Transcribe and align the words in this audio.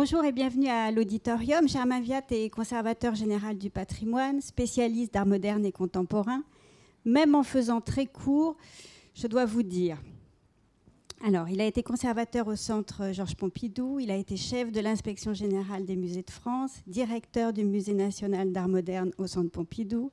Bonjour 0.00 0.24
et 0.24 0.30
bienvenue 0.30 0.68
à 0.68 0.92
l'auditorium. 0.92 1.68
Germain 1.68 2.00
Viat 2.00 2.22
est 2.30 2.50
conservateur 2.50 3.16
général 3.16 3.58
du 3.58 3.68
patrimoine, 3.68 4.40
spécialiste 4.40 5.12
d'art 5.12 5.26
moderne 5.26 5.66
et 5.66 5.72
contemporain. 5.72 6.44
Même 7.04 7.34
en 7.34 7.42
faisant 7.42 7.80
très 7.80 8.06
court, 8.06 8.56
je 9.16 9.26
dois 9.26 9.44
vous 9.44 9.64
dire. 9.64 10.00
Alors, 11.26 11.48
il 11.48 11.60
a 11.60 11.66
été 11.66 11.82
conservateur 11.82 12.46
au 12.46 12.54
centre 12.54 13.10
Georges 13.12 13.34
Pompidou, 13.34 13.98
il 13.98 14.12
a 14.12 14.16
été 14.16 14.36
chef 14.36 14.70
de 14.70 14.78
l'inspection 14.78 15.34
générale 15.34 15.84
des 15.84 15.96
musées 15.96 16.22
de 16.22 16.30
France, 16.30 16.76
directeur 16.86 17.52
du 17.52 17.64
musée 17.64 17.94
national 17.94 18.52
d'art 18.52 18.68
moderne 18.68 19.10
au 19.18 19.26
centre 19.26 19.50
Pompidou, 19.50 20.12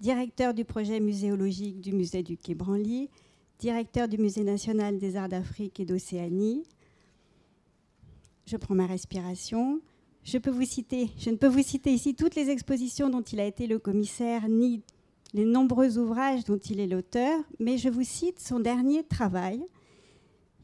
directeur 0.00 0.54
du 0.54 0.64
projet 0.64 0.98
muséologique 0.98 1.82
du 1.82 1.92
musée 1.92 2.22
du 2.22 2.38
Quai 2.38 2.54
Branly, 2.54 3.10
directeur 3.58 4.08
du 4.08 4.16
musée 4.16 4.44
national 4.44 4.96
des 4.96 5.14
arts 5.14 5.28
d'Afrique 5.28 5.78
et 5.78 5.84
d'Océanie, 5.84 6.62
je 8.46 8.56
prends 8.56 8.74
ma 8.74 8.86
respiration. 8.86 9.80
Je, 10.22 10.36
ne 10.36 10.40
peux 10.40 10.50
vous 10.50 11.62
citer 11.62 11.92
ici 11.92 12.14
toutes 12.14 12.34
les 12.34 12.50
expositions 12.50 13.10
dont 13.10 13.22
il 13.22 13.40
a 13.40 13.44
été 13.44 13.66
le 13.66 13.78
commissaire, 13.78 14.48
ni 14.48 14.82
les 15.34 15.44
nombreux 15.44 15.98
ouvrages 15.98 16.44
dont 16.44 16.58
il 16.58 16.80
est 16.80 16.86
l'auteur, 16.86 17.38
mais 17.58 17.76
je 17.76 17.88
vous 17.88 18.04
cite 18.04 18.40
son 18.40 18.60
dernier 18.60 19.02
travail. 19.04 19.64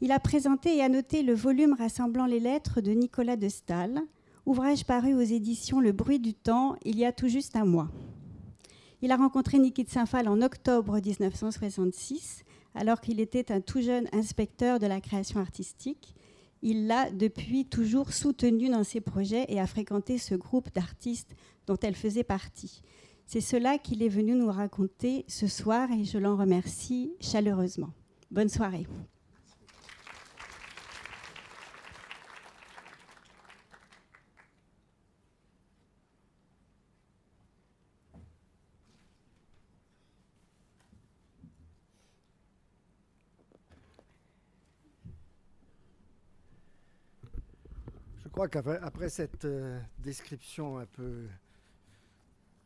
Il 0.01 0.13
a 0.13 0.19
présenté 0.19 0.77
et 0.77 0.83
annoté 0.83 1.23
le 1.23 1.35
volume 1.35 1.75
rassemblant 1.75 2.27
les 2.27 2.41
lettres 2.41 2.81
de 2.81 2.93
Nicolas 2.93 3.37
de 3.37 3.49
Stahl, 3.49 4.01
ouvrage 4.47 4.85
paru 4.85 5.15
aux 5.15 5.21
éditions 5.21 5.81
Le 5.81 5.93
Bruit 5.93 6.19
du 6.19 6.35
Temps 6.35 6.77
il 6.85 6.99
y 6.99 7.05
a 7.05 7.13
tout 7.13 7.29
juste 7.29 7.57
un 7.57 7.65
mois. 7.65 7.89
Il 9.01 9.11
a 9.11 9.17
rencontré 9.17 9.59
Niki 9.59 9.85
de 9.85 9.91
Saint-Phal 9.91 10.29
en 10.29 10.41
octobre 10.43 11.01
1966, 11.05 12.45
alors 12.75 13.01
qu'il 13.01 13.21
était 13.21 13.51
un 13.53 13.61
tout 13.61 13.81
jeune 13.81 14.09
inspecteur 14.13 14.79
de 14.79 14.87
la 14.87 15.01
création 15.01 15.41
artistique 15.41 16.15
il 16.63 16.87
l'a 16.87 17.11
depuis 17.11 17.67
toujours 17.67 18.13
soutenue 18.13 18.71
dans 18.71 18.85
ses 18.85 19.01
projets 19.01 19.45
et 19.49 19.61
a 19.61 19.67
fréquenté 19.67 20.17
ce 20.19 20.35
groupe 20.35 20.73
d'artistes 20.73 21.35
dont 21.67 21.77
elle 21.83 21.97
faisait 21.97 22.25
partie. 22.25 22.83
C'est 23.27 23.41
cela 23.41 23.79
qu'il 23.79 24.03
est 24.03 24.09
venu 24.09 24.35
nous 24.35 24.51
raconter 24.51 25.25
ce 25.29 25.47
soir 25.47 25.91
et 25.91 26.05
je 26.05 26.19
l'en 26.19 26.37
remercie 26.37 27.13
chaleureusement. 27.21 27.91
Bonne 28.31 28.49
soirée. 28.49 28.87
Crois 48.33 48.49
qu'après 48.49 49.11
cette 49.11 49.45
euh, 49.45 49.79
description 49.99 50.79
un 50.79 50.87
peu, 50.87 51.27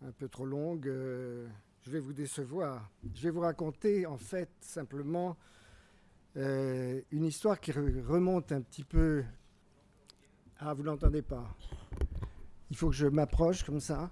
un 0.07 0.13
peu 0.13 0.29
trop 0.29 0.47
longue, 0.47 0.87
euh, 0.87 1.49
je 1.83 1.91
vais 1.91 1.99
vous 1.99 2.13
décevoir. 2.13 2.89
Je 3.15 3.23
vais 3.25 3.31
vous 3.31 3.41
raconter 3.41 4.07
en 4.07 4.17
fait 4.17 4.49
simplement 4.61 5.37
euh, 6.37 7.01
une 7.11 7.25
histoire 7.25 7.61
qui 7.61 7.73
remonte 7.73 8.53
un 8.53 8.61
petit 8.61 8.85
peu... 8.85 9.25
Ah, 10.59 10.73
vous 10.73 10.85
n'entendez 10.85 11.23
pas. 11.23 11.45
Il 12.71 12.77
faut 12.77 12.89
que 12.89 12.95
je 12.95 13.09
m'approche 13.09 13.65
comme 13.65 13.81
ça. 13.81 14.11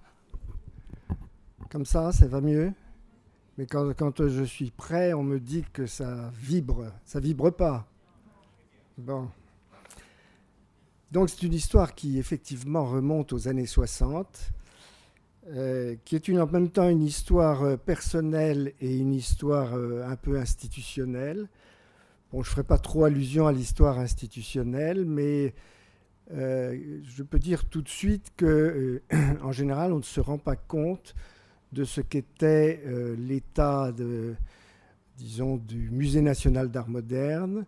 Comme 1.70 1.86
ça, 1.86 2.12
ça 2.12 2.27
va 2.27 2.41
mieux. 2.41 2.72
Mais 3.56 3.66
quand, 3.66 3.94
quand, 3.94 4.27
je 4.27 4.42
suis 4.42 4.70
prêt, 4.70 5.14
on 5.14 5.22
me 5.22 5.38
dit 5.38 5.64
que 5.72 5.86
ça 5.86 6.30
vibre. 6.34 6.92
Ça 7.05 7.20
vibre 7.20 7.50
pas. 7.50 7.86
Bon. 8.98 9.30
Donc 11.15 11.31
c'est 11.31 11.45
une 11.45 11.55
histoire 11.55 11.95
qui 11.95 12.19
effectivement 12.19 12.84
remonte 12.84 13.33
aux 13.33 13.47
années 13.47 13.67
60, 13.67 14.51
euh, 15.47 15.95
qui 16.05 16.17
est 16.17 16.29
en 16.37 16.47
même 16.48 16.71
temps 16.71 16.89
une 16.89 17.05
histoire 17.05 17.62
euh, 17.62 17.77
personnelle 17.77 18.73
et 18.81 18.97
une 18.97 19.15
histoire 19.15 19.75
euh, 19.77 20.05
un 20.09 20.16
peu 20.16 20.41
institutionnelle. 20.41 21.49
Bon, 22.33 22.43
je 22.43 22.49
ne 22.49 22.50
ferai 22.50 22.65
pas 22.65 22.78
trop 22.78 23.05
allusion 23.05 23.47
à 23.47 23.53
l'histoire 23.53 24.00
institutionnelle, 24.00 25.05
mais 25.05 25.55
je 26.33 27.22
peux 27.22 27.38
dire 27.38 27.67
tout 27.67 27.83
de 27.83 27.88
suite 27.88 28.33
que, 28.37 29.00
en 29.44 29.53
général, 29.53 29.93
on 29.93 29.99
ne 29.99 30.03
se 30.03 30.19
rend 30.19 30.38
pas 30.38 30.56
compte 30.56 31.15
de 31.71 31.84
ce 31.84 32.00
qu'était 32.00 32.83
l'état 33.17 33.93
disons, 35.17 35.59
du 35.59 35.91
Musée 35.91 36.22
national 36.22 36.72
d'art 36.72 36.88
moderne, 36.88 37.67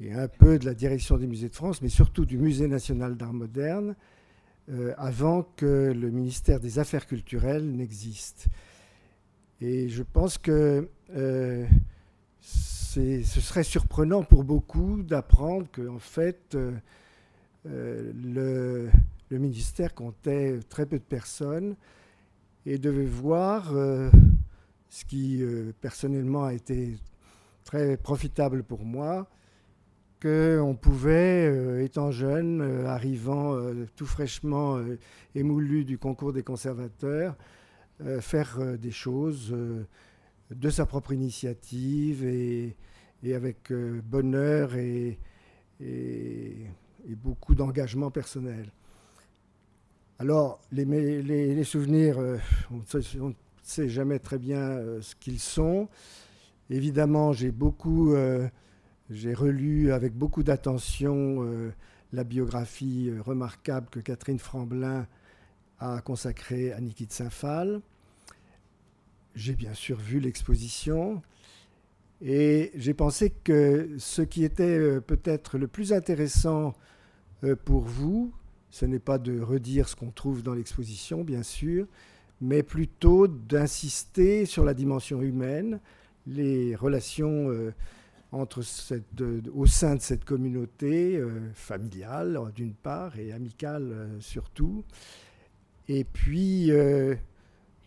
et 0.00 0.12
un 0.12 0.28
peu 0.28 0.58
de 0.58 0.64
la 0.64 0.74
direction 0.74 1.18
des 1.18 1.26
musées 1.26 1.48
de 1.48 1.54
France, 1.54 1.82
mais 1.82 1.88
surtout 1.88 2.24
du 2.24 2.38
Musée 2.38 2.68
national 2.68 3.16
d'art 3.16 3.34
moderne, 3.34 3.94
euh, 4.70 4.94
avant 4.96 5.42
que 5.56 5.92
le 5.94 6.10
ministère 6.10 6.60
des 6.60 6.78
Affaires 6.78 7.06
culturelles 7.06 7.70
n'existe. 7.70 8.46
Et 9.60 9.88
je 9.88 10.02
pense 10.02 10.38
que 10.38 10.88
euh, 11.14 11.66
ce 12.40 13.22
serait 13.22 13.62
surprenant 13.62 14.22
pour 14.22 14.44
beaucoup 14.44 15.02
d'apprendre 15.02 15.66
qu'en 15.70 15.98
fait, 15.98 16.54
euh, 16.54 16.72
le, 17.64 18.90
le, 19.28 19.38
ministère 19.38 19.94
comptait 19.94 20.60
très 20.68 20.86
peu 20.86 20.98
de 20.98 21.04
personnes 21.04 21.76
et 22.64 22.78
devait 22.78 23.04
voir 23.04 23.72
ce 24.88 25.04
qui 25.04 25.42
personnellement 25.80 26.44
a 26.44 26.54
été 26.54 26.96
très 27.64 27.96
profitable 27.96 28.62
pour 28.62 28.84
moi, 28.84 29.28
qu'on 30.20 30.76
pouvait, 30.80 31.46
euh, 31.48 31.82
étant 31.82 32.10
jeune, 32.10 32.60
euh, 32.60 32.86
arrivant 32.86 33.54
euh, 33.54 33.86
tout 33.96 34.06
fraîchement 34.06 34.80
émoulu 35.34 35.84
du 35.84 35.98
concours 35.98 36.32
des 36.32 36.42
conservateurs, 36.42 37.36
faire 38.20 38.78
des 38.78 38.90
choses 38.90 39.54
de 40.50 40.70
sa 40.70 40.86
propre 40.86 41.12
initiative 41.12 42.24
et, 42.24 42.74
avec 43.34 43.70
bonheur 44.04 44.74
et, 44.74 45.18
beaucoup 47.08 47.54
d'engagement 47.54 48.10
personnel. 48.10 48.72
Alors, 50.18 50.62
les, 50.72 51.64
souvenirs, 51.64 52.18
on 52.70 52.76
ne 52.76 53.34
sait 53.62 53.88
jamais 53.90 54.18
très 54.18 54.38
bien 54.38 54.80
ce 55.02 55.14
qu'ils 55.14 55.40
sont. 55.40 55.88
Évidemment, 56.70 57.34
j'ai 57.34 57.50
beaucoup 57.50 58.14
j'ai 59.10 59.34
relu 59.34 59.92
avec 59.92 60.14
beaucoup 60.14 60.44
d'attention 60.44 61.44
euh, 61.44 61.72
la 62.12 62.22
biographie 62.22 63.08
euh, 63.10 63.20
remarquable 63.20 63.88
que 63.90 63.98
Catherine 63.98 64.38
Franblin 64.38 65.06
a 65.80 66.00
consacrée 66.00 66.72
à 66.72 66.80
Niki 66.80 67.06
de 67.06 67.12
Saint-Phal. 67.12 67.80
J'ai 69.34 69.54
bien 69.54 69.74
sûr 69.74 69.98
vu 69.98 70.20
l'exposition 70.20 71.22
et 72.22 72.70
j'ai 72.76 72.94
pensé 72.94 73.30
que 73.30 73.96
ce 73.98 74.22
qui 74.22 74.44
était 74.44 74.78
euh, 74.78 75.00
peut-être 75.00 75.58
le 75.58 75.66
plus 75.66 75.92
intéressant 75.92 76.74
pour 77.64 77.80
vous, 77.80 78.34
ce 78.68 78.84
n'est 78.84 78.98
pas 78.98 79.16
de 79.16 79.40
redire 79.40 79.88
ce 79.88 79.96
qu'on 79.96 80.10
trouve 80.10 80.42
dans 80.42 80.52
l'exposition, 80.52 81.24
bien 81.24 81.42
sûr, 81.42 81.86
mais 82.42 82.62
plutôt 82.62 83.28
d'insister 83.28 84.44
sur 84.44 84.62
la 84.62 84.74
dimension 84.74 85.22
humaine, 85.22 85.80
les 86.26 86.76
relations 86.76 87.72
entre 88.32 88.62
cette, 88.62 89.22
au 89.52 89.66
sein 89.66 89.96
de 89.96 90.00
cette 90.00 90.24
communauté 90.24 91.16
euh, 91.16 91.50
familiale 91.52 92.38
d'une 92.54 92.74
part 92.74 93.18
et 93.18 93.32
amicale 93.32 93.90
euh, 93.92 94.20
surtout, 94.20 94.84
et 95.88 96.04
puis 96.04 96.70
euh, 96.70 97.16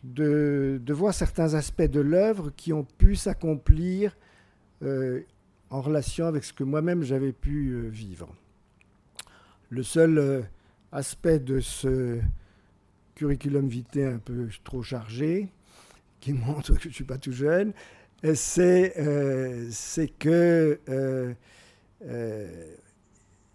de, 0.04 0.82
de, 0.84 0.94
voir 0.94 1.14
certains 1.14 1.54
aspects 1.54 1.82
de 1.82 2.02
l'œuvre 2.02 2.52
qui 2.56 2.74
ont 2.74 2.84
pu 2.84 3.16
s'accomplir 3.16 4.18
en 5.70 5.80
relation 5.80 6.26
avec 6.26 6.44
ce 6.44 6.52
que 6.52 6.66
moi-même 6.66 7.04
j'avais 7.04 7.32
pu 7.32 7.88
vivre. 7.88 8.36
Le 9.70 9.82
seul 9.82 10.46
aspect 10.92 11.40
de 11.40 11.62
ce 11.62 12.20
curriculum 13.16 13.70
vitae 13.70 14.16
un 14.16 14.18
peu 14.18 14.50
trop 14.66 14.84
chargé, 14.84 15.48
qui 16.20 16.34
montre 16.34 16.74
que 16.74 16.82
je 16.82 16.88
ne 16.90 16.94
suis 16.94 17.06
pas 17.06 17.18
tout 17.18 17.32
jeune, 17.32 17.72
euh, 18.26 19.68
c'est 19.72 20.08
que, 20.18 20.80
euh, 20.88 21.34
euh, 22.06 22.76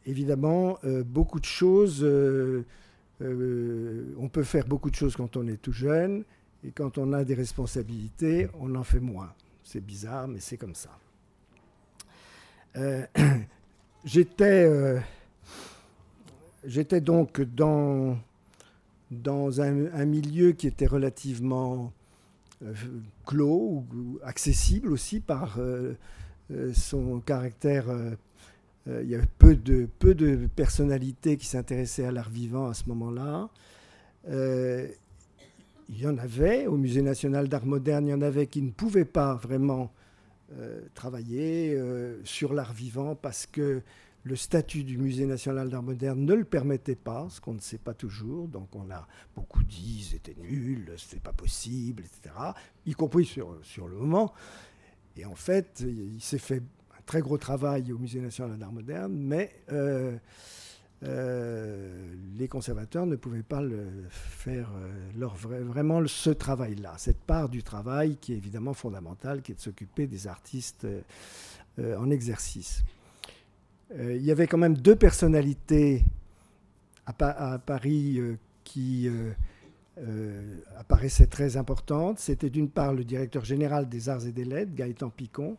évidemment, 0.05 0.79
beaucoup 1.07 1.41
de 1.41 1.45
choses, 1.45 2.05
on 3.21 4.29
peut 4.29 4.43
faire 4.43 4.67
beaucoup 4.67 4.91
de 4.91 4.95
choses 4.95 5.17
quand 5.17 5.37
on 5.37 5.47
est 5.47 5.61
tout 5.61 5.73
jeune, 5.73 6.25
et 6.65 6.71
quand 6.71 6.99
on 6.99 7.13
a 7.13 7.25
des 7.25 7.35
responsabilités, 7.35 8.49
on 8.59 8.75
en 8.75 8.85
fait 8.85 9.01
moins. 9.01 9.33
C'est 9.63 9.85
bizarre, 9.85 10.29
mais 10.29 10.41
c'est 10.41 10.57
comme 10.57 10.75
ça. 10.75 10.91
J'étais 14.05 15.01
donc 17.01 17.41
dans, 17.41 18.19
dans 19.11 19.61
un, 19.61 20.05
milieu 20.05 20.53
qui 20.53 20.67
était 20.67 20.87
relativement 20.87 21.93
clos 23.25 23.85
ou 23.95 24.19
accessible 24.23 24.93
aussi 24.93 25.21
par 25.21 25.59
euh, 25.59 25.95
euh, 26.51 26.73
son 26.75 27.21
caractère 27.21 27.87
il 28.87 29.07
y 29.07 29.15
avait 29.15 29.29
peu 29.39 29.55
de, 29.55 29.87
peu 29.99 30.15
de 30.15 30.49
personnalités 30.57 31.37
qui 31.37 31.45
s'intéressaient 31.45 32.07
à 32.07 32.11
l'art 32.11 32.31
vivant 32.31 32.69
à 32.69 32.75
ce 32.75 32.85
moment-là. 32.89 33.51
il 34.27 36.01
y 36.01 36.07
en 36.07 36.17
avait, 36.17 36.67
au 36.67 36.79
Musée 36.79 37.03
national 37.03 37.49
d'art 37.49 37.67
moderne, 37.67 38.07
il 38.07 38.13
y 38.13 38.15
en 38.15 38.23
avait 38.23 38.47
qui 38.47 38.63
ne 38.63 38.71
pouvaient 38.71 39.05
pas 39.05 39.35
vraiment 39.35 39.93
travailler 40.95 41.79
sur 42.25 42.55
l'art 42.55 42.73
vivant 42.73 43.15
parce 43.15 43.45
que 43.45 43.83
le 44.25 44.37
statut 44.37 44.85
du 44.85 44.99
Musée 44.99 45.27
national 45.27 45.71
d'art 45.71 45.83
moderne 45.83 46.25
ne 46.25 46.35
le 46.35 46.45
permettait 46.45 46.97
pas, 46.97 47.29
ce 47.31 47.41
qu'on 47.41 47.55
ne 47.55 47.61
sait 47.61 47.79
pas 47.79 47.95
toujours. 47.95 48.49
Donc 48.49 48.75
on 48.75 48.91
a 48.91 49.07
beaucoup 49.35 49.63
dit 49.63 50.07
c'était 50.11 50.37
nul, 50.41 50.93
c'était 50.97 51.21
pas 51.21 51.33
possible, 51.33 52.05
etc. 52.05 52.35
Y 52.87 52.93
compris 52.95 53.25
sur, 53.25 53.57
sur 53.63 53.89
le 53.89 53.97
moment. 53.97 54.33
Et 55.17 55.25
en 55.25 55.35
fait, 55.35 55.83
il 55.87 56.21
s'est 56.21 56.39
fait 56.39 56.63
un 56.97 57.03
très 57.05 57.21
gros 57.21 57.39
travail 57.39 57.93
au 57.93 57.99
Musée 57.99 58.21
national 58.21 58.57
d'art 58.59 58.73
moderne, 58.73 59.15
mais 59.17 59.63
euh, 59.73 60.17
euh, 61.03 62.15
les 62.37 62.49
conservateurs 62.49 63.07
ne 63.07 63.17
pouvaient 63.17 63.43
pas 63.43 63.61
le 63.61 63.87
faire 64.11 64.71
euh, 64.77 65.65
vraiment 65.65 66.07
ce 66.07 66.31
travail-là, 66.31 66.95
cette 66.99 67.21
part 67.21 67.49
du 67.49 67.65
travail 67.65 68.17
qui 68.21 68.33
est 68.33 68.37
évidemment 68.37 68.75
fondamentale, 68.75 69.43
qui 69.43 69.53
est 69.53 69.57
de 69.57 69.61
s'occuper 69.61 70.07
des 70.07 70.29
artistes 70.29 70.87
en 71.79 72.11
exercice. 72.11 72.83
Euh, 73.93 74.17
il 74.17 74.25
y 74.25 74.31
avait 74.31 74.47
quand 74.47 74.59
même 74.59 74.77
deux 74.77 74.97
personnalités 74.97 76.05
à, 77.07 77.59
Paris 77.65 78.19
euh, 78.19 78.37
qui 78.63 79.09
euh, 79.09 80.61
apparaissaient 80.77 81.27
très 81.27 81.57
importantes. 81.57 82.19
C'était 82.19 82.51
d'une 82.51 82.69
part 82.69 82.93
le 82.93 83.05
directeur 83.05 83.45
général 83.45 83.89
des 83.89 84.09
arts 84.09 84.27
et 84.27 84.33
des 84.33 84.45
lettres, 84.45 84.75
Gaëtan 84.75 85.09
Picon, 85.11 85.57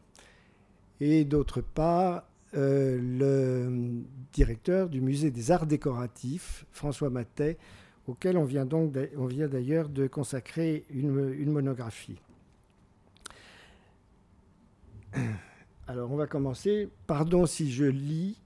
et 1.00 1.26
d'autre 1.26 1.62
part 1.62 2.24
le 2.54 4.02
directeur 4.34 4.90
du 4.90 5.02
musée 5.02 5.30
des 5.30 5.52
arts 5.52 5.68
décoratifs, 5.68 6.66
François 6.72 7.12
Matet, 7.12 7.58
auquel 8.08 8.38
on 8.38 8.44
vient 8.44 8.66
d'ailleurs 8.66 9.88
de 9.88 10.08
consacrer 10.08 10.84
une 10.90 11.52
monographie. 11.52 12.20
Alors, 15.90 16.12
on 16.12 16.16
va 16.18 16.28
commencer. 16.28 16.88
Pardon 17.08 17.48
si 17.48 17.72
je 17.72 17.86
lis. 17.86 18.40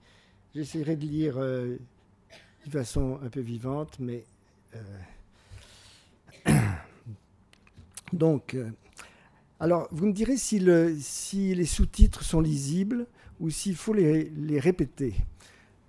J'essaierai 0.55 0.95
de 0.95 1.05
lire 1.05 1.37
euh, 1.37 1.75
de 2.65 2.71
façon 2.71 3.19
un 3.21 3.27
peu 3.27 3.41
vivante, 3.41 3.97
mais. 3.99 4.23
Euh, 6.47 6.53
donc, 8.13 8.53
euh, 8.53 8.69
alors, 9.59 9.89
vous 9.91 10.05
me 10.05 10.13
direz 10.13 10.37
si, 10.37 10.57
le, 10.57 10.95
si 10.97 11.53
les 11.53 11.65
sous-titres 11.65 12.23
sont 12.23 12.39
lisibles 12.39 13.07
ou 13.41 13.49
s'il 13.49 13.75
faut 13.75 13.91
les, 13.91 14.31
répéter. 14.61 15.13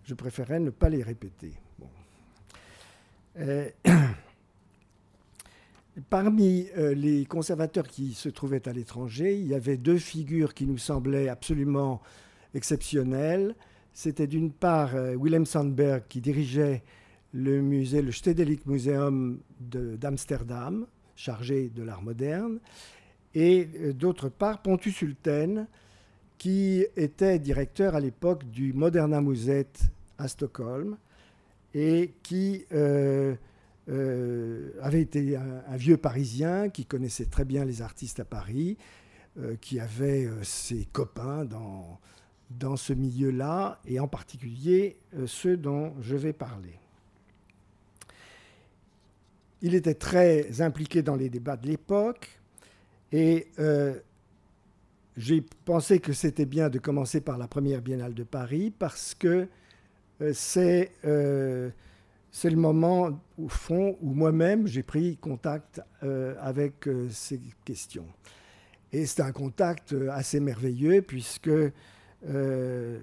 Je 0.03 0.15
préférerais 0.15 0.59
ne 0.59 0.71
pas 0.71 0.89
les 0.89 1.05
répéter. 1.05 1.53
Parmi 6.11 6.67
euh, 6.77 6.93
les 6.93 7.25
conservateurs 7.25 7.87
qui 7.87 8.15
se 8.15 8.29
trouvaient 8.29 8.69
à 8.69 8.73
l'étranger, 8.73 9.39
il 9.39 9.47
y 9.47 9.55
avait 9.55 9.77
deux 9.77 9.99
figures 9.99 10.53
qui 10.53 10.67
nous 10.67 10.79
semblaient 10.79 11.29
absolument 11.29 12.03
exceptionnelles. 12.53 13.55
C'était 13.93 14.27
d'une 14.27 14.51
part 14.51 14.97
euh, 14.97 15.17
Willem 15.17 15.47
Sandberg 15.47 16.03
qui 16.09 16.21
dirigeait 16.21 16.83
le 17.33 17.63
musée, 17.63 18.03
le 18.03 18.11
Stedelijk 18.11 18.67
Museum 18.67 19.39
d'Amsterdam, 19.61 20.87
chargé 21.15 21.69
de 21.69 21.85
l'art 21.85 22.03
moderne, 22.03 22.59
et 23.37 23.69
euh, 23.77 23.93
d'autre 23.93 24.29
part 24.29 24.63
Pontus 24.63 25.01
Hulten 25.01 25.69
qui 26.39 26.85
était 26.97 27.39
directeur 27.39 27.95
à 27.95 28.01
l'époque 28.01 28.51
du 28.51 28.73
Moderna 28.73 29.21
Museet 29.21 29.71
à 30.19 30.27
Stockholm 30.27 30.97
et 31.73 32.15
qui 32.25 32.67
avait 33.89 35.03
été 35.03 35.37
un, 35.37 35.77
vieux 35.77 35.97
Parisien 35.97 36.71
qui 36.71 36.87
connaissait 36.87 37.27
très 37.27 37.45
bien 37.45 37.65
les 37.65 37.83
artistes 37.83 38.21
à 38.21 38.25
Paris, 38.25 38.79
euh, 39.39 39.57
qui 39.61 39.81
avait 39.81 40.27
euh, 40.27 40.43
ses 40.43 40.87
copains 40.87 41.45
dans, 41.45 41.99
dans 42.51 42.77
ce 42.77 42.93
milieu-là, 42.93 43.81
et 43.85 44.01
en 44.01 44.09
particulier 44.09 44.97
ceux 45.27 45.57
dont 45.57 45.95
je 46.01 46.17
vais 46.17 46.33
parler. 46.33 46.79
Il 49.61 49.75
était 49.75 49.95
très 49.95 50.61
impliqué 50.61 51.03
dans 51.03 51.17
les 51.17 51.31
débats 51.31 51.57
de 51.57 51.67
l'époque, 51.67 52.39
et 53.13 53.49
j'ai 55.17 55.41
pensé 55.65 56.01
que 56.01 56.13
c'était 56.13 56.45
bien 56.45 56.69
de 56.69 56.79
commencer 56.79 57.21
par 57.21 57.39
la 57.39 57.49
première 57.49 57.81
biennale 57.81 58.13
de 58.13 58.25
Paris, 58.25 58.73
parce 58.77 59.15
que 59.15 59.49
c'est 60.33 60.93
c'est 62.35 62.51
le 62.51 62.57
moment, 62.57 63.17
au 63.39 63.47
fond, 63.47 63.97
où 64.03 64.13
moi-même, 64.13 64.67
j'ai 64.67 64.83
pris 64.83 65.17
contact 65.19 65.81
euh, 66.03 66.35
avec 66.41 66.89
euh, 66.89 67.09
ces 67.09 67.41
questions. 67.65 68.09
Et 68.93 69.07
c'est 69.07 69.23
un 69.23 69.31
contact 69.31 69.93
euh, 69.93 70.11
assez 70.11 70.41
merveilleux, 70.41 71.01
puisque, 71.01 71.49
comme 72.27 73.03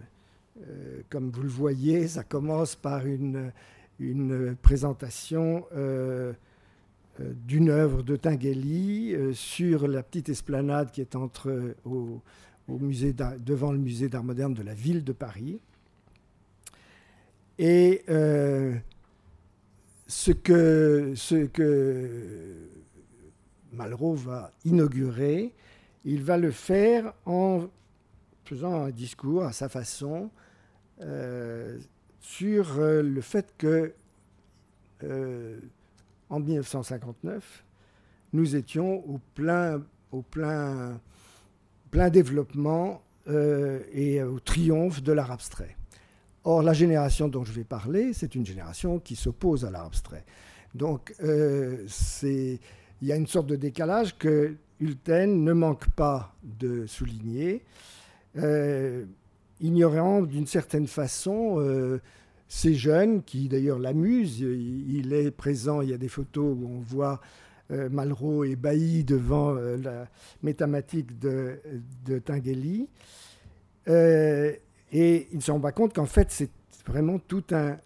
vous 1.30 1.44
le 1.44 1.48
voyez, 1.48 2.10
ça 2.10 2.26
commence 2.26 2.76
par 2.76 3.06
une, 3.06 3.54
une 4.00 4.58
présentation 4.62 5.66
d'une 7.20 7.70
œuvre 7.70 8.04
de 8.04 8.18
Tinguely 8.18 9.16
sur 9.34 9.88
la 9.88 10.04
petite 10.04 10.28
esplanade 10.28 10.92
qui 10.92 11.00
est 11.00 11.16
entre, 11.16 11.76
au, 11.86 12.22
musée 12.68 13.16
devant 13.40 13.72
le 13.72 13.78
musée 13.78 14.10
d'art 14.10 14.26
moderne 14.26 14.54
de 14.54 14.64
la 14.64 14.74
ville 14.74 15.06
de 15.06 15.14
Paris. 15.14 15.62
Et 17.60 18.04
ce 20.12 20.32
que, 20.32 21.16
Malraux 23.72 24.16
va 24.16 24.52
inaugurer, 24.66 25.54
il 26.04 26.22
va 26.22 26.38
le 26.38 26.52
faire 26.52 27.14
en 27.26 27.68
faisant 28.44 28.84
un 28.84 28.90
discours 28.90 29.46
à 29.46 29.54
sa 29.54 29.70
façon 29.70 30.30
euh, 31.02 31.80
sur 32.20 32.78
euh, 32.78 33.02
le 33.02 33.22
fait 33.22 33.54
que 33.58 33.94
euh, 35.04 35.60
en 36.30 36.42
1959, 36.42 37.64
nous 38.34 38.58
étions 38.58 39.08
au 39.10 39.22
plein 39.34 39.82
développement 42.12 43.02
et 43.28 44.22
au 44.24 44.40
triomphe 44.40 45.02
de 45.04 45.14
l'art 45.14 45.32
abstrait. 45.32 45.78
Or, 46.44 46.64
la 46.64 46.74
génération 46.74 47.28
dont 47.28 47.44
je 47.44 47.52
vais 47.52 47.64
parler, 47.64 48.14
c'est 48.14 48.34
une 48.34 48.46
génération 48.46 49.00
qui 49.00 49.16
s'oppose 49.16 49.64
à 49.64 49.70
l'art 49.70 49.86
abstrait. 49.86 50.26
Donc, 50.74 51.14
euh, 51.22 51.86
il 52.24 53.08
y 53.08 53.12
a 53.12 53.16
une 53.16 53.28
sorte 53.28 53.46
de 53.48 53.56
décalage 53.56 54.18
que 54.18 54.56
Hulten 54.80 55.44
ne 55.44 55.54
manque 55.54 55.90
pas 55.92 56.34
de 56.44 56.88
souligner, 56.88 57.64
euh, 58.38 59.06
ignorant 59.60 60.22
d'une 60.24 60.48
certaine 60.48 60.88
façon 60.88 61.58
euh, 61.60 62.00
ces 62.48 62.74
jeunes 62.74 63.22
qui 63.22 63.48
d'ailleurs 63.48 63.78
l'amusent. 63.78 64.40
Il 64.40 65.14
est 65.14 65.30
présent, 65.30 65.82
il 65.82 65.90
y 65.90 65.94
a 65.94 65.98
des 65.98 66.10
photos 66.10 66.56
où 66.60 66.68
on 66.68 66.80
voit 66.80 67.22
Malraux 67.70 68.44
ébahi 68.44 69.06
devant 69.06 69.54
la 69.54 70.10
métamatique 70.44 71.18
de, 71.20 71.58
de. 72.06 72.20
Et 74.92 75.28
il 75.32 75.38
ne 75.38 75.42
se 75.42 75.52
rend 75.52 75.60
pas 75.60 75.72
compte 75.72 75.94
qu'en 75.94 76.06
fait, 76.06 76.32
c'est 76.32 76.52
vraiment 76.86 77.20
tout 77.20 77.44
un, 77.52 77.78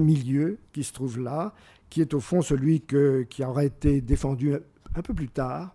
milieu 0.00 0.58
qui 0.72 0.84
se 0.84 0.92
trouve 0.92 1.20
là, 1.20 1.52
qui 1.90 2.00
est 2.00 2.14
au 2.14 2.20
fond 2.20 2.40
celui 2.40 2.80
que, 2.80 3.26
qui 3.28 3.44
aurait 3.44 3.66
été 3.66 4.00
défendu 4.00 4.54
un 4.54 5.02
peu 5.02 5.12
plus 5.12 5.28
tard 5.28 5.74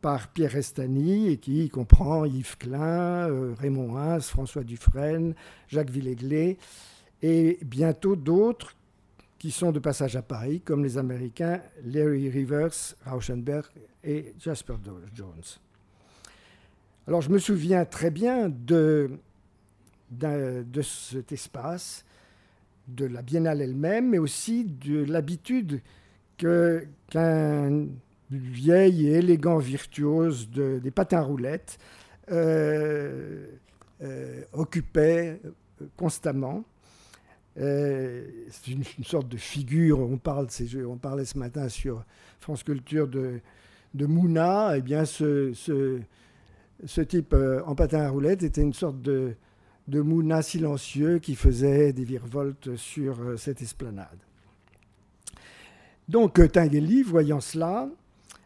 par 0.00 0.28
Pierre 0.28 0.52
Restany 0.52 1.28
et 1.28 1.36
qui 1.36 1.68
comprend 1.68 2.24
Yves 2.24 2.56
Klein, 2.56 3.28
euh, 3.28 3.54
Raymond 3.58 3.96
Haas, 3.96 4.22
François 4.22 4.64
Dufresne, 4.64 5.34
Jacques 5.68 5.90
Villeglé 5.90 6.56
et 7.20 7.58
bientôt 7.62 8.16
d'autres 8.16 8.74
qui 9.38 9.50
sont 9.50 9.70
de 9.70 9.78
passage 9.78 10.16
à 10.16 10.22
Paris, 10.22 10.60
comme 10.60 10.82
les 10.82 10.98
Américains 10.98 11.60
Larry 11.84 12.30
Rivers, 12.30 12.94
Rauschenberg 13.06 13.66
et 14.04 14.34
Jasper 14.38 14.74
Jones. 15.14 15.42
Alors 17.06 17.20
je 17.20 17.30
me 17.30 17.38
souviens 17.38 17.84
très 17.84 18.10
bien 18.10 18.48
de 18.48 19.10
de 20.18 20.82
cet 20.82 21.32
espace, 21.32 22.04
de 22.88 23.06
la 23.06 23.22
biennale 23.22 23.60
elle-même, 23.60 24.10
mais 24.10 24.18
aussi 24.18 24.64
de 24.64 25.04
l'habitude 25.04 25.80
qu'un 26.36 27.86
vieil 28.30 29.08
et 29.08 29.12
élégant 29.18 29.58
virtuose 29.58 30.48
des 30.50 30.90
patins 30.90 31.20
roulettes 31.20 31.78
euh, 32.30 33.46
euh, 34.02 34.42
occupait 34.52 35.40
constamment. 35.96 36.64
Euh, 37.58 38.26
c'est 38.50 38.70
une, 38.70 39.04
sorte 39.04 39.28
de 39.28 39.36
figure, 39.36 40.00
on, 40.00 40.16
parle, 40.16 40.48
on 40.88 40.96
parlait 40.96 41.26
ce 41.26 41.36
matin 41.36 41.68
sur 41.68 42.04
France 42.40 42.62
Culture 42.62 43.06
de, 43.08 43.40
de 43.92 44.06
Mouna, 44.06 44.76
eh 44.76 44.80
bien 44.80 45.04
ce, 45.04 45.52
ce, 45.52 46.00
ce 46.84 47.00
type 47.02 47.36
en 47.66 47.74
patin 47.74 48.00
à 48.00 48.08
roulettes 48.08 48.42
était 48.42 48.62
une 48.62 48.72
sorte 48.72 49.02
de, 49.02 49.34
de 49.88 50.00
Mouna 50.00 50.42
silencieux 50.42 51.18
qui 51.18 51.34
faisaient 51.34 51.92
des 51.92 52.04
virevoltes 52.04 52.76
sur 52.76 53.20
euh, 53.20 53.36
cette 53.36 53.62
esplanade. 53.62 54.18
Donc 56.08 56.40
Tinguely, 56.52 57.02
voyant 57.02 57.40
cela, 57.40 57.88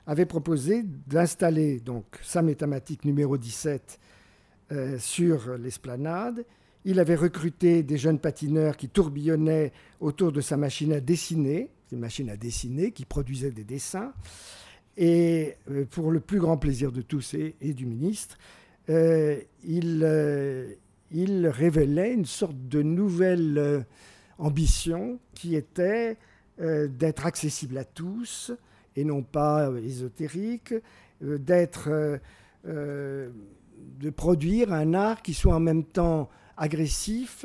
avait 0.06 0.26
proposé 0.26 0.82
d'installer 1.06 1.80
donc 1.80 2.04
sa 2.22 2.42
métamatique 2.42 3.04
numéro 3.04 3.36
17 3.36 3.98
euh, 4.72 4.98
sur 4.98 5.56
l'esplanade. 5.58 6.44
Il 6.84 7.00
avait 7.00 7.16
recruté 7.16 7.82
des 7.82 7.98
jeunes 7.98 8.20
patineurs 8.20 8.76
qui 8.76 8.88
tourbillonnaient 8.88 9.72
autour 10.00 10.30
de 10.30 10.40
sa 10.40 10.56
machine 10.56 10.92
à 10.92 11.00
dessiner, 11.00 11.70
une 11.90 11.98
machine 11.98 12.30
à 12.30 12.36
dessiner 12.36 12.92
qui 12.92 13.04
produisait 13.04 13.50
des 13.50 13.64
dessins. 13.64 14.12
Et 14.96 15.54
euh, 15.70 15.84
pour 15.90 16.10
le 16.10 16.20
plus 16.20 16.38
grand 16.38 16.56
plaisir 16.56 16.92
de 16.92 17.02
tous 17.02 17.34
et, 17.34 17.54
du 17.60 17.86
ministre, 17.86 18.38
euh, 18.88 19.40
il, 19.64 20.04
il, 21.12 21.46
révélait 21.48 22.12
une 22.12 22.24
sorte 22.24 22.68
de 22.68 22.82
nouvelle 22.82 23.84
ambition 24.38 25.18
qui 25.34 25.54
était 25.54 26.16
d'être 26.58 27.26
accessible 27.26 27.78
à 27.78 27.84
tous, 27.84 28.52
et 28.96 29.04
non 29.04 29.22
pas 29.22 29.68
euh, 29.68 29.78
ésotérique, 29.78 30.74
euh, 31.22 31.38
d'être, 31.38 31.88
euh, 32.66 33.30
de 34.00 34.10
produire 34.10 34.72
un 34.72 34.94
art 34.94 35.22
qui 35.22 35.34
soit 35.34 35.54
en 35.54 35.60
même 35.60 35.84
temps 35.84 36.28
agressif, 36.56 37.44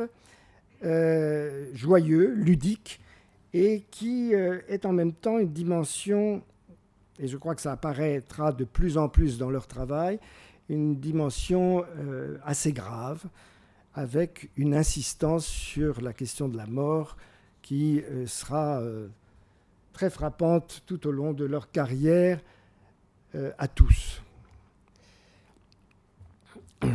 joyeux, 1.74 2.34
ludique, 2.34 3.02
et 3.54 3.84
qui 3.92 4.32
est 4.34 4.86
en 4.86 4.94
même 4.94 5.12
temps 5.14 5.38
une 5.38 5.52
dimension, 5.52 6.42
et 7.20 7.28
je 7.28 7.38
crois 7.38 7.54
que 7.54 7.62
ça 7.62 7.74
apparaîtra 7.74 8.54
de 8.54 8.64
plus 8.64 8.98
en 8.98 9.10
plus 9.10 9.38
dans 9.38 9.50
leur 9.50 9.68
travail, 9.68 10.18
une 10.70 10.96
dimension 10.96 11.86
assez 12.46 12.72
grave, 12.72 13.26
avec 13.94 14.50
une 14.56 14.74
insistance 14.74 15.46
sur 15.46 16.02
la 16.02 16.14
question 16.14 16.48
de 16.48 16.58
la 16.58 16.66
mort 16.66 17.18
qui 17.62 18.02
sera 18.26 18.82
très 19.94 20.10
frappante 20.10 20.84
tout 20.86 21.08
au 21.08 21.12
long 21.12 21.34
de 21.34 21.46
leur 21.46 21.72
carrière 21.72 22.40
euh, 23.36 23.52
à 23.58 23.68
tous. 23.68 24.22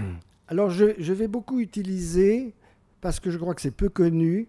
Alors 0.48 0.70
je, 0.70 1.12
vais 1.12 1.28
beaucoup 1.28 1.60
utiliser, 1.60 2.54
parce 3.00 3.20
que 3.20 3.30
je 3.30 3.38
crois 3.38 3.54
que 3.54 3.60
c'est 3.60 3.70
peu 3.70 3.88
connu, 3.88 4.48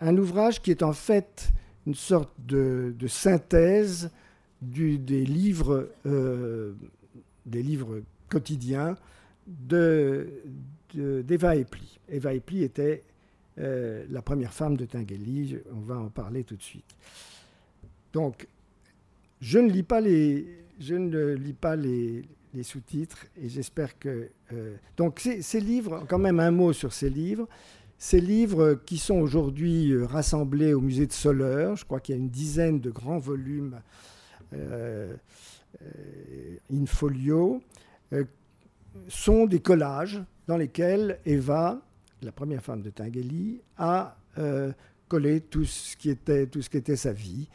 un 0.00 0.16
ouvrage 0.16 0.62
qui 0.62 0.70
est 0.70 0.82
en 0.82 0.92
fait 0.92 1.50
une 1.86 1.94
sorte 1.94 2.30
de, 2.38 2.94
synthèse 3.06 4.10
des, 4.62 4.98
livres, 5.24 5.90
euh, 6.06 6.74
des 7.44 7.62
livres 7.62 8.02
quotidiens 8.28 8.94
de, 9.46 10.28
d'Eva 10.94 11.56
Epli. 11.56 11.98
Eva 12.08 12.34
Epli 12.34 12.62
était 12.62 13.02
euh, 13.58 14.04
la 14.10 14.22
première 14.22 14.52
femme 14.52 14.76
de 14.76 14.86
Tinguely, 14.86 15.58
on 15.72 15.80
va 15.80 15.98
en 15.98 16.08
parler 16.08 16.44
tout 16.44 16.56
de 16.56 16.62
suite. 16.62 16.96
Donc, 18.12 18.46
je 19.40 19.58
ne 19.58 19.70
lis 19.70 19.82
pas 19.82 20.00
les, 20.00 20.46
sous-titres 22.62 23.26
et 23.40 23.48
j'espère 23.48 23.98
que. 23.98 24.30
Euh, 24.52 24.76
donc, 24.96 25.20
ces, 25.20 25.60
livres, 25.60 26.04
quand 26.08 26.18
même 26.18 26.40
un 26.40 26.50
mot 26.50 26.72
sur 26.72 26.92
ces 26.92 27.10
livres. 27.10 27.48
Ces 27.98 28.20
livres 28.20 28.80
qui 28.86 28.96
sont 28.96 29.18
aujourd'hui 29.18 29.92
euh, 29.92 30.06
rassemblés 30.06 30.72
au 30.72 30.80
musée 30.80 31.06
de 31.06 31.12
Soleure, 31.12 31.76
je 31.76 31.84
crois 31.84 32.00
qu'il 32.00 32.14
y 32.14 32.18
a 32.18 32.20
une 32.20 32.30
dizaine 32.30 32.80
de 32.80 32.90
grands 32.90 33.18
volumes 33.18 33.80
in 36.72 36.86
folio, 36.86 37.62
sont 39.06 39.46
des 39.46 39.60
collages 39.60 40.20
dans 40.50 40.56
lesquels 40.56 41.20
Eva, 41.26 41.80
la 42.22 42.32
première 42.32 42.60
femme 42.60 42.82
de 42.82 42.90
Tinguely, 42.90 43.60
a 43.78 44.16
collé 45.06 45.42
tout 45.42 45.64
ce 45.64 45.96
qui 45.96 46.10
était, 46.10 46.48
tout 46.48 46.60
ce 46.60 46.68
qui 46.68 46.76
était 46.76 46.96
sa 46.96 47.12
vie 47.12 47.48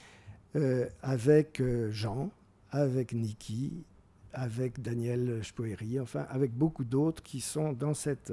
euh, 0.56 0.88
avec 1.02 1.60
euh, 1.60 1.92
Jean, 1.92 2.32
avec 2.72 3.12
Niki, 3.12 3.84
avec 4.32 4.82
Daniel 4.82 5.44
Spoeri, 5.44 6.00
enfin 6.00 6.26
avec 6.30 6.54
beaucoup 6.54 6.86
d'autres 6.86 7.22
qui 7.22 7.42
sont 7.42 7.74
dans 7.74 7.94
cette, 7.94 8.32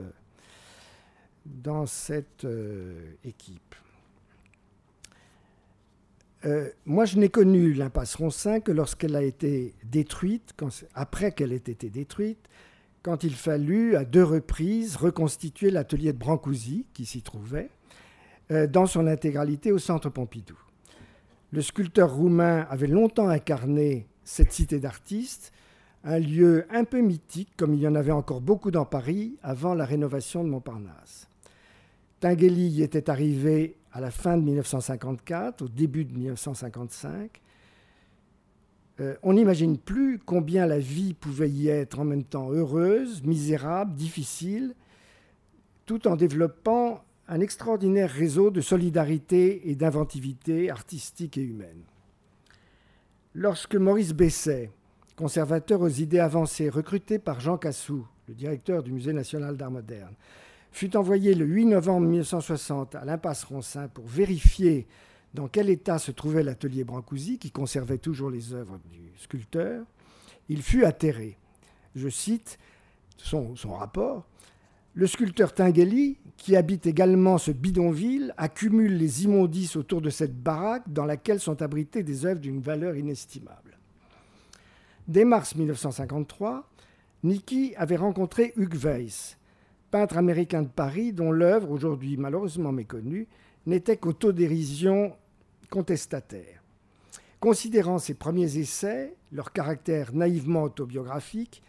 dans 1.45 1.87
cette 1.87 2.45
euh, 2.45 3.15
équipe. 3.25 3.75
moi, 6.87 7.05
je 7.05 7.19
n'ai 7.19 7.31
connu 7.31 7.73
l'impasse 7.73 8.15
Roncin 8.15 8.61
que 8.61 8.71
lorsqu'elle 8.71 9.17
a 9.17 9.23
été 9.23 9.75
détruite, 9.83 10.55
après 10.95 11.33
qu'elle 11.33 11.53
ait 11.53 11.57
été 11.57 11.91
détruite, 11.91 12.49
quand 13.03 13.25
il 13.25 13.35
fallut 13.35 13.97
à 13.97 14.05
deux 14.05 14.25
reprises 14.25 14.97
reconstituer 14.97 15.71
l'atelier 15.71 16.13
de 16.13 16.19
Brancusi, 16.19 16.87
qui 16.95 17.05
s'y 17.05 17.23
trouvait, 17.23 17.71
dans 18.69 18.87
son 18.87 19.07
intégralité 19.07 19.73
au 19.73 19.79
centre 19.79 20.11
Pompidou. 20.11 20.59
Le 21.53 21.63
sculpteur 21.63 22.15
roumain 22.15 22.67
avait 22.71 22.87
longtemps 22.87 23.29
incarné 23.29 24.07
cette 24.25 24.53
cité 24.53 24.79
d'artistes, 24.79 25.53
un 26.05 26.19
lieu 26.19 26.67
un 26.71 26.85
peu 26.85 27.01
mythique, 27.01 27.51
comme 27.57 27.75
il 27.75 27.81
y 27.81 27.89
en 27.89 27.95
avait 27.95 28.13
encore 28.13 28.41
beaucoup 28.41 28.71
dans 28.71 28.85
Paris 28.85 29.37
avant 29.43 29.75
la 29.75 29.85
rénovation 29.85 30.45
de 30.45 30.49
Montparnasse. 30.49 31.29
Tinguely 32.21 32.69
y 32.69 32.83
était 32.83 33.11
arrivé 33.11 33.77
à 33.93 34.01
la 34.01 34.11
fin 34.11 34.37
de 34.37 34.43
1954, 34.43 35.63
au 35.63 35.69
début 35.69 36.05
de 36.05 36.13
1955. 36.13 37.41
Euh, 39.03 39.17
on 39.23 39.33
n'imagine 39.33 39.79
plus 39.79 40.21
combien 40.25 40.67
la 40.67 40.79
vie 40.79 41.13
pouvait 41.15 41.51
y 41.51 41.69
être 41.69 41.99
en 41.99 42.05
même 42.05 42.23
temps 42.23 42.53
heureuse, 42.53 43.25
misérable, 43.25 43.95
difficile, 43.95 44.75
tout 45.87 46.07
en 46.07 46.15
développant 46.15 47.03
un 47.27 47.41
extraordinaire 47.41 48.11
réseau 48.11 48.51
de 48.51 48.61
solidarité 48.61 49.71
et 49.71 49.75
d'inventivité 49.75 50.71
artistique 50.71 51.37
et 51.37 51.43
humaine. 51.43 51.83
Lorsque 53.35 53.75
Maurice 53.75 54.13
Besset, 54.13 54.71
conservateur 55.17 55.81
aux 55.81 55.89
idées 55.89 56.21
avancées, 56.21 56.69
recruté 56.69 57.19
par 57.19 57.41
Jean 57.41 57.59
Cassou, 57.59 58.07
le 58.29 58.35
directeur 58.35 58.85
du 58.85 58.93
Musée 58.93 59.13
national 59.13 59.57
d'art 59.57 59.71
moderne, 59.71 60.15
fut 60.71 60.97
envoyé 60.97 61.35
le 61.35 61.45
8 61.45 61.67
novembre 61.67 62.07
1960 62.07 62.95
à 62.95 63.05
l'impasse 63.05 63.45
Roncin 63.45 63.89
pour 63.89 64.07
vérifier 64.07 64.87
dans 65.35 65.49
quel 65.49 65.71
état 65.71 65.99
se 65.99 66.11
trouvait 66.11 66.43
l'atelier 66.43 66.85
Brancusi, 66.85 67.39
qui 67.39 67.51
conservait 67.51 67.99
toujours 67.99 68.31
les 68.31 68.53
œuvres 68.53 68.79
du 68.91 69.11
sculpteur, 69.17 69.85
il 70.49 70.63
fut 70.63 70.85
atterré. 70.85 71.39
Je 71.95 72.09
cite 72.09 72.59
son, 73.17 73.55
rapport. 73.73 74.27
Le 74.95 75.07
sculpteur 75.07 75.55
Tinguely, 75.55 76.19
qui 76.37 76.57
habite 76.57 76.87
également 76.87 77.39
ce 77.39 77.51
bidonville, 77.51 78.35
accumule 78.37 78.97
les 78.97 79.25
immondices 79.25 79.77
autour 79.77 80.03
de 80.03 80.11
cette 80.11 80.37
baraque 80.37 80.93
dans 80.93 81.07
laquelle 81.07 81.41
sont 81.41 81.63
abritées 81.63 82.03
des 82.03 82.27
œuvres 82.27 82.41
d'une 82.41 82.61
valeur 82.61 82.97
inestimable. 82.97 83.79
Dès 85.09 85.25
mars 85.25 85.55
1953, 85.55 86.69
Nicky 87.23 87.75
avait 87.77 87.97
rencontré 87.97 88.53
Hugues 88.57 88.77
Weiss, 88.77 89.39
peintre 89.91 90.19
américain 90.19 90.63
de 90.63 90.69
Paris 90.69 91.13
dont 91.13 91.33
l'œuvre, 91.33 91.71
aujourd'hui 91.71 92.17
malheureusement 92.17 92.73
méconnue, 92.73 93.29
n'était 93.67 93.97
qu'autodérision 93.97 95.15
contestataire. 95.73 96.63
Considérant 97.41 97.99
ses 97.99 98.13
premiers 98.13 98.59
essais, 98.59 99.17
leur 99.33 99.53
caractère 99.53 100.15
naïvement 100.15 100.65
autobiographique, 100.65 101.63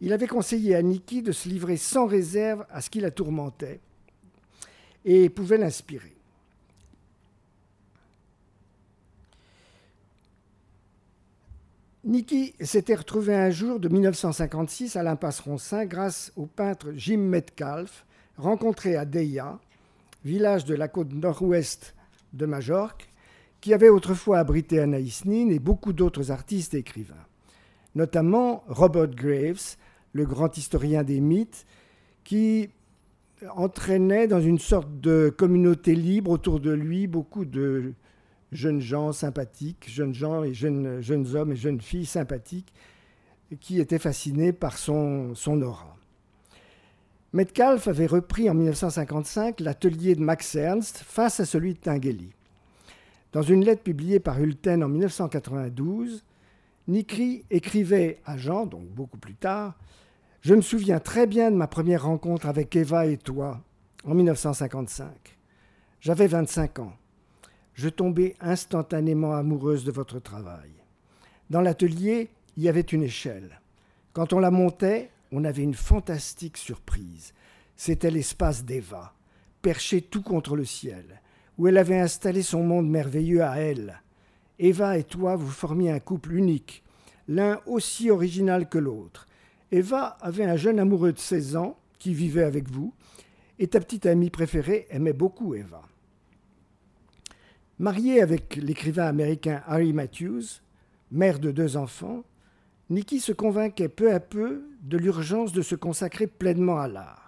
il 0.00 0.12
avait 0.12 0.26
conseillé 0.26 0.74
à 0.74 0.82
Niki 0.82 1.22
de 1.22 1.30
se 1.30 1.48
livrer 1.48 1.76
sans 1.76 2.06
réserve 2.06 2.66
à 2.68 2.80
ce 2.80 2.90
qui 2.90 2.98
la 3.00 3.12
tourmentait 3.12 3.80
et 5.04 5.28
pouvait 5.28 5.56
l'inspirer. 5.56 6.16
Niki 12.02 12.54
s'était 12.60 12.96
retrouvé 12.96 13.36
un 13.36 13.50
jour 13.50 13.78
de 13.78 13.88
1956 13.88 14.96
à 14.96 15.04
l'impasse 15.04 15.40
Roncin 15.40 15.86
grâce 15.86 16.32
au 16.34 16.46
peintre 16.46 16.92
Jim 16.96 17.18
Metcalf, 17.18 18.04
rencontré 18.36 18.96
à 18.96 19.04
Deia, 19.04 19.60
village 20.24 20.64
de 20.64 20.74
la 20.74 20.88
côte 20.88 21.12
nord-ouest 21.12 21.94
de 22.32 22.46
Majorque, 22.46 23.08
qui 23.64 23.72
avait 23.72 23.88
autrefois 23.88 24.40
abrité 24.40 24.78
Anaïs 24.78 25.24
Nin 25.24 25.48
et 25.48 25.58
beaucoup 25.58 25.94
d'autres 25.94 26.30
artistes 26.30 26.74
et 26.74 26.80
écrivains, 26.80 27.14
notamment 27.94 28.62
Robert 28.68 29.08
Graves, 29.08 29.76
le 30.12 30.26
grand 30.26 30.58
historien 30.58 31.02
des 31.02 31.18
mythes, 31.18 31.64
qui 32.24 32.68
entraînait 33.56 34.28
dans 34.28 34.42
une 34.42 34.58
sorte 34.58 35.00
de 35.00 35.32
communauté 35.34 35.94
libre 35.94 36.32
autour 36.32 36.60
de 36.60 36.72
lui 36.72 37.06
beaucoup 37.06 37.46
de 37.46 37.94
jeunes 38.52 38.82
gens 38.82 39.12
sympathiques, 39.12 39.88
jeunes 39.88 40.12
gens 40.12 40.44
et 40.44 40.52
jeunes, 40.52 41.00
hommes 41.34 41.52
et 41.52 41.56
jeunes 41.56 41.80
filles 41.80 42.04
sympathiques, 42.04 42.74
qui 43.60 43.80
étaient 43.80 43.98
fascinés 43.98 44.52
par 44.52 44.76
son, 44.76 45.32
aura. 45.62 45.96
Metcalf 47.32 47.88
avait 47.88 48.04
repris 48.04 48.50
en 48.50 48.54
1955 48.54 49.60
l'atelier 49.60 50.16
de 50.16 50.20
Max 50.20 50.54
Ernst 50.54 50.98
face 50.98 51.40
à 51.40 51.46
celui 51.46 51.72
de 51.72 51.78
Tinguely. 51.78 52.34
Dans 53.34 53.42
une 53.42 53.64
lettre 53.64 53.82
publiée 53.82 54.20
par 54.20 54.38
Hulten 54.40 54.84
en 54.84 54.88
1992, 54.88 56.24
Nikri 56.86 57.44
écrivait 57.50 58.20
à 58.24 58.36
Jean, 58.36 58.64
donc 58.64 58.86
beaucoup 58.86 59.18
plus 59.18 59.34
tard, 59.34 59.76
Je 60.40 60.54
me 60.54 60.60
souviens 60.60 61.00
très 61.00 61.26
bien 61.26 61.50
de 61.50 61.56
ma 61.56 61.66
première 61.66 62.04
rencontre 62.04 62.46
avec 62.46 62.76
Eva 62.76 63.06
et 63.06 63.16
toi 63.16 63.64
en 64.04 64.14
1955. 64.14 65.08
J'avais 66.00 66.26
25 66.26 66.80
ans. 66.80 66.92
Je 67.72 67.88
tombais 67.88 68.36
instantanément 68.40 69.32
amoureuse 69.32 69.84
de 69.84 69.90
votre 69.90 70.20
travail. 70.20 70.70
Dans 71.50 71.62
l'atelier, 71.62 72.28
il 72.56 72.62
y 72.62 72.68
avait 72.68 72.82
une 72.82 73.02
échelle. 73.02 73.60
Quand 74.12 74.32
on 74.32 74.38
la 74.38 74.50
montait, 74.50 75.10
on 75.32 75.44
avait 75.44 75.62
une 75.62 75.74
fantastique 75.74 76.58
surprise. 76.58 77.32
C'était 77.74 78.10
l'espace 78.10 78.64
d'Eva, 78.64 79.14
perché 79.62 80.02
tout 80.02 80.22
contre 80.22 80.54
le 80.56 80.66
ciel, 80.66 81.22
où 81.58 81.68
elle 81.68 81.78
avait 81.78 81.98
installé 81.98 82.42
son 82.42 82.62
monde 82.62 82.88
merveilleux 82.88 83.42
à 83.42 83.56
elle. 83.58 84.02
Eva 84.58 84.98
et 84.98 85.04
toi, 85.04 85.36
vous 85.36 85.50
formiez 85.50 85.90
un 85.90 86.00
couple 86.00 86.32
unique, 86.34 86.82
l'un 87.28 87.60
aussi 87.66 88.10
original 88.10 88.68
que 88.68 88.78
l'autre. 88.78 89.26
Eva 89.72 90.16
avait 90.20 90.44
un 90.44 90.56
jeune 90.56 90.78
amoureux 90.78 91.12
de 91.12 91.18
16 91.18 91.56
ans 91.56 91.78
qui 91.98 92.14
vivait 92.14 92.44
avec 92.44 92.70
vous, 92.70 92.94
et 93.58 93.66
ta 93.66 93.80
petite 93.80 94.06
amie 94.06 94.30
préférée 94.30 94.86
aimait 94.90 95.12
beaucoup 95.12 95.54
Eva. 95.54 95.82
Mariée 97.78 98.20
avec 98.20 98.56
l'écrivain 98.56 99.06
américain 99.06 99.62
Harry 99.66 99.92
Matthews, 99.92 100.60
mère 101.10 101.38
de 101.38 101.50
deux 101.50 101.76
enfants, 101.76 102.22
Nikki 102.90 103.18
se 103.18 103.32
convainquait 103.32 103.88
peu 103.88 104.12
à 104.12 104.20
peu 104.20 104.64
de 104.82 104.98
l'urgence 104.98 105.52
de 105.52 105.62
se 105.62 105.74
consacrer 105.74 106.26
pleinement 106.26 106.78
à 106.78 106.86
l'art. 106.86 107.23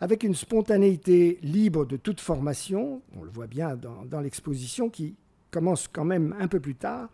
Avec 0.00 0.24
une 0.24 0.34
spontanéité 0.34 1.38
libre 1.42 1.86
de 1.86 1.96
toute 1.96 2.20
formation, 2.20 3.00
on 3.16 3.24
le 3.24 3.30
voit 3.30 3.46
bien 3.46 3.76
dans, 3.76 4.20
l'exposition 4.20 4.90
qui 4.90 5.16
commence 5.50 5.88
quand 5.88 6.04
même 6.04 6.34
un 6.38 6.48
peu 6.48 6.60
plus 6.60 6.74
tard, 6.74 7.08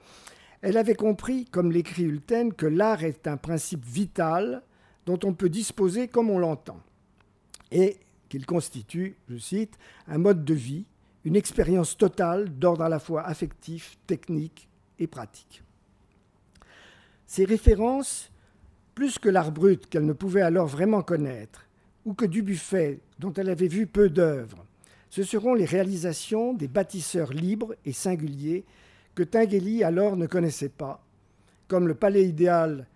elle 0.63 0.77
avait 0.77 0.97
compris, 0.97 1.45
comme 1.45 1.71
l'écrit 1.71 2.05
Hulten, 2.05 2.53
que 2.53 2.67
l'art 2.67 3.05
est 3.05 3.29
un 3.29 3.37
principe 3.37 3.85
vital 3.85 4.63
dont 5.07 5.19
on 5.25 5.33
peut 5.33 5.49
disposer 5.49 6.09
comme 6.09 6.31
on 6.31 6.39
l'entend, 6.39 6.81
et 7.71 7.99
qu'il 8.29 8.47
constitue, 8.47 9.17
je 9.29 9.37
cite, 9.37 9.79
un 10.09 10.19
mode 10.19 10.45
de 10.45 10.55
vie, 10.55 10.87
une 11.25 11.37
expérience 11.37 11.97
totale 11.97 12.49
d'ordre 12.49 12.83
à 12.83 12.89
la 12.89 12.99
fois 12.99 13.23
affectif, 13.23 13.97
technique 14.07 14.69
et 14.99 15.07
pratique. 15.07 15.63
Ces 17.27 17.45
références, 17.45 18.31
plus 18.95 19.19
que 19.19 19.29
l'art 19.29 19.53
brut 19.53 19.89
qu'elle 19.89 20.07
ne 20.07 20.13
pouvait 20.13 20.43
alors 20.43 20.67
vraiment 20.67 21.03
connaître, 21.03 21.67
ou 22.05 22.15
que 22.15 22.25
Dubuffet, 22.25 23.01
dont 23.19 23.33
elle 23.35 23.51
avait 23.51 23.69
vu 23.69 23.87
peu 23.87 24.11
d'œuvres, 24.11 24.65
ce 25.11 25.23
seront 25.23 25.55
les 25.55 25.65
réalisations 25.65 26.55
des 26.55 26.69
bâtisseurs 26.69 27.33
libres 27.33 27.75
et 27.85 27.93
singuliers 27.93 28.65
que 29.15 29.23
Tinguely 29.23 29.85
alors 29.85 30.17
ne 30.17 30.27
connaissait 30.27 30.71
pas, 30.71 31.05
comme 31.69 31.87
le 31.87 31.95
palais 31.95 32.25
idéal 32.25 32.87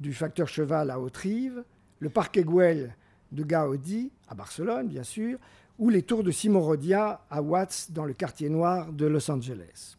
du 0.00 0.12
facteur 0.12 0.48
cheval 0.48 0.90
à 0.90 1.00
Autrive, 1.00 1.64
le 1.98 2.10
parc 2.10 2.38
Güell 2.38 2.94
de 3.32 3.42
Gaudi 3.42 4.12
à 4.28 4.34
Barcelone, 4.34 4.88
bien 4.88 5.02
sûr, 5.02 5.38
ou 5.78 5.90
les 5.90 6.02
tours 6.02 6.22
de 6.22 6.30
Simon 6.30 6.60
Rodia 6.60 7.24
à 7.30 7.42
Watts 7.42 7.88
dans 7.90 8.04
le 8.04 8.14
quartier 8.14 8.48
noir 8.48 8.92
de 8.92 9.06
Los 9.06 9.30
Angeles. 9.30 9.96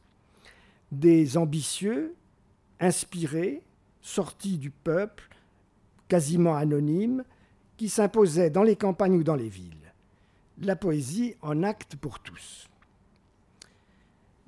Des 0.92 1.38
ambitieux, 1.38 2.16
inspirés, 2.80 3.62
sortis 4.02 4.58
du 4.58 4.72
peuple, 4.72 5.30
quasiment 6.08 6.56
anonymes, 6.56 7.24
qui 7.80 7.88
s'imposaient 7.88 8.50
dans 8.50 8.64
les 8.64 8.76
campagnes 8.76 9.16
ou 9.16 9.24
dans 9.24 9.38
les 9.38 9.48
villes. 9.48 9.94
La 10.62 10.76
poésie 10.76 11.36
en 11.42 11.64
acte 11.64 11.96
pour 11.96 12.20
tous. 12.20 12.68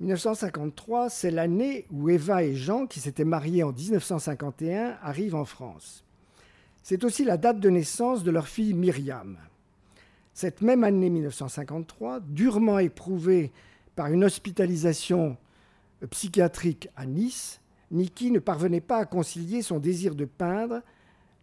1953, 0.00 1.08
c'est 1.08 1.30
l'année 1.30 1.86
où 1.90 2.10
Eva 2.10 2.44
et 2.44 2.54
Jean, 2.54 2.86
qui 2.86 3.00
s'étaient 3.00 3.24
mariés 3.24 3.62
en 3.62 3.72
1951, 3.72 4.98
arrivent 5.00 5.34
en 5.34 5.46
France. 5.46 6.04
C'est 6.82 7.04
aussi 7.04 7.24
la 7.24 7.38
date 7.38 7.58
de 7.58 7.70
naissance 7.70 8.22
de 8.22 8.30
leur 8.30 8.48
fille 8.48 8.74
Myriam. 8.74 9.38
Cette 10.34 10.60
même 10.60 10.84
année 10.84 11.08
1953, 11.08 12.20
durement 12.20 12.80
éprouvée 12.80 13.50
par 13.96 14.08
une 14.08 14.24
hospitalisation 14.24 15.38
psychiatrique 16.10 16.90
à 16.96 17.06
Nice, 17.06 17.62
Niki 17.92 18.30
ne 18.30 18.40
parvenait 18.40 18.82
pas 18.82 18.98
à 18.98 19.06
concilier 19.06 19.62
son 19.62 19.78
désir 19.78 20.14
de 20.14 20.26
peindre, 20.26 20.82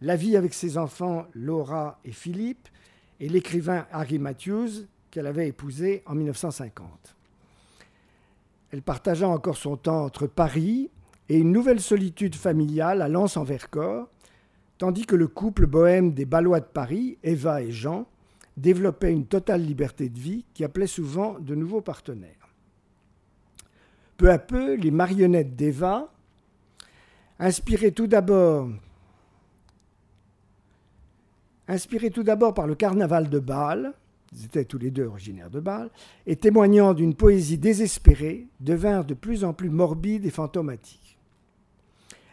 la 0.02 0.16
vie 0.16 0.38
avec 0.38 0.54
ses 0.54 0.78
enfants 0.78 1.26
Laura 1.34 2.00
et 2.06 2.12
Philippe, 2.12 2.70
et 3.20 3.30
l'écrivain 3.30 3.86
Harry 3.92 4.18
Matthews 4.18 4.88
qu'elle 5.12 5.28
avait 5.28 5.48
épousé 5.48 6.04
en 6.06 6.16
1950. 6.16 7.16
Elle 8.72 8.82
partagea 8.82 9.28
encore 9.28 9.58
son 9.58 9.78
temps 9.78 10.04
entre 10.06 10.28
Paris 10.28 10.90
et 11.28 11.38
une 11.38 11.52
nouvelle 11.52 11.82
solitude 11.82 12.36
familiale 12.36 13.02
à 13.02 13.10
Lens-en-Vercors, 13.10 14.08
tandis 14.78 15.06
que 15.06 15.16
le 15.16 15.28
couple 15.28 15.66
bohème 15.66 16.14
des 16.14 16.26
Ballois 16.26 16.60
de 16.60 16.66
Paris, 16.66 17.18
Eva 17.24 17.62
et 17.62 17.72
Jean, 17.72 18.08
développait 18.58 19.12
une 19.12 19.26
totale 19.26 19.64
liberté 19.64 20.10
de 20.10 20.20
vie 20.20 20.46
qui 20.54 20.64
appelait 20.64 20.88
souvent 20.88 21.38
de 21.40 21.56
nouveaux 21.56 21.82
partenaires. 21.82 22.50
Peu 24.18 24.32
à 24.32 24.38
peu, 24.38 24.76
les 24.76 24.92
marionnettes 24.92 25.56
d'Eva, 25.56 26.12
inspirées 27.40 27.94
tout 27.94 28.08
d'abord 28.08 28.70
inspirées 31.70 32.10
tout 32.10 32.24
d'abord 32.24 32.54
par 32.54 32.68
le 32.68 32.76
carnaval 32.76 33.30
de 33.30 33.40
Bâle, 33.40 33.94
ils 34.34 34.46
étaient 34.46 34.66
tous 34.66 34.80
les 34.80 34.92
deux 34.92 35.06
originaires 35.06 35.52
de 35.52 35.60
Bâle, 35.60 35.90
et 36.26 36.36
témoignant 36.36 36.94
d'une 36.94 37.16
poésie 37.16 37.58
désespérée, 37.58 38.48
devinrent 38.60 39.06
de 39.06 39.14
plus 39.14 39.44
en 39.44 39.54
plus 39.54 39.70
morbides 39.70 40.26
et 40.26 40.32
fantomatiques. 40.32 41.18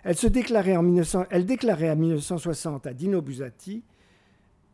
Elle, 0.02 0.16
se 0.16 0.26
déclarait 0.26 0.76
en 0.76 0.86
elle 1.30 1.46
déclarait 1.46 1.90
en 1.90 1.96
1960 1.96 2.86
à 2.86 2.94
Dino 2.94 3.20
Buzzati, 3.20 3.82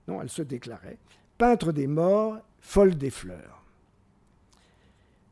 non, 0.08 0.22
elle 0.22 0.28
se 0.28 0.42
déclarait, 0.42 0.98
peintre 1.38 1.72
des 1.72 1.86
morts, 1.86 2.38
folle 2.60 2.96
des 2.96 3.10
fleurs. 3.10 3.64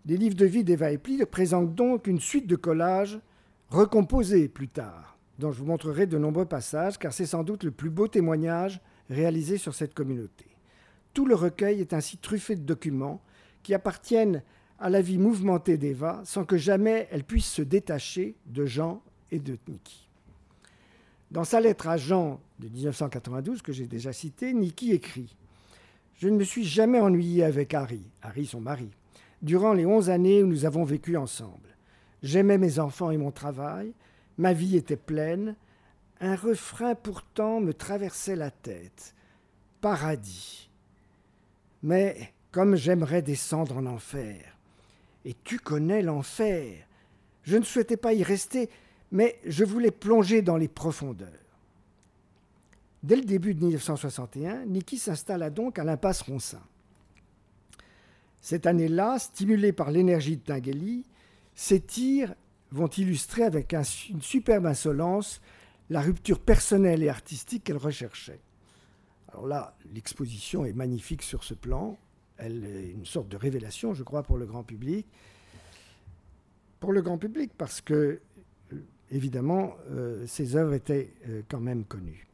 Les 0.06 0.16
livres 0.16 0.36
de 0.36 0.46
vie 0.46 0.64
d'Eva 0.64 0.90
Epli 0.90 1.24
présentent 1.26 1.74
donc 1.74 2.06
une 2.06 2.20
suite 2.20 2.46
de 2.46 2.56
collages 2.56 3.20
recomposés 3.68 4.48
plus 4.48 4.68
tard, 4.68 5.18
dont 5.38 5.52
je 5.52 5.58
vous 5.60 5.66
montrerai 5.66 6.06
de 6.06 6.18
nombreux 6.18 6.46
passages, 6.46 6.98
car 6.98 7.12
c'est 7.12 7.26
sans 7.26 7.44
doute 7.44 7.62
le 7.62 7.70
plus 7.70 7.90
beau 7.90 8.08
témoignage 8.08 8.80
réalisé 9.10 9.58
sur 9.58 9.74
cette 9.74 9.94
communauté. 9.94 10.46
Tout 11.12 11.26
le 11.26 11.34
recueil 11.34 11.80
est 11.80 11.92
ainsi 11.92 12.16
truffé 12.16 12.54
de 12.54 12.62
documents 12.62 13.20
qui 13.62 13.74
appartiennent 13.74 14.42
à 14.78 14.88
la 14.88 15.02
vie 15.02 15.18
mouvementée 15.18 15.76
d'Eva 15.76 16.22
sans 16.24 16.44
que 16.44 16.56
jamais 16.56 17.08
elle 17.10 17.24
puisse 17.24 17.50
se 17.50 17.62
détacher 17.62 18.36
de 18.46 18.64
Jean 18.64 19.02
et 19.30 19.38
de 19.38 19.58
Niki. 19.68 20.08
Dans 21.30 21.44
sa 21.44 21.60
lettre 21.60 21.88
à 21.88 21.96
Jean 21.96 22.40
de 22.58 22.68
1992, 22.68 23.62
que 23.62 23.72
j'ai 23.72 23.86
déjà 23.86 24.12
citée, 24.12 24.52
Niki 24.52 24.92
écrit 24.92 25.36
Je 26.14 26.28
ne 26.28 26.36
me 26.36 26.44
suis 26.44 26.64
jamais 26.64 27.00
ennuyé 27.00 27.44
avec 27.44 27.74
Harry, 27.74 28.02
Harry 28.22 28.46
son 28.46 28.60
mari, 28.60 28.90
durant 29.42 29.72
les 29.72 29.86
onze 29.86 30.10
années 30.10 30.42
où 30.42 30.46
nous 30.46 30.64
avons 30.64 30.84
vécu 30.84 31.16
ensemble. 31.16 31.76
J'aimais 32.22 32.58
mes 32.58 32.78
enfants 32.78 33.10
et 33.10 33.16
mon 33.16 33.30
travail, 33.30 33.92
ma 34.38 34.52
vie 34.52 34.76
était 34.76 34.96
pleine, 34.96 35.54
un 36.20 36.36
refrain 36.36 36.94
pourtant 36.94 37.60
me 37.60 37.72
traversait 37.72 38.36
la 38.36 38.50
tête. 38.50 39.14
Paradis. 39.80 40.70
Mais 41.82 42.34
comme 42.52 42.76
j'aimerais 42.76 43.22
descendre 43.22 43.78
en 43.78 43.86
enfer. 43.86 44.56
Et 45.24 45.34
tu 45.44 45.58
connais 45.58 46.02
l'enfer. 46.02 46.86
Je 47.42 47.56
ne 47.56 47.64
souhaitais 47.64 47.96
pas 47.96 48.12
y 48.12 48.22
rester, 48.22 48.68
mais 49.12 49.38
je 49.46 49.64
voulais 49.64 49.90
plonger 49.90 50.42
dans 50.42 50.56
les 50.56 50.68
profondeurs. 50.68 51.28
Dès 53.02 53.16
le 53.16 53.24
début 53.24 53.54
de 53.54 53.60
1961, 53.60 54.66
Niki 54.66 54.98
s'installa 54.98 55.48
donc 55.48 55.78
à 55.78 55.84
l'impasse 55.84 56.22
Roncin. 56.22 56.60
Cette 58.42 58.66
année-là, 58.66 59.18
stimulée 59.18 59.72
par 59.72 59.90
l'énergie 59.90 60.36
de 60.36 60.42
Tinguely, 60.42 61.04
ses 61.54 61.80
tirs 61.80 62.34
vont 62.72 62.88
illustrer 62.88 63.42
avec 63.42 63.72
une 63.72 64.22
superbe 64.22 64.66
insolence 64.66 65.40
la 65.90 66.00
rupture 66.00 66.38
personnelle 66.38 67.02
et 67.02 67.08
artistique 67.08 67.64
qu'elle 67.64 67.76
recherchait. 67.76 68.40
Alors 69.28 69.46
là, 69.46 69.76
l'exposition 69.92 70.64
est 70.64 70.72
magnifique 70.72 71.22
sur 71.22 71.44
ce 71.44 71.54
plan. 71.54 71.98
Elle 72.38 72.64
est 72.64 72.90
une 72.92 73.04
sorte 73.04 73.28
de 73.28 73.36
révélation, 73.36 73.92
je 73.92 74.02
crois, 74.04 74.22
pour 74.22 74.38
le 74.38 74.46
grand 74.46 74.62
public. 74.62 75.06
Pour 76.78 76.92
le 76.92 77.02
grand 77.02 77.18
public, 77.18 77.50
parce 77.58 77.80
que, 77.80 78.20
euh, 78.72 78.76
évidemment, 79.10 79.74
euh, 79.90 80.24
ces 80.26 80.56
œuvres 80.56 80.74
étaient 80.74 81.12
euh, 81.28 81.42
quand 81.48 81.60
même 81.60 81.84
connues. 81.84 82.26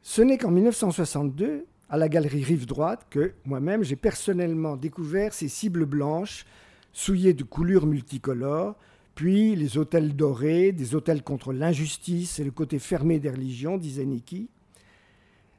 Ce 0.00 0.22
n'est 0.22 0.38
qu'en 0.38 0.50
1962, 0.50 1.66
à 1.90 1.96
la 1.98 2.08
galerie 2.08 2.44
Rive 2.44 2.66
Droite, 2.66 3.06
que 3.10 3.34
moi-même 3.44 3.82
j'ai 3.82 3.96
personnellement 3.96 4.76
découvert 4.76 5.34
ces 5.34 5.48
cibles 5.48 5.84
blanches 5.84 6.46
souillées 6.92 7.34
de 7.34 7.44
coulures 7.44 7.86
multicolores, 7.86 8.76
puis 9.20 9.54
les 9.54 9.76
hôtels 9.76 10.16
dorés, 10.16 10.72
des 10.72 10.94
hôtels 10.94 11.22
contre 11.22 11.52
l'injustice 11.52 12.38
et 12.38 12.44
le 12.44 12.50
côté 12.50 12.78
fermé 12.78 13.18
des 13.18 13.28
religions, 13.28 13.76
disait 13.76 14.06
Niki. 14.06 14.48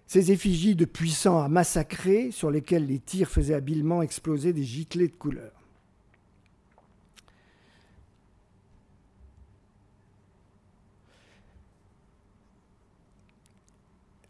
Ces 0.07 0.31
effigies 0.31 0.73
de 0.73 0.85
puissants 0.85 1.39
à 1.39 1.47
massacrer, 1.47 2.31
sur 2.31 2.49
lesquels 2.49 2.87
les 2.87 2.97
tirs 2.97 3.29
faisaient 3.29 3.53
habilement 3.53 4.01
exploser 4.01 4.51
des 4.51 4.63
giclées 4.63 5.09
de 5.09 5.13
couleurs. 5.13 5.61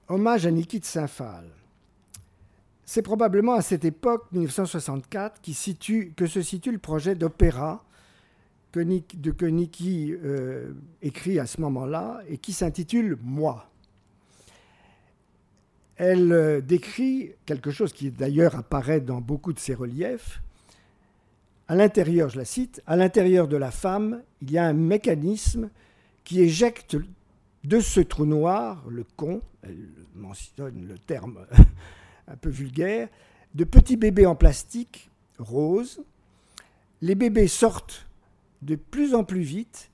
Hommage 0.09 0.45
à 0.45 0.51
Niki 0.51 0.81
de 0.81 0.85
Saint-Phal. 0.85 1.49
C'est 2.83 3.01
probablement 3.01 3.53
à 3.53 3.61
cette 3.61 3.85
époque, 3.85 4.25
1964, 4.33 5.39
qui 5.39 5.53
situe, 5.53 6.11
que 6.17 6.27
se 6.27 6.41
situe 6.41 6.73
le 6.73 6.79
projet 6.79 7.15
d'opéra 7.15 7.85
que, 8.71 9.45
Niki 9.45 10.13
euh, 10.13 10.73
écrit 11.01 11.39
à 11.39 11.45
ce 11.45 11.60
moment-là 11.62 12.21
et 12.27 12.38
qui 12.38 12.53
s'intitule 12.53 13.17
Moi. 13.21 13.67
Elle 15.97 16.31
euh, 16.31 16.62
décrit 16.62 17.34
quelque 17.45 17.71
chose 17.71 17.93
qui 17.93 18.10
d'ailleurs 18.12 18.55
apparaît 18.55 19.01
dans 19.01 19.21
beaucoup 19.21 19.53
de 19.53 19.60
ses 19.60 19.75
reliefs. 19.75 20.41
À 21.67 21.75
l'intérieur, 21.75 22.29
je 22.29 22.38
la 22.38 22.45
cite, 22.45 22.81
à 22.88 22.95
l'intérieur 22.95 23.47
de 23.47 23.57
la 23.57 23.71
femme, 23.71 24.23
il 24.41 24.51
y 24.51 24.57
a 24.57 24.65
un 24.65 24.73
mécanisme 24.73 25.69
qui 26.23 26.41
éjecte 26.41 26.97
de 27.63 27.79
ce 27.79 27.99
trou 27.99 28.25
noir, 28.25 28.84
le 28.89 29.05
con, 29.15 29.41
elle 29.62 29.89
mentionne 30.15 30.88
le 30.88 30.97
terme 30.97 31.45
un 32.27 32.36
peu 32.36 32.49
vulgaire, 32.49 33.10
de 33.53 33.63
petits 33.63 33.97
bébés 33.97 34.25
en 34.25 34.36
plastique 34.36 35.10
rose. 35.38 36.01
Les 37.01 37.15
bébés 37.15 37.47
sortent 37.47 38.07
de 38.62 38.76
plus 38.76 39.15
en 39.15 39.24
plus 39.24 39.41
vite 39.41 39.91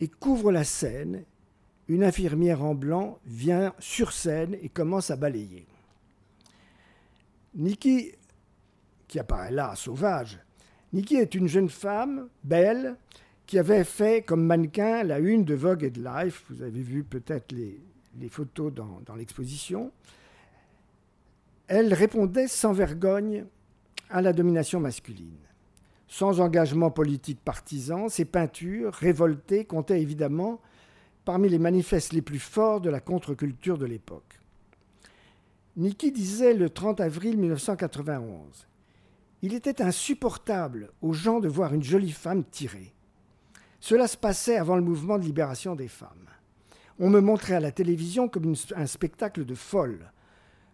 et 0.00 0.08
couvrent 0.08 0.52
la 0.52 0.64
scène. 0.64 1.24
Une 1.88 2.02
infirmière 2.02 2.62
en 2.62 2.74
blanc 2.74 3.18
vient 3.26 3.74
sur 3.78 4.12
scène 4.12 4.56
et 4.62 4.68
commence 4.68 5.10
à 5.10 5.16
balayer. 5.16 5.66
Nikki, 7.54 8.12
qui 9.06 9.18
apparaît 9.18 9.50
là, 9.52 9.74
sauvage, 9.76 10.38
Nikki 10.92 11.16
est 11.16 11.34
une 11.34 11.46
jeune 11.46 11.68
femme, 11.68 12.28
belle, 12.42 12.96
qui 13.46 13.58
avait 13.58 13.84
fait 13.84 14.22
comme 14.22 14.44
mannequin 14.44 15.02
la 15.02 15.18
une 15.18 15.44
de 15.44 15.54
Vogue 15.54 15.84
et 15.84 15.90
de 15.90 16.02
Life. 16.02 16.44
Vous 16.48 16.62
avez 16.62 16.82
vu 16.82 17.04
peut-être 17.04 17.52
les, 17.52 17.80
photos 18.30 18.72
dans 18.72 19.14
l'exposition. 19.16 19.92
Elle 21.66 21.92
répondait 21.92 22.48
sans 22.48 22.72
vergogne 22.72 23.44
à 24.08 24.22
la 24.22 24.32
domination 24.32 24.80
masculine. 24.80 25.36
Sans 26.08 26.40
engagement 26.40 26.90
politique 26.90 27.40
partisan, 27.42 28.08
ses 28.08 28.24
peintures, 28.24 28.92
révoltées, 28.92 29.64
comptaient 29.64 30.02
évidemment 30.02 30.60
parmi 31.24 31.48
les 31.48 31.58
manifestes 31.58 32.12
les 32.12 32.22
plus 32.22 32.38
forts 32.38 32.80
de 32.80 32.90
la 32.90 33.00
contre-culture 33.00 33.78
de 33.78 33.86
l'époque. 33.86 34.40
Niki 35.76 36.12
disait 36.12 36.54
le 36.54 36.70
30 36.70 37.00
avril 37.00 37.36
1991 37.38 38.68
Il 39.42 39.54
était 39.54 39.82
insupportable 39.82 40.92
aux 41.02 41.12
gens 41.12 41.40
de 41.40 41.48
voir 41.48 41.74
une 41.74 41.82
jolie 41.82 42.12
femme 42.12 42.44
tirée. 42.44 42.92
Cela 43.80 44.06
se 44.06 44.16
passait 44.16 44.56
avant 44.56 44.76
le 44.76 44.82
mouvement 44.82 45.18
de 45.18 45.24
libération 45.24 45.74
des 45.74 45.88
femmes. 45.88 46.28
On 46.98 47.10
me 47.10 47.20
montrait 47.20 47.56
à 47.56 47.60
la 47.60 47.72
télévision 47.72 48.28
comme 48.28 48.54
un 48.76 48.86
spectacle 48.86 49.44
de 49.44 49.54
folle. 49.54 50.12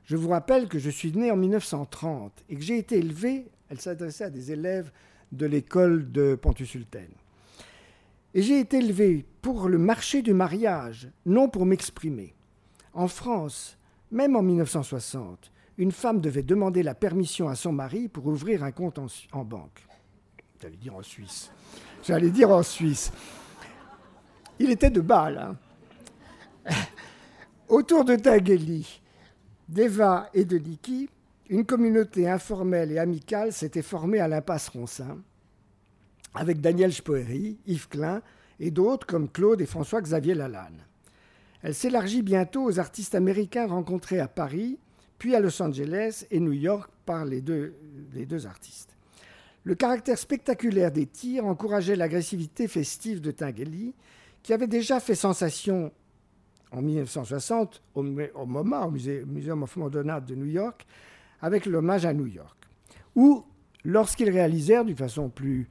Je 0.05 0.17
vous 0.17 0.29
rappelle 0.29 0.69
que 0.69 0.79
je 0.79 0.91
suis 0.91 1.13
né 1.13 1.31
en 1.31 1.37
1930 1.37 2.45
et 2.49 2.57
que 2.57 2.63
j'ai 2.63 2.77
été 2.77 2.99
élevé, 2.99 3.47
elle 3.71 3.81
s'adressait 3.81 4.25
à 4.25 4.31
des 4.31 4.53
élèves 4.53 4.93
de 5.33 5.47
l'école 5.47 6.11
de 6.11 6.35
Pontus-Sulten. 6.35 7.09
Et 8.35 8.43
j'ai 8.43 8.61
été 8.61 8.79
élevé 8.79 9.25
pour 9.43 9.69
le 9.69 9.79
marché 9.79 10.23
du 10.23 10.33
mariage, 10.33 11.11
non 11.27 11.49
pour 11.49 11.67
m'exprimer. 11.67 12.35
En 12.93 13.09
France, 13.09 13.77
même 14.11 14.37
en 14.37 14.43
1960, 14.43 15.51
une 15.79 15.93
femme 15.93 16.21
devait 16.21 16.43
demander 16.43 16.83
la 16.83 16.95
permission 16.95 17.49
à 17.49 17.55
son 17.55 17.73
mari 17.73 18.09
pour 18.09 18.27
ouvrir 18.27 18.63
un 18.63 18.71
compte 18.71 18.99
en, 19.33 19.45
banque. 19.45 19.87
J'allais 20.61 20.77
dire 20.77 20.95
en 20.95 21.03
Suisse. 21.03 21.51
J'allais 22.05 22.31
dire 22.31 22.51
en 22.51 22.63
Suisse. 22.63 23.13
Il 24.59 24.71
était 24.71 24.91
de 24.91 25.01
Bâle. 25.01 25.57
Hein. 26.67 26.75
Autour 27.69 28.05
de 28.05 28.17
Tagueli, 28.17 29.01
d'Eva 29.69 30.29
et 30.35 30.45
de 30.45 30.59
Niki, 30.59 31.09
une 31.51 31.67
communauté 31.67 32.29
informelle 32.29 32.93
et 32.93 32.99
amicale 32.99 33.53
s'était 33.53 33.83
formée 33.83 34.21
à 34.21 34.29
l'impasse 34.29 34.69
Roncin, 34.69 35.19
avec 36.33 36.61
Daniel 36.61 36.93
Spoeri, 36.93 37.59
Yves 37.67 37.89
Klein 37.89 38.23
et 38.61 38.71
d'autres 38.71 39.05
comme 39.05 39.29
Claude 39.29 39.61
et 39.61 39.67
François-Xavier 39.67 40.35
Lalanne. 40.35 40.87
Elle 41.63 41.75
s'élargit 41.75 42.23
bientôt 42.23 42.63
aux 42.63 42.79
artistes 42.79 43.17
américains 43.17 43.67
rencontrés 43.67 44.21
à 44.21 44.29
Paris, 44.29 44.79
puis 45.19 45.35
à 45.35 45.41
Los 45.41 45.61
Angeles 45.61 46.25
et 46.31 46.39
New 46.39 46.53
York 46.53 46.89
par 47.05 47.25
les 47.25 47.41
deux, 47.41 47.75
artistes. 48.47 48.97
Le 49.65 49.75
caractère 49.75 50.19
spectaculaire 50.19 50.93
des 50.93 51.07
tirs 51.07 51.45
encourageait 51.45 51.97
l'agressivité 51.97 52.69
festive 52.69 53.21
de 53.21 53.33
Tinguely, 53.33 53.93
qui 54.45 54.53
avait 54.53 54.69
déjà 54.69 55.01
fait 55.01 55.17
sensation 55.17 55.91
en 56.71 56.81
1960 56.81 57.83
au, 57.97 58.03
MoMA, 58.05 58.87
au 58.87 58.91
Museum 58.91 59.65
of 59.65 59.77
Modern 59.77 60.25
de 60.25 60.35
New 60.37 60.47
York, 60.47 60.87
avec 61.41 61.67
l'hommage 61.67 62.07
à 62.07 62.13
New 62.13 62.27
York. 62.27 62.57
Ou 63.17 63.45
lorsqu'ils 63.85 64.31
réalisèrent 64.31 64.85
d'une 64.85 64.97
façon 64.97 65.29
plus, 65.29 65.69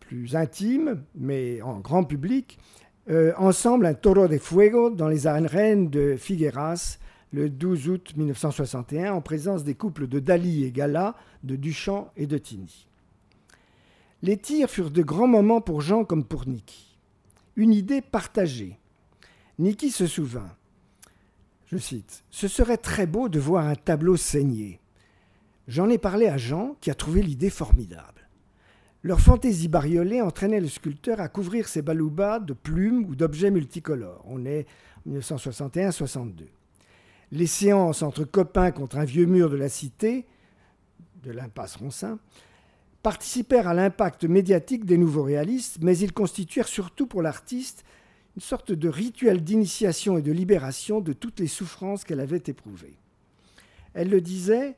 plus 0.00 0.36
intime, 0.36 1.04
mais 1.14 1.62
en 1.62 1.80
grand 1.80 2.04
public, 2.04 2.58
euh, 3.10 3.32
ensemble 3.36 3.86
un 3.86 3.94
Toro 3.94 4.28
de 4.28 4.38
Fuego 4.38 4.90
dans 4.90 5.08
les 5.08 5.26
arènes 5.26 5.90
de 5.90 6.16
Figueras 6.16 6.98
le 7.32 7.50
12 7.50 7.88
août 7.88 8.12
1961 8.16 9.12
en 9.12 9.20
présence 9.20 9.64
des 9.64 9.74
couples 9.74 10.06
de 10.06 10.20
Dali 10.20 10.64
et 10.64 10.70
Gala, 10.70 11.16
de 11.42 11.56
Duchamp 11.56 12.10
et 12.16 12.26
de 12.26 12.38
Tini. 12.38 12.88
Les 14.22 14.38
tirs 14.38 14.70
furent 14.70 14.90
de 14.90 15.02
grands 15.02 15.26
moments 15.26 15.60
pour 15.60 15.80
Jean 15.80 16.04
comme 16.04 16.24
pour 16.24 16.46
Niki. 16.46 16.96
Une 17.56 17.74
idée 17.74 18.00
partagée. 18.00 18.78
Niki 19.58 19.90
se 19.90 20.06
souvint 20.06 20.50
je 21.74 21.78
cite, 21.78 22.24
Ce 22.30 22.46
serait 22.46 22.76
très 22.76 23.06
beau 23.06 23.28
de 23.28 23.40
voir 23.40 23.66
un 23.66 23.74
tableau 23.74 24.16
saigné. 24.16 24.80
J'en 25.66 25.88
ai 25.88 25.98
parlé 25.98 26.28
à 26.28 26.36
Jean, 26.36 26.76
qui 26.80 26.90
a 26.90 26.94
trouvé 26.94 27.20
l'idée 27.20 27.50
formidable. 27.50 28.28
Leur 29.02 29.20
fantaisie 29.20 29.68
bariolée 29.68 30.22
entraînait 30.22 30.60
le 30.60 30.68
sculpteur 30.68 31.20
à 31.20 31.28
couvrir 31.28 31.66
ses 31.68 31.82
baloubas 31.82 32.38
de 32.38 32.52
plumes 32.52 33.04
ou 33.06 33.16
d'objets 33.16 33.50
multicolores. 33.50 34.24
On 34.26 34.46
est 34.46 34.66
en 35.06 35.10
1961-62. 35.10 36.46
Les 37.32 37.46
séances 37.46 38.02
entre 38.02 38.24
copains 38.24 38.70
contre 38.70 38.98
un 38.98 39.04
vieux 39.04 39.26
mur 39.26 39.50
de 39.50 39.56
la 39.56 39.68
cité, 39.68 40.26
de 41.24 41.32
l'impasse 41.32 41.76
Roncin, 41.76 42.18
participèrent 43.02 43.68
à 43.68 43.74
l'impact 43.74 44.24
médiatique 44.24 44.84
des 44.84 44.96
nouveaux 44.96 45.24
réalistes, 45.24 45.78
mais 45.82 45.98
ils 45.98 46.12
constituèrent 46.12 46.68
surtout 46.68 47.06
pour 47.06 47.20
l'artiste 47.20 47.84
une 48.36 48.42
sorte 48.42 48.72
de 48.72 48.88
rituel 48.88 49.42
d'initiation 49.42 50.18
et 50.18 50.22
de 50.22 50.32
libération 50.32 51.00
de 51.00 51.12
toutes 51.12 51.40
les 51.40 51.46
souffrances 51.46 52.04
qu'elle 52.04 52.20
avait 52.20 52.42
éprouvées. 52.46 52.96
Elle 53.94 54.10
le 54.10 54.20
disait, 54.20 54.76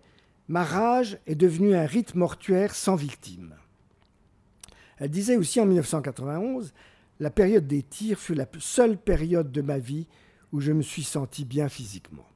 ma 0.48 0.62
rage 0.62 1.18
est 1.26 1.34
devenue 1.34 1.74
un 1.74 1.86
rite 1.86 2.14
mortuaire 2.14 2.74
sans 2.74 2.96
victime. 2.96 3.54
Elle 4.98 5.10
disait 5.10 5.36
aussi 5.36 5.60
en 5.60 5.66
1991, 5.66 6.72
la 7.18 7.30
période 7.30 7.66
des 7.66 7.82
tirs 7.82 8.18
fut 8.18 8.34
la 8.34 8.46
seule 8.58 8.98
période 8.98 9.50
de 9.50 9.62
ma 9.62 9.78
vie 9.78 10.06
où 10.52 10.60
je 10.60 10.72
me 10.72 10.82
suis 10.82 11.02
senti 11.02 11.44
bien 11.44 11.68
physiquement. 11.68 12.26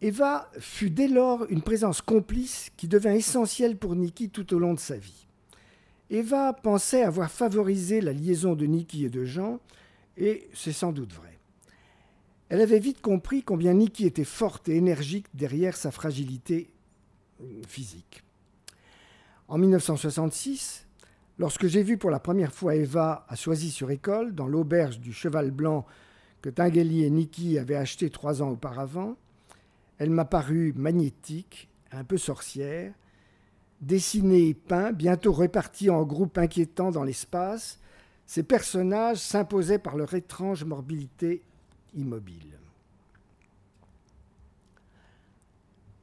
Eva 0.00 0.50
fut 0.58 0.90
dès 0.90 1.06
lors 1.06 1.46
une 1.48 1.62
présence 1.62 2.02
complice 2.02 2.70
qui 2.76 2.88
devint 2.88 3.14
essentielle 3.14 3.76
pour 3.76 3.94
Niki 3.94 4.30
tout 4.30 4.52
au 4.52 4.58
long 4.58 4.74
de 4.74 4.80
sa 4.80 4.96
vie. 4.96 5.28
Eva 6.12 6.52
pensait 6.52 7.02
avoir 7.02 7.30
favorisé 7.30 8.02
la 8.02 8.12
liaison 8.12 8.54
de 8.54 8.66
Niki 8.66 9.06
et 9.06 9.08
de 9.08 9.24
Jean, 9.24 9.60
et 10.18 10.46
c'est 10.52 10.72
sans 10.72 10.92
doute 10.92 11.14
vrai. 11.14 11.38
Elle 12.50 12.60
avait 12.60 12.80
vite 12.80 13.00
compris 13.00 13.42
combien 13.42 13.72
Niki 13.72 14.04
était 14.04 14.24
forte 14.24 14.68
et 14.68 14.76
énergique 14.76 15.24
derrière 15.32 15.74
sa 15.74 15.90
fragilité 15.90 16.68
euh, 17.40 17.44
physique. 17.66 18.22
En 19.48 19.56
1966, 19.56 20.86
lorsque 21.38 21.66
j'ai 21.66 21.82
vu 21.82 21.96
pour 21.96 22.10
la 22.10 22.20
première 22.20 22.52
fois 22.52 22.74
Eva 22.74 23.24
à 23.30 23.34
Soisy-sur-École, 23.34 24.34
dans 24.34 24.46
l'auberge 24.46 25.00
du 25.00 25.14
Cheval 25.14 25.50
Blanc 25.50 25.86
que 26.42 26.50
Tinguely 26.50 27.04
et 27.04 27.10
Niki 27.10 27.58
avaient 27.58 27.74
acheté 27.74 28.10
trois 28.10 28.42
ans 28.42 28.50
auparavant, 28.50 29.16
elle 29.96 30.10
m'a 30.10 30.26
paru 30.26 30.74
magnétique, 30.76 31.70
un 31.90 32.04
peu 32.04 32.18
sorcière, 32.18 32.92
dessinés 33.82 34.48
et 34.48 34.54
peints, 34.54 34.92
bientôt 34.92 35.32
répartis 35.32 35.90
en 35.90 36.04
groupes 36.04 36.38
inquiétants 36.38 36.92
dans 36.92 37.02
l'espace, 37.02 37.80
ces 38.26 38.44
personnages 38.44 39.18
s'imposaient 39.18 39.80
par 39.80 39.96
leur 39.96 40.14
étrange 40.14 40.64
morbidité 40.64 41.42
immobile. 41.94 42.58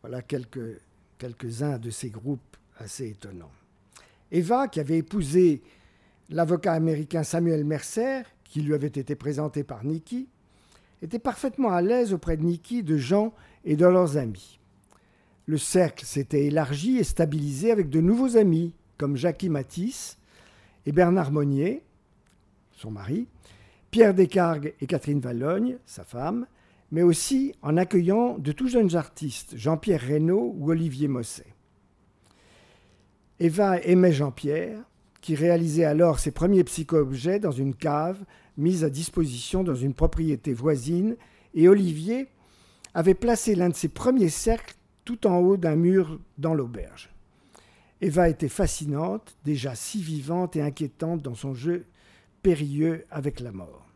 Voilà 0.02 0.22
quelques, 0.22 0.80
quelques-uns 1.18 1.80
de 1.80 1.90
ces 1.90 2.10
groupes 2.10 2.58
assez 2.78 3.10
étonnants. 3.10 3.52
Eva, 4.32 4.68
qui 4.68 4.80
avait 4.80 5.00
épousé 5.00 5.64
l'avocat 6.30 6.74
américain 6.74 7.24
Samuel 7.24 7.64
Mercer, 7.64 8.24
qui 8.44 8.62
lui 8.62 8.74
avait 8.74 8.88
été 8.88 9.16
présenté 9.16 9.64
par 9.64 9.84
Nikki, 9.84 10.28
était 11.02 11.20
parfaitement 11.20 11.72
à 11.72 11.82
l'aise 11.82 12.14
auprès 12.14 12.38
de 12.38 12.44
Nikki, 12.44 12.84
de 12.84 12.98
Jean 12.98 13.34
et 13.64 13.76
de 13.76 13.86
leurs 13.86 14.18
amis 14.18 14.59
le 15.50 15.58
cercle 15.58 16.06
s'était 16.06 16.46
élargi 16.46 17.00
et 17.00 17.04
stabilisé 17.04 17.72
avec 17.72 17.90
de 17.90 18.02
nouveaux 18.02 18.38
amis, 18.38 18.72
comme 19.00 19.18
Jackie 19.18 19.50
Matisse 19.50 20.20
et 20.86 20.92
Bernard 20.92 21.32
Monnier, 21.32 21.82
son 22.72 22.92
mari, 22.92 23.26
Pierre 23.90 24.14
Descargues 24.14 24.76
et 24.80 24.86
Catherine 24.86 25.20
Vallogne, 25.20 25.78
sa 25.88 26.04
femme, 26.04 26.46
mais 26.92 27.02
aussi 27.02 27.56
en 27.64 27.78
accueillant 27.78 28.38
de 28.38 28.52
tout 28.52 28.68
jeunes 28.68 28.96
artistes, 28.96 29.58
Jean-Pierre 29.58 30.02
Reynaud 30.02 30.54
ou 30.56 30.70
Olivier 30.70 31.08
Mosset. 31.08 31.56
Eva 33.40 33.80
aimait 33.80 34.14
Jean-Pierre, 34.14 34.84
qui 35.20 35.34
réalisait 35.34 35.84
alors 35.84 36.20
ses 36.20 36.30
premiers 36.30 36.64
psycho-objets 36.64 37.40
dans 37.40 37.52
une 37.52 37.74
cave 37.74 38.24
mise 38.56 38.84
à 38.84 38.92
disposition 38.92 39.64
dans 39.64 39.74
une 39.74 39.96
propriété 39.96 40.54
voisine, 40.54 41.16
et 41.56 41.68
Olivier 41.68 42.28
avait 42.94 43.16
placé 43.16 43.56
l'un 43.56 43.70
de 43.70 43.76
ses 43.76 43.90
premiers 43.90 44.30
cercles 44.30 44.76
tout 45.10 45.26
en 45.26 45.40
haut 45.40 45.58
d'un 45.58 45.76
mur 45.76 46.20
dans 46.38 46.54
l'auberge. 46.54 47.10
Eva 48.00 48.30
était 48.30 48.48
fascinante, 48.48 49.36
déjà 49.44 49.74
si 49.74 50.04
vivante 50.04 50.56
et 50.56 50.62
inquiétante 50.62 51.24
dans 51.24 51.34
son 51.34 51.56
jeu 51.56 51.88
périlleux 52.44 53.06
avec 53.10 53.40
la 53.40 53.52
mort. 53.52 53.88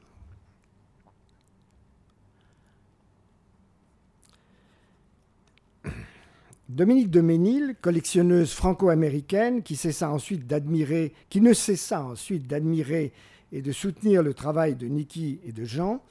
Dominique 6.68 7.12
de 7.12 7.22
Ménil, 7.22 7.76
collectionneuse 7.80 8.52
franco-américaine 8.52 9.62
qui, 9.62 9.76
qui 9.76 11.42
ne 11.42 11.54
cessa 11.54 12.02
ensuite 12.02 12.48
d'admirer 12.48 13.14
et 13.52 13.62
de 13.62 13.72
soutenir 13.72 14.24
le 14.24 14.34
travail 14.34 14.74
de 14.74 14.88
Niki 14.88 15.42
et 15.46 15.52
de 15.52 15.64
Jean, 15.64 16.02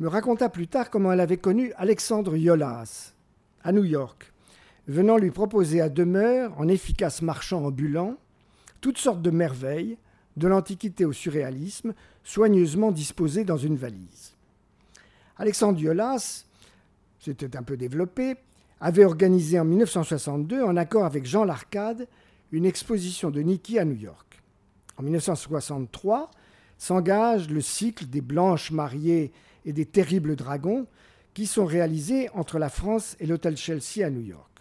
me 0.00 0.08
raconta 0.08 0.48
plus 0.48 0.66
tard 0.66 0.90
comment 0.90 1.12
elle 1.12 1.20
avait 1.20 1.36
connu 1.36 1.72
Alexandre 1.76 2.36
Yolas 2.36 3.13
à 3.64 3.72
New 3.72 3.84
York, 3.84 4.32
venant 4.86 5.16
lui 5.16 5.30
proposer 5.30 5.80
à 5.80 5.88
demeure, 5.88 6.58
en 6.58 6.68
efficace 6.68 7.22
marchand 7.22 7.64
ambulant, 7.64 8.16
toutes 8.80 8.98
sortes 8.98 9.22
de 9.22 9.30
merveilles, 9.30 9.96
de 10.36 10.46
l'Antiquité 10.46 11.04
au 11.04 11.12
surréalisme, 11.12 11.94
soigneusement 12.22 12.92
disposées 12.92 13.44
dans 13.44 13.56
une 13.56 13.76
valise. 13.76 14.34
Alexandre 15.38 15.80
Yolas, 15.80 16.44
s'était 17.18 17.56
un 17.56 17.62
peu 17.62 17.76
développé, 17.76 18.36
avait 18.80 19.04
organisé 19.04 19.58
en 19.58 19.64
1962, 19.64 20.62
en 20.62 20.76
accord 20.76 21.04
avec 21.04 21.24
Jean 21.24 21.44
Larcade, 21.44 22.06
une 22.52 22.66
exposition 22.66 23.30
de 23.30 23.40
Niki 23.40 23.78
à 23.78 23.84
New 23.84 23.96
York. 23.96 24.42
En 24.98 25.02
1963, 25.02 26.30
s'engage 26.76 27.48
le 27.48 27.60
cycle 27.60 28.06
des 28.06 28.20
Blanches 28.20 28.70
mariées 28.70 29.32
et 29.64 29.72
des 29.72 29.86
Terribles 29.86 30.36
dragons 30.36 30.86
qui 31.34 31.46
sont 31.46 31.66
réalisés 31.66 32.30
entre 32.30 32.58
la 32.58 32.70
France 32.70 33.16
et 33.18 33.26
l'hôtel 33.26 33.56
Chelsea 33.56 34.04
à 34.04 34.10
New 34.10 34.22
York. 34.22 34.54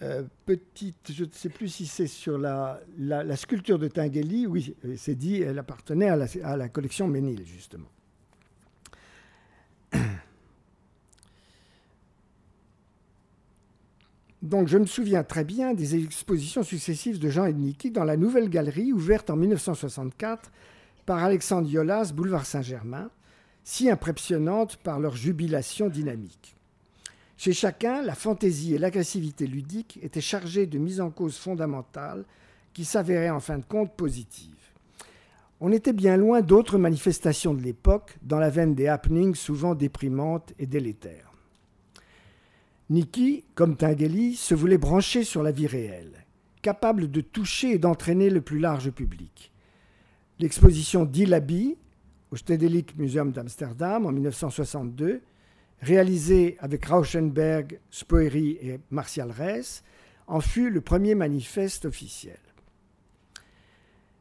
Euh, 0.00 0.24
petite, 0.46 1.12
je 1.12 1.24
ne 1.24 1.30
sais 1.30 1.48
plus 1.50 1.68
si 1.68 1.86
c'est 1.86 2.08
sur 2.08 2.36
la, 2.36 2.80
la, 2.98 3.36
sculpture 3.36 3.78
de 3.78 3.86
Tinguely, 3.86 4.48
oui, 4.48 4.74
c'est 4.96 5.14
dit, 5.14 5.40
elle 5.42 5.60
appartenait 5.60 6.08
à 6.08 6.16
la, 6.56 6.68
collection 6.68 7.06
Ménil, 7.06 7.46
justement. 7.46 7.86
Donc 14.42 14.66
je 14.66 14.78
me 14.78 14.86
souviens 14.86 15.22
très 15.22 15.44
bien 15.44 15.72
des 15.72 15.94
expositions 15.94 16.64
successives 16.64 17.20
de 17.20 17.28
Jean 17.28 17.44
et 17.44 17.52
de 17.52 17.58
Niki 17.58 17.92
dans 17.92 18.02
la 18.02 18.16
nouvelle 18.16 18.48
galerie 18.48 18.92
ouverte 18.92 19.30
en 19.30 19.36
1964 19.36 20.50
par 21.06 21.22
Alexandre 21.22 21.70
Yolas, 21.70 22.10
boulevard 22.12 22.44
Saint-Germain, 22.44 23.08
si 23.64 23.90
impressionnante 23.90 24.76
par 24.76 25.00
leur 25.00 25.16
jubilation 25.16 25.88
dynamique. 25.88 26.56
Chez 27.36 27.52
chacun, 27.52 28.02
la 28.02 28.14
fantaisie 28.14 28.74
et 28.74 28.78
l'agressivité 28.78 29.46
ludique 29.46 29.98
étaient 30.02 30.20
chargées 30.20 30.66
de 30.66 30.78
mise 30.78 31.00
en 31.00 31.10
cause 31.10 31.36
fondamentale 31.36 32.24
qui 32.72 32.84
s'avérait 32.84 33.30
en 33.30 33.40
fin 33.40 33.58
de 33.58 33.64
compte 33.64 33.92
positive. 33.92 34.54
On 35.60 35.72
était 35.72 35.92
bien 35.92 36.16
loin 36.16 36.40
d'autres 36.40 36.78
manifestations 36.78 37.54
de 37.54 37.62
l'époque 37.62 38.16
dans 38.22 38.38
la 38.38 38.50
veine 38.50 38.74
des 38.74 38.88
happenings 38.88 39.34
souvent 39.34 39.74
déprimantes 39.74 40.52
et 40.58 40.66
délétères. 40.66 41.32
Niki, 42.90 43.44
comme 43.54 43.76
Tinguely, 43.76 44.34
se 44.34 44.54
voulait 44.54 44.78
brancher 44.78 45.24
sur 45.24 45.42
la 45.42 45.52
vie 45.52 45.66
réelle, 45.66 46.24
capable 46.62 47.10
de 47.10 47.20
toucher 47.20 47.70
et 47.70 47.78
d'entraîner 47.78 48.28
le 48.28 48.40
plus 48.40 48.58
large 48.58 48.90
public. 48.90 49.52
L'exposition 50.38 51.04
Dilabi 51.04 51.76
au 52.32 52.36
Stedelijk 52.36 52.96
Museum 52.96 53.30
d'Amsterdam 53.30 54.06
en 54.06 54.12
1962, 54.12 55.20
réalisée 55.82 56.56
avec 56.60 56.86
Rauschenberg, 56.86 57.78
Spoeri 57.90 58.58
et 58.62 58.80
Martial 58.90 59.30
Reis, 59.30 59.82
en 60.26 60.40
fut 60.40 60.70
le 60.70 60.80
premier 60.80 61.14
manifeste 61.14 61.84
officiel. 61.84 62.38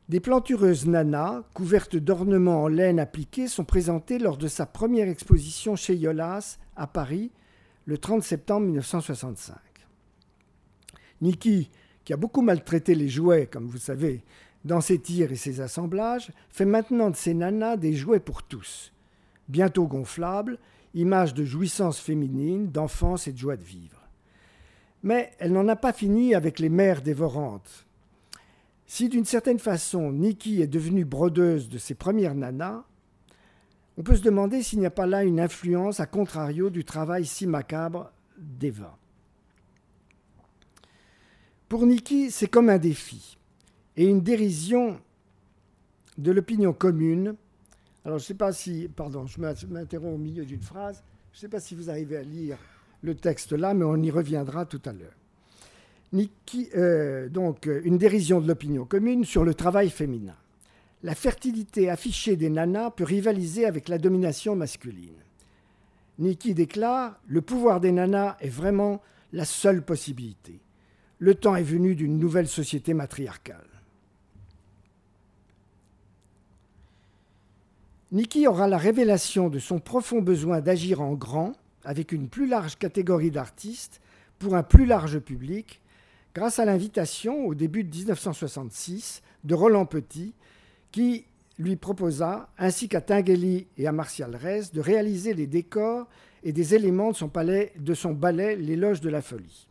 Des 0.09 0.19
plantureuses 0.19 0.87
nanas, 0.87 1.43
couvertes 1.53 1.95
d'ornements 1.95 2.63
en 2.63 2.67
laine 2.67 2.99
appliquée, 2.99 3.47
sont 3.47 3.63
présentées 3.63 4.19
lors 4.19 4.37
de 4.37 4.49
sa 4.49 4.65
première 4.65 5.07
exposition 5.07 5.77
chez 5.77 5.95
Yolas 5.95 6.57
à 6.75 6.87
Paris 6.87 7.31
le 7.85 7.97
30 7.97 8.23
septembre 8.23 8.65
1965. 8.65 9.55
Niki, 11.21 11.69
qui 12.03 12.11
a 12.11 12.17
beaucoup 12.17 12.41
maltraité 12.41 12.93
les 12.93 13.07
jouets, 13.07 13.47
comme 13.47 13.67
vous 13.67 13.77
savez, 13.77 14.25
dans 14.65 14.81
ses 14.81 14.99
tirs 14.99 15.31
et 15.31 15.35
ses 15.35 15.61
assemblages, 15.61 16.31
fait 16.49 16.65
maintenant 16.65 17.09
de 17.09 17.15
ses 17.15 17.33
nanas 17.33 17.77
des 17.77 17.93
jouets 17.93 18.19
pour 18.19 18.43
tous. 18.43 18.93
Bientôt 19.49 19.87
gonflables, 19.87 20.59
image 20.93 21.33
de 21.33 21.43
jouissance 21.43 21.99
féminine, 21.99 22.69
d'enfance 22.69 23.27
et 23.27 23.33
de 23.33 23.37
joie 23.37 23.57
de 23.57 23.63
vivre. 23.63 24.01
Mais 25.03 25.31
elle 25.39 25.53
n'en 25.53 25.67
a 25.67 25.75
pas 25.75 25.93
fini 25.93 26.35
avec 26.35 26.59
les 26.59 26.69
mères 26.69 27.01
dévorantes. 27.01 27.87
Si 28.85 29.09
d'une 29.09 29.25
certaine 29.25 29.59
façon 29.59 30.11
Niki 30.11 30.61
est 30.61 30.67
devenue 30.67 31.05
brodeuse 31.05 31.69
de 31.69 31.77
ses 31.77 31.95
premières 31.95 32.35
nanas, 32.35 32.83
on 33.97 34.03
peut 34.03 34.15
se 34.15 34.21
demander 34.21 34.61
s'il 34.61 34.79
n'y 34.79 34.85
a 34.85 34.91
pas 34.91 35.07
là 35.07 35.23
une 35.23 35.39
influence, 35.39 35.99
à 35.99 36.05
contrario, 36.05 36.69
du 36.69 36.85
travail 36.85 37.25
si 37.25 37.47
macabre 37.47 38.11
d'Eva. 38.37 38.97
Pour 41.67 41.85
Niki, 41.85 42.31
c'est 42.31 42.47
comme 42.47 42.69
un 42.69 42.77
défi 42.77 43.37
et 43.97 44.05
une 44.05 44.21
dérision 44.21 44.99
de 46.17 46.31
l'opinion 46.31 46.73
commune. 46.73 47.35
Alors, 48.05 48.17
je 48.17 48.23
ne 48.23 48.27
sais 48.27 48.33
pas 48.33 48.51
si. 48.51 48.89
Pardon, 48.95 49.27
je 49.27 49.39
m'interromps 49.39 50.15
au 50.15 50.17
milieu 50.17 50.45
d'une 50.45 50.61
phrase. 50.61 51.03
Je 51.31 51.37
ne 51.37 51.41
sais 51.41 51.49
pas 51.49 51.59
si 51.59 51.75
vous 51.75 51.89
arrivez 51.89 52.17
à 52.17 52.23
lire 52.23 52.57
le 53.01 53.15
texte 53.15 53.53
là, 53.53 53.73
mais 53.73 53.85
on 53.85 53.97
y 53.97 54.11
reviendra 54.11 54.65
tout 54.65 54.81
à 54.85 54.93
l'heure. 54.93 55.15
Euh, 56.75 57.29
donc, 57.29 57.69
une 57.83 57.97
dérision 57.97 58.41
de 58.41 58.47
l'opinion 58.47 58.85
commune 58.85 59.23
sur 59.23 59.43
le 59.43 59.53
travail 59.53 59.89
féminin 59.89 60.35
la 61.03 61.15
fertilité 61.15 61.89
affichée 61.89 62.35
des 62.35 62.49
nanas 62.49 62.91
peut 62.91 63.03
rivaliser 63.03 63.65
avec 63.65 63.89
la 63.89 63.97
domination 63.97 64.55
masculine. 64.55 65.15
Niki 66.19 66.53
déclare 66.53 67.19
Le 67.27 67.41
pouvoir 67.41 67.79
des 67.79 67.91
nanas 67.91 68.37
est 68.39 68.49
vraiment 68.49 69.01
la 69.33 69.45
seule 69.45 69.83
possibilité. 69.83 70.59
Le 71.17 71.35
temps 71.35 71.55
est 71.55 71.63
venu 71.63 71.95
d'une 71.95 72.19
nouvelle 72.19 72.47
société 72.47 72.93
matriarcale. 72.93 73.70
Niki 78.11 78.45
aura 78.45 78.67
la 78.67 78.77
révélation 78.77 79.49
de 79.49 79.57
son 79.57 79.79
profond 79.79 80.21
besoin 80.21 80.59
d'agir 80.59 80.99
en 80.99 81.13
grand 81.13 81.53
avec 81.85 82.11
une 82.11 82.27
plus 82.27 82.45
large 82.45 82.77
catégorie 82.77 83.31
d'artistes 83.31 84.01
pour 84.37 84.55
un 84.55 84.63
plus 84.63 84.85
large 84.85 85.19
public 85.19 85.79
grâce 86.35 86.59
à 86.59 86.65
l'invitation 86.65 87.45
au 87.45 87.55
début 87.55 87.85
de 87.85 87.95
1966 87.95 89.21
de 89.45 89.55
Roland 89.55 89.85
Petit 89.85 90.33
qui 90.91 91.25
lui 91.57 91.77
proposa, 91.77 92.49
ainsi 92.57 92.89
qu'à 92.89 92.99
Tinguely 92.99 93.67
et 93.77 93.87
à 93.87 93.93
Martial 93.93 94.35
Rez, 94.35 94.63
de 94.73 94.81
réaliser 94.81 95.33
les 95.33 95.47
décors 95.47 96.07
et 96.43 96.51
des 96.51 96.75
éléments 96.75 97.11
de 97.11 97.15
son, 97.15 97.29
palais, 97.29 97.71
de 97.79 97.93
son 97.93 98.11
ballet 98.11 98.57
L'éloge 98.57 98.99
de 98.99 99.09
la 99.09 99.21
folie. 99.21 99.67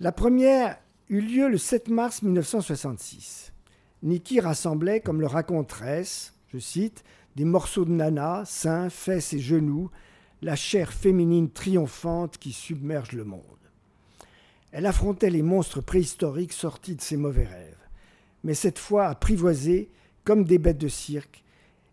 La 0.00 0.10
première 0.10 0.78
eut 1.10 1.20
lieu 1.20 1.48
le 1.48 1.58
7 1.58 1.88
mars 1.90 2.22
1966. 2.22 3.52
Niki 4.02 4.40
rassemblait, 4.40 5.00
comme 5.00 5.20
le 5.20 5.26
raconte 5.26 5.70
Rez, 5.72 6.32
je 6.54 6.58
cite, 6.58 7.04
des 7.36 7.44
morceaux 7.44 7.84
de 7.84 7.90
nana, 7.90 8.44
seins, 8.46 8.88
fesses 8.88 9.34
et 9.34 9.40
genoux, 9.40 9.90
la 10.40 10.56
chair 10.56 10.92
féminine 10.92 11.50
triomphante 11.50 12.38
qui 12.38 12.52
submerge 12.52 13.12
le 13.12 13.24
monde. 13.24 13.42
Elle 14.72 14.86
affrontait 14.86 15.30
les 15.30 15.42
monstres 15.42 15.80
préhistoriques 15.80 16.52
sortis 16.52 16.96
de 16.96 17.00
ses 17.00 17.16
mauvais 17.16 17.46
rêves 17.46 17.84
mais 18.44 18.54
cette 18.54 18.78
fois 18.78 19.06
apprivoisées 19.06 19.90
comme 20.22 20.44
des 20.44 20.58
bêtes 20.58 20.78
de 20.78 20.88
cirque, 20.88 21.42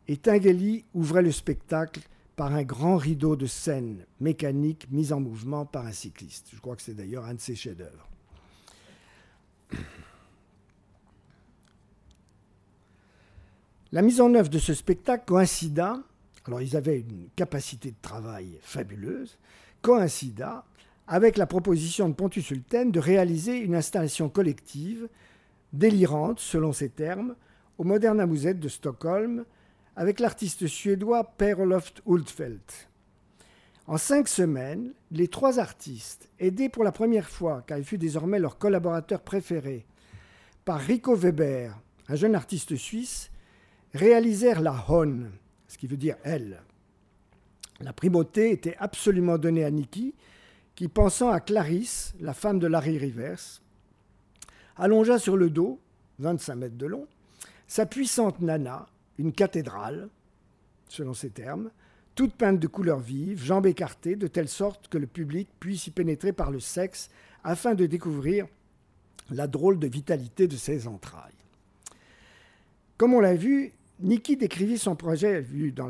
et 0.08 0.18
Tinguely 0.18 0.86
ouvrait 0.94 1.22
le 1.22 1.32
spectacle 1.32 2.02
par 2.36 2.54
un 2.54 2.64
grand 2.64 2.98
rideau 2.98 3.36
de 3.36 3.46
scène 3.46 4.06
mécanique 4.20 4.88
mis 4.92 5.14
en 5.14 5.20
mouvement 5.20 5.66
par 5.66 5.86
un 5.86 5.92
cycliste. 5.92 6.50
Je 6.54 6.60
crois 6.60 6.76
que 6.76 6.82
c'est 6.82 6.94
d'ailleurs 6.94 7.26
un 7.26 7.34
de 7.34 7.40
ses 7.40 7.56
chefs-d'œuvre. 7.56 8.11
La 13.94 14.02
mise 14.02 14.22
en 14.22 14.34
œuvre 14.36 14.48
de 14.48 14.58
ce 14.58 14.74
spectacle 14.74 15.26
coïncida, 15.26 16.00
alors 16.46 16.62
ils 16.62 16.78
avaient 16.78 17.02
une 17.02 17.28
capacité 17.36 17.92
de 17.92 18.02
travail 18.02 18.58
fabuleuse, 18.62 19.38
coïncida 19.82 20.64
avec 21.08 21.36
la 21.36 21.46
proposition 21.46 22.08
de 22.08 22.14
Pontus 22.14 22.46
Sulten 22.46 22.92
de 22.92 23.02
réaliser 23.02 23.58
une 23.58 23.76
installation 23.76 24.30
collective 24.30 25.10
délirante, 25.74 26.40
selon 26.40 26.72
ses 26.72 26.88
termes, 26.88 27.36
au 27.78 27.84
Moderna 27.84 28.26
Museet 28.26 28.54
de 28.54 28.70
Stockholm, 28.70 29.44
avec 29.98 30.22
l'artiste 30.22 30.68
suédois 30.68 31.26
Per 31.38 31.56
Olof 31.60 31.92
Hultfeldt. 32.06 32.88
En 33.88 33.98
cinq 33.98 34.30
semaines, 34.30 34.94
les 35.12 35.28
trois 35.28 35.60
artistes, 35.60 36.30
aidés 36.40 36.70
pour 36.70 36.86
la 36.86 36.94
première 36.94 37.28
fois, 37.28 37.62
car 37.68 37.78
il 37.78 37.84
fut 37.84 37.98
désormais 37.98 38.40
leur 38.40 38.58
collaborateur 38.58 39.22
préféré, 39.22 39.86
par 40.64 40.80
Rico 40.80 41.14
Weber, 41.14 41.78
un 42.08 42.16
jeune 42.16 42.36
artiste 42.36 42.78
suisse, 42.78 43.31
réalisèrent 43.94 44.62
la 44.62 44.86
Hon, 44.88 45.32
ce 45.68 45.78
qui 45.78 45.88
veut 45.88 45.98
dire 45.98 46.16
elle. 46.24 46.62
La 47.80 47.94
primauté 47.94 48.52
était 48.52 48.76
absolument 48.78 49.38
donnée 49.38 49.64
à 49.64 49.72
Nikki, 49.72 50.14
qui, 50.76 50.88
pensant 50.88 51.30
à 51.30 51.40
Clarisse, 51.40 52.14
la 52.20 52.34
femme 52.34 52.60
de 52.60 52.68
Larry 52.68 52.98
Rivers, 52.98 53.62
allongea 54.78 55.20
sur 55.20 55.38
le 55.38 55.50
dos, 55.50 55.80
25 56.20 56.56
mètres 56.56 56.78
de 56.78 56.86
long, 56.86 57.08
sa 57.68 57.86
puissante 57.86 58.40
nana, 58.42 58.88
une 59.18 59.34
cathédrale, 59.34 60.10
selon 60.88 61.14
ses 61.14 61.30
termes, 61.30 61.72
toute 62.16 62.34
peinte 62.34 62.60
de 62.60 62.68
couleurs 62.68 63.00
vives, 63.00 63.44
jambes 63.44 63.66
écartées, 63.66 64.16
de 64.16 64.28
telle 64.28 64.50
sorte 64.50 64.88
que 64.90 64.98
le 64.98 65.08
public 65.08 65.48
puisse 65.60 65.88
y 65.88 65.92
pénétrer 65.92 66.34
par 66.34 66.52
le 66.52 66.60
sexe 66.60 67.10
afin 67.44 67.74
de 67.74 67.86
découvrir 67.86 68.48
la 69.30 69.48
drôle 69.48 69.80
de 69.80 69.88
vitalité 69.88 70.48
de 70.48 70.58
ses 70.58 70.88
entrailles. 70.88 71.32
Comme 72.98 73.14
on 73.14 73.20
l'a 73.20 73.36
vu, 73.36 73.72
Niki 74.02 74.36
décrivit 74.36 74.78
son 74.78 74.96
projet, 74.96 75.42
vu 75.42 75.72
dans 75.72 75.90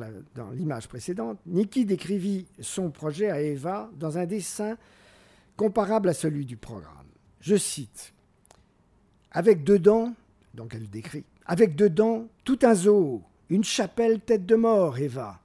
l'image 0.53 0.87
précédente, 0.87 1.39
Niki 1.45 1.85
décrivit 1.85 2.45
son 2.59 2.91
projet 2.91 3.29
à 3.29 3.41
Eva 3.41 3.89
dans 3.95 4.17
un 4.17 4.25
dessin 4.25 4.77
comparable 5.55 6.09
à 6.09 6.13
celui 6.13 6.45
du 6.45 6.57
programme. 6.57 7.07
Je 7.39 7.55
cite 7.55 8.13
Avec 9.31 9.63
dedans, 9.63 10.13
donc 10.53 10.75
elle 10.75 10.89
décrit, 10.89 11.23
avec 11.45 11.75
dedans 11.75 12.27
tout 12.43 12.59
un 12.63 12.73
zoo, 12.73 13.21
une 13.49 13.63
chapelle 13.63 14.19
tête 14.19 14.45
de 14.45 14.55
mort, 14.55 14.97
Eva, 14.97 15.39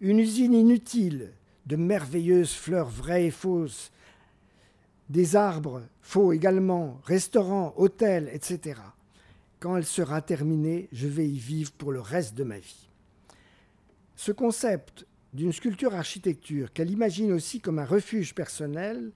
une 0.00 0.18
usine 0.18 0.54
inutile 0.54 1.32
de 1.66 1.76
merveilleuses 1.76 2.52
fleurs 2.52 2.90
vraies 2.90 3.26
et 3.26 3.30
fausses, 3.30 3.90
des 5.08 5.36
arbres 5.36 5.82
faux 6.00 6.32
également, 6.32 7.00
restaurants, 7.04 7.72
hôtels, 7.76 8.28
etc. 8.32 8.80
Quand 9.64 9.78
elle 9.78 9.86
sera 9.86 10.20
terminée, 10.20 10.90
je 10.92 11.08
vais 11.08 11.26
y 11.26 11.38
vivre 11.38 11.72
pour 11.72 11.90
le 11.90 12.02
reste 12.02 12.34
de 12.34 12.44
ma 12.44 12.58
vie. 12.58 12.90
Ce 14.14 14.30
concept 14.30 15.06
d'une 15.32 15.54
sculpture 15.54 15.94
architecture 15.94 16.70
qu'elle 16.70 16.90
imagine 16.90 17.32
aussi 17.32 17.62
comme 17.62 17.78
un 17.78 17.86
refuge 17.86 18.34
personnel, 18.34 19.10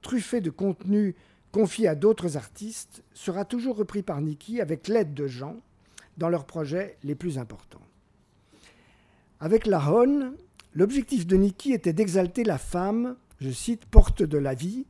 truffé 0.00 0.40
de 0.40 0.50
contenus 0.50 1.16
confiés 1.50 1.88
à 1.88 1.96
d'autres 1.96 2.36
artistes, 2.36 3.02
sera 3.12 3.44
toujours 3.44 3.74
repris 3.74 4.04
par 4.04 4.20
Nikki 4.20 4.60
avec 4.60 4.86
l'aide 4.86 5.14
de 5.14 5.26
gens 5.26 5.56
dans 6.16 6.28
leurs 6.28 6.46
projets 6.46 6.96
les 7.02 7.16
plus 7.16 7.36
importants. 7.36 7.82
Avec 9.40 9.66
la 9.66 9.80
Hon, 9.80 10.32
l'objectif 10.74 11.26
de 11.26 11.36
Nikki 11.36 11.72
était 11.72 11.92
d'exalter 11.92 12.44
la 12.44 12.58
femme, 12.58 13.16
je 13.40 13.50
cite, 13.50 13.84
porte 13.84 14.22
de 14.22 14.38
la 14.38 14.54
vie, 14.54 14.86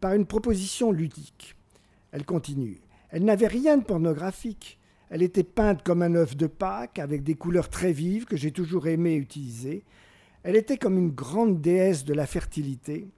par 0.00 0.12
une 0.12 0.26
proposition 0.26 0.92
ludique. 0.92 1.56
Elle 2.12 2.26
continue. 2.26 2.82
Elle 3.10 3.24
n'avait 3.24 3.46
rien 3.46 3.76
de 3.76 3.84
pornographique. 3.84 4.78
Elle 5.10 5.22
était 5.22 5.42
peinte 5.42 5.82
comme 5.82 6.02
un 6.02 6.14
œuf 6.14 6.36
de 6.36 6.46
Pâques, 6.46 6.98
avec 6.98 7.22
des 7.24 7.34
couleurs 7.34 7.68
très 7.68 7.92
vives 7.92 8.24
que 8.24 8.36
j'ai 8.36 8.52
toujours 8.52 8.86
aimé 8.86 9.16
utiliser. 9.16 9.84
Elle 10.42 10.56
était 10.56 10.78
comme 10.78 10.96
une 10.96 11.10
grande 11.10 11.60
déesse 11.60 12.04
de 12.04 12.14
la 12.14 12.26
fertilité, 12.26 13.08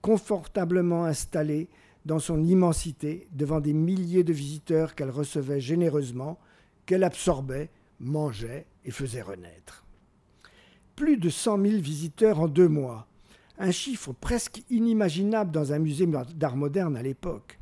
confortablement 0.00 1.04
installée 1.04 1.68
dans 2.06 2.18
son 2.18 2.42
immensité 2.42 3.26
devant 3.32 3.60
des 3.60 3.72
milliers 3.72 4.24
de 4.24 4.32
visiteurs 4.32 4.94
qu'elle 4.94 5.10
recevait 5.10 5.60
généreusement, 5.60 6.38
qu'elle 6.86 7.04
absorbait, 7.04 7.70
mangeait 8.00 8.66
et 8.84 8.90
faisait 8.90 9.22
renaître. 9.22 9.84
Plus 10.94 11.18
de 11.18 11.28
cent 11.28 11.58
mille 11.58 11.80
visiteurs 11.80 12.40
en 12.40 12.48
deux 12.48 12.68
mois, 12.68 13.06
un 13.58 13.70
chiffre 13.70 14.12
presque 14.12 14.62
inimaginable 14.70 15.50
dans 15.50 15.72
un 15.72 15.78
musée 15.78 16.08
d'art 16.34 16.56
moderne 16.56 16.96
à 16.96 17.02
l'époque. 17.02 17.58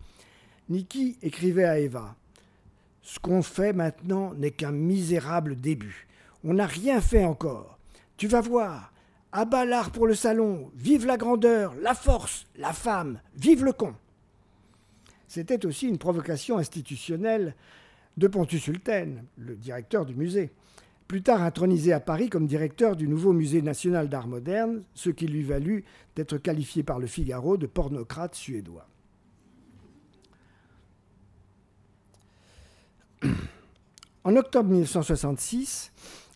Niki 0.69 1.19
écrivait 1.23 1.65
à 1.65 1.79
Eva 1.79 2.17
Ce 3.03 3.19
qu'on 3.19 3.43
fait 3.43 3.73
maintenant 3.73 4.35
n'est 4.35 4.51
qu'un 4.51 4.73
misérable 4.73 5.61
début. 5.61 6.07
On 6.43 6.55
n'a 6.55 6.67
rien 6.67 7.01
fait 7.01 7.25
encore. 7.25 7.79
Tu 8.17 8.29
vas 8.29 8.41
voir. 8.41 8.93
Abat 9.33 9.65
l'art 9.65 9.91
pour 9.91 10.07
le 10.07 10.15
salon. 10.15 10.71
Vive 10.75 11.07
la 11.07 11.17
grandeur, 11.17 11.75
la 11.81 11.95
force, 11.95 12.47
la 12.57 12.73
femme. 12.73 13.21
Vive 13.37 13.65
le 13.65 13.73
con. 13.73 13.95
C'était 15.27 15.67
aussi 15.67 15.89
une 15.89 15.99
provocation 15.99 16.59
institutionnelle 16.59 17.55
de 18.17 18.29
Pontus 18.29 18.69
Hulten, 18.69 19.25
le 19.37 19.57
directeur 19.57 20.07
du 20.07 20.15
musée 20.15 20.53
plus 21.09 21.23
tard 21.23 21.43
intronisé 21.43 21.93
à 21.93 22.01
Paris 22.01 22.29
comme 22.29 22.47
directeur 22.47 22.97
du 22.97 23.09
nouveau 23.09 23.33
musée 23.33 23.63
national 23.63 24.09
d'art 24.09 24.27
moderne, 24.27 24.83
ce 24.95 25.11
qui 25.11 25.27
lui 25.27 25.43
valut 25.43 25.85
d'être 26.17 26.39
qualifié 26.39 26.83
par 26.83 26.99
le 26.99 27.07
Figaro 27.07 27.57
de 27.57 27.67
pornocrate 27.67 28.35
suédois. 28.35 28.89
En 34.25 34.37
octobre 34.37 34.71
1966, 34.71 35.93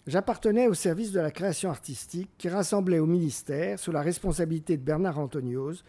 j'appartenais 0.06 0.68
au 0.68 0.74
service 0.74 1.12
de 1.12 1.20
la 1.20 1.30
création 1.30 1.70
artistique 1.70 2.30
qui 2.36 2.48
rassemblait 2.48 2.98
au 2.98 3.06
ministère, 3.06 3.78
sous 3.78 3.92
la 3.92 4.02
responsabilité 4.02 4.76
de 4.76 4.82
Bernard 4.82 5.18
Antonios, 5.18 5.82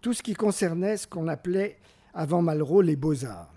tout 0.00 0.12
ce 0.12 0.22
qui 0.22 0.34
concernait 0.34 0.96
ce 0.96 1.06
qu'on 1.06 1.28
appelait 1.28 1.78
avant 2.12 2.42
Malraux 2.42 2.82
les 2.82 2.96
beaux-arts. 2.96 3.54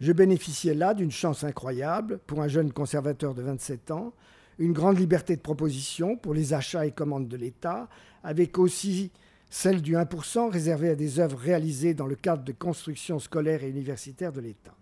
Je 0.00 0.12
bénéficiais 0.12 0.74
là 0.74 0.94
d'une 0.94 1.10
chance 1.10 1.44
incroyable 1.44 2.20
pour 2.26 2.40
un 2.40 2.48
jeune 2.48 2.72
conservateur 2.72 3.34
de 3.34 3.42
27 3.42 3.90
ans, 3.90 4.14
une 4.58 4.72
grande 4.72 4.98
liberté 4.98 5.36
de 5.36 5.42
proposition 5.42 6.16
pour 6.16 6.34
les 6.34 6.54
achats 6.54 6.86
et 6.86 6.92
commandes 6.92 7.28
de 7.28 7.36
l'État, 7.36 7.88
avec 8.22 8.58
aussi 8.58 9.10
celle 9.50 9.82
du 9.82 9.96
1% 9.96 10.50
réservée 10.50 10.90
à 10.90 10.94
des 10.94 11.18
œuvres 11.20 11.38
réalisées 11.38 11.94
dans 11.94 12.06
le 12.06 12.16
cadre 12.16 12.44
de 12.44 12.52
constructions 12.52 13.18
scolaires 13.18 13.64
et 13.64 13.70
universitaires 13.70 14.32
de 14.32 14.40
l'État. 14.40 14.74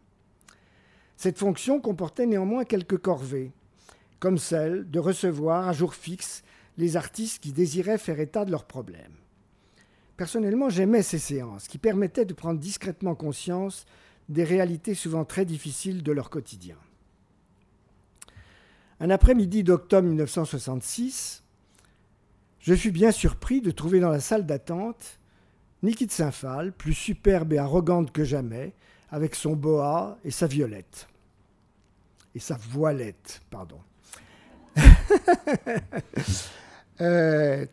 Cette 1.18 1.38
fonction 1.38 1.80
comportait 1.80 2.26
néanmoins 2.26 2.64
quelques 2.64 2.96
corvées, 2.96 3.50
comme 4.20 4.38
celle 4.38 4.88
de 4.88 5.00
recevoir 5.00 5.66
à 5.66 5.72
jour 5.72 5.96
fixe 5.96 6.44
les 6.76 6.96
artistes 6.96 7.42
qui 7.42 7.50
désiraient 7.52 7.98
faire 7.98 8.20
état 8.20 8.44
de 8.44 8.52
leurs 8.52 8.66
problèmes. 8.66 9.16
Personnellement, 10.16 10.70
j'aimais 10.70 11.02
ces 11.02 11.18
séances 11.18 11.66
qui 11.66 11.78
permettaient 11.78 12.24
de 12.24 12.34
prendre 12.34 12.60
discrètement 12.60 13.16
conscience 13.16 13.84
des 14.28 14.44
réalités 14.44 14.94
souvent 14.94 15.24
très 15.24 15.44
difficiles 15.44 16.04
de 16.04 16.12
leur 16.12 16.30
quotidien. 16.30 16.76
Un 19.00 19.10
après-midi 19.10 19.64
d'octobre 19.64 20.06
1966, 20.06 21.42
je 22.60 22.74
fus 22.76 22.92
bien 22.92 23.10
surpris 23.10 23.60
de 23.60 23.72
trouver 23.72 23.98
dans 23.98 24.10
la 24.10 24.20
salle 24.20 24.46
d'attente 24.46 25.18
Niki 25.82 26.06
de 26.06 26.12
Saint-Phal, 26.12 26.72
plus 26.72 26.94
superbe 26.94 27.54
et 27.54 27.58
arrogante 27.58 28.12
que 28.12 28.22
jamais, 28.22 28.72
avec 29.10 29.34
son 29.34 29.54
boa 29.54 30.18
et 30.24 30.30
sa 30.30 30.46
violette. 30.46 31.08
Et 32.34 32.40
sa 32.40 32.56
voilette, 32.56 33.40
pardon. 33.50 33.80
Euh, 37.00 37.64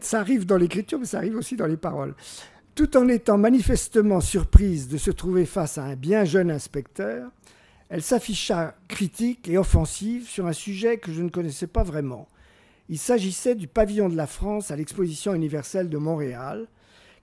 ça 0.00 0.20
arrive 0.20 0.46
dans 0.46 0.56
l'écriture, 0.56 0.98
mais 0.98 1.04
ça 1.04 1.18
arrive 1.18 1.36
aussi 1.36 1.54
dans 1.54 1.66
les 1.66 1.76
paroles 1.76 2.14
tout 2.80 2.96
en 2.96 3.08
étant 3.08 3.36
manifestement 3.36 4.22
surprise 4.22 4.88
de 4.88 4.96
se 4.96 5.10
trouver 5.10 5.44
face 5.44 5.76
à 5.76 5.84
un 5.84 5.96
bien 5.96 6.24
jeune 6.24 6.50
inspecteur, 6.50 7.30
elle 7.90 8.02
s'afficha 8.02 8.74
critique 8.88 9.48
et 9.48 9.58
offensive 9.58 10.26
sur 10.26 10.46
un 10.46 10.54
sujet 10.54 10.96
que 10.96 11.12
je 11.12 11.20
ne 11.20 11.28
connaissais 11.28 11.66
pas 11.66 11.82
vraiment. 11.82 12.26
Il 12.88 12.98
s'agissait 12.98 13.54
du 13.54 13.66
pavillon 13.66 14.08
de 14.08 14.16
la 14.16 14.26
France 14.26 14.70
à 14.70 14.76
l'exposition 14.76 15.34
universelle 15.34 15.90
de 15.90 15.98
Montréal, 15.98 16.68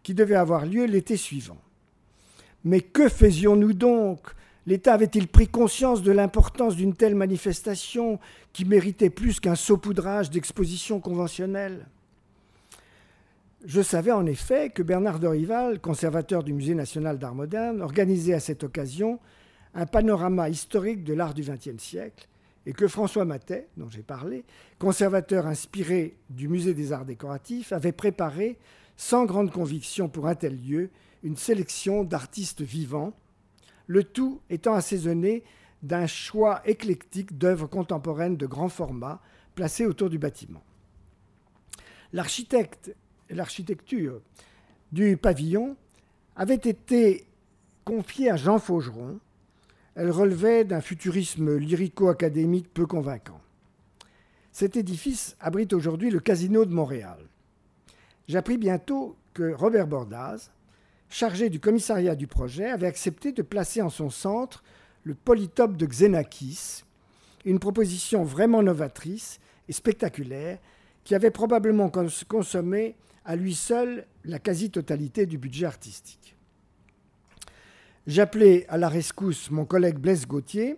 qui 0.03 0.13
devait 0.13 0.35
avoir 0.35 0.63
lieu 0.63 0.85
l'été 0.85 1.17
suivant. 1.17 1.57
Mais 2.63 2.81
que 2.81 3.09
faisions-nous 3.09 3.73
donc? 3.73 4.19
L'État 4.65 4.93
avait-il 4.93 5.27
pris 5.27 5.47
conscience 5.47 6.01
de 6.01 6.11
l'importance 6.11 6.75
d'une 6.75 6.93
telle 6.93 7.15
manifestation 7.15 8.19
qui 8.51 8.65
méritait 8.65 9.09
plus 9.09 9.39
qu'un 9.39 9.55
saupoudrage 9.55 10.29
d'expositions 10.29 10.99
conventionnelles 10.99 11.85
je 13.65 13.81
savais 13.81 14.11
en 14.11 14.25
effet 14.25 14.69
que 14.69 14.83
Bernard 14.83 15.19
de 15.19 15.27
Rival, 15.27 15.81
conservateur 15.81 16.43
du 16.43 16.53
Musée 16.53 16.75
national 16.75 17.17
d'art 17.17 17.35
moderne, 17.35 17.81
organisait 17.81 18.33
à 18.33 18.39
cette 18.39 18.63
occasion 18.63 19.19
un 19.73 19.85
panorama 19.85 20.47
historique 20.47 21.03
de 21.03 21.13
l'art 21.13 21.33
du 21.33 21.41
XXe 21.41 21.81
siècle 21.81 22.27
et 22.65 22.73
que 22.73 22.87
François 22.87 23.25
Matet, 23.25 23.67
dont 23.75 23.89
j'ai 23.89 24.03
parlé, 24.03 24.43
conservateur 24.79 25.47
inspiré 25.47 26.15
du 26.29 26.47
Musée 26.47 26.73
des 26.73 26.93
arts 26.93 27.05
décoratifs, 27.05 27.73
avait 27.73 27.91
préparé, 27.91 28.57
sans 28.95 29.25
grande 29.25 29.51
conviction 29.51 30.07
pour 30.07 30.27
un 30.27 30.35
tel 30.35 30.57
lieu, 30.61 30.89
une 31.23 31.35
sélection 31.35 32.03
d'artistes 32.03 32.61
vivants, 32.61 33.13
le 33.87 34.03
tout 34.03 34.41
étant 34.49 34.73
assaisonné 34.73 35.43
d'un 35.83 36.07
choix 36.07 36.61
éclectique 36.65 37.37
d'œuvres 37.37 37.67
contemporaines 37.67 38.37
de 38.37 38.45
grand 38.45 38.69
format 38.69 39.21
placées 39.55 39.85
autour 39.85 40.09
du 40.09 40.19
bâtiment. 40.19 40.63
L'architecture 42.13 44.21
du 44.91 45.17
pavillon 45.17 45.75
avait 46.35 46.55
été 46.55 47.25
confiée 47.83 48.29
à 48.29 48.37
Jean 48.37 48.59
Faugeron. 48.59 49.19
Elle 49.95 50.11
relevait 50.11 50.63
d'un 50.63 50.81
futurisme 50.81 51.57
lyrico-académique 51.57 52.73
peu 52.73 52.85
convaincant. 52.85 53.41
Cet 54.51 54.75
édifice 54.75 55.35
abrite 55.39 55.73
aujourd'hui 55.73 56.09
le 56.09 56.19
Casino 56.19 56.65
de 56.65 56.73
Montréal. 56.73 57.19
J'appris 58.27 58.57
bientôt 58.57 59.15
que 59.33 59.53
Robert 59.53 59.87
Bordaz, 59.87 60.51
chargé 61.09 61.49
du 61.49 61.59
commissariat 61.59 62.15
du 62.15 62.27
projet, 62.27 62.65
avait 62.65 62.87
accepté 62.87 63.31
de 63.31 63.41
placer 63.41 63.81
en 63.81 63.89
son 63.89 64.09
centre 64.09 64.63
le 65.03 65.15
polytope 65.15 65.77
de 65.77 65.85
Xenakis, 65.85 66.83
une 67.45 67.59
proposition 67.59 68.23
vraiment 68.23 68.61
novatrice 68.61 69.39
et 69.69 69.73
spectaculaire 69.73 70.59
qui 71.03 71.15
avait 71.15 71.31
probablement 71.31 71.89
consommé 72.27 72.95
à 73.23 73.35
lui 73.35 73.55
seul 73.55 74.05
la 74.25 74.39
quasi-totalité 74.39 75.25
du 75.25 75.37
budget 75.37 75.65
artistique. 75.65 76.35
J'appelais 78.05 78.65
à 78.69 78.77
la 78.77 78.89
rescousse 78.89 79.51
mon 79.51 79.65
collègue 79.65 79.97
Blaise 79.97 80.27
Gauthier. 80.27 80.77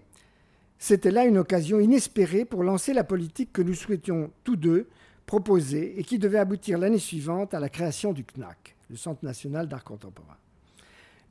C'était 0.77 1.11
là 1.11 1.25
une 1.25 1.37
occasion 1.37 1.79
inespérée 1.79 2.45
pour 2.45 2.63
lancer 2.63 2.93
la 2.93 3.03
politique 3.03 3.53
que 3.53 3.61
nous 3.61 3.73
souhaitions 3.73 4.31
tous 4.43 4.55
deux 4.55 4.87
proposer 5.29 5.99
et 5.99 6.03
qui 6.03 6.17
devait 6.17 6.39
aboutir 6.39 6.79
l'année 6.79 6.97
suivante 6.97 7.53
à 7.53 7.59
la 7.59 7.69
création 7.69 8.13
du 8.13 8.23
CNAC, 8.23 8.75
le 8.89 8.95
Centre 8.95 9.23
national 9.23 9.67
d'art 9.67 9.83
contemporain. 9.83 10.37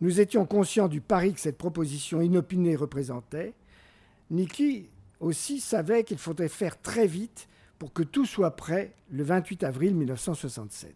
Nous 0.01 0.21
étions 0.21 0.47
conscients 0.47 0.89
du 0.89 1.01
pari 1.01 1.33
que 1.35 1.41
cette 1.41 1.59
proposition 1.59 2.21
inopinée 2.21 2.77
représentait. 2.77 3.53
Niki 4.31 4.89
aussi 5.21 5.61
savait 5.61 6.05
qu'il 6.05 6.19
faudrait 6.19 6.49
faire 6.49 6.81
très 6.81 7.07
vite 7.07 7.49
pour 7.79 7.93
que 7.93 8.03
tout 8.03 8.27
soit 8.27 8.55
prêt 8.55 8.93
le 9.11 9.25
28 9.25 9.65
avril 9.65 9.95
1967. 9.95 10.95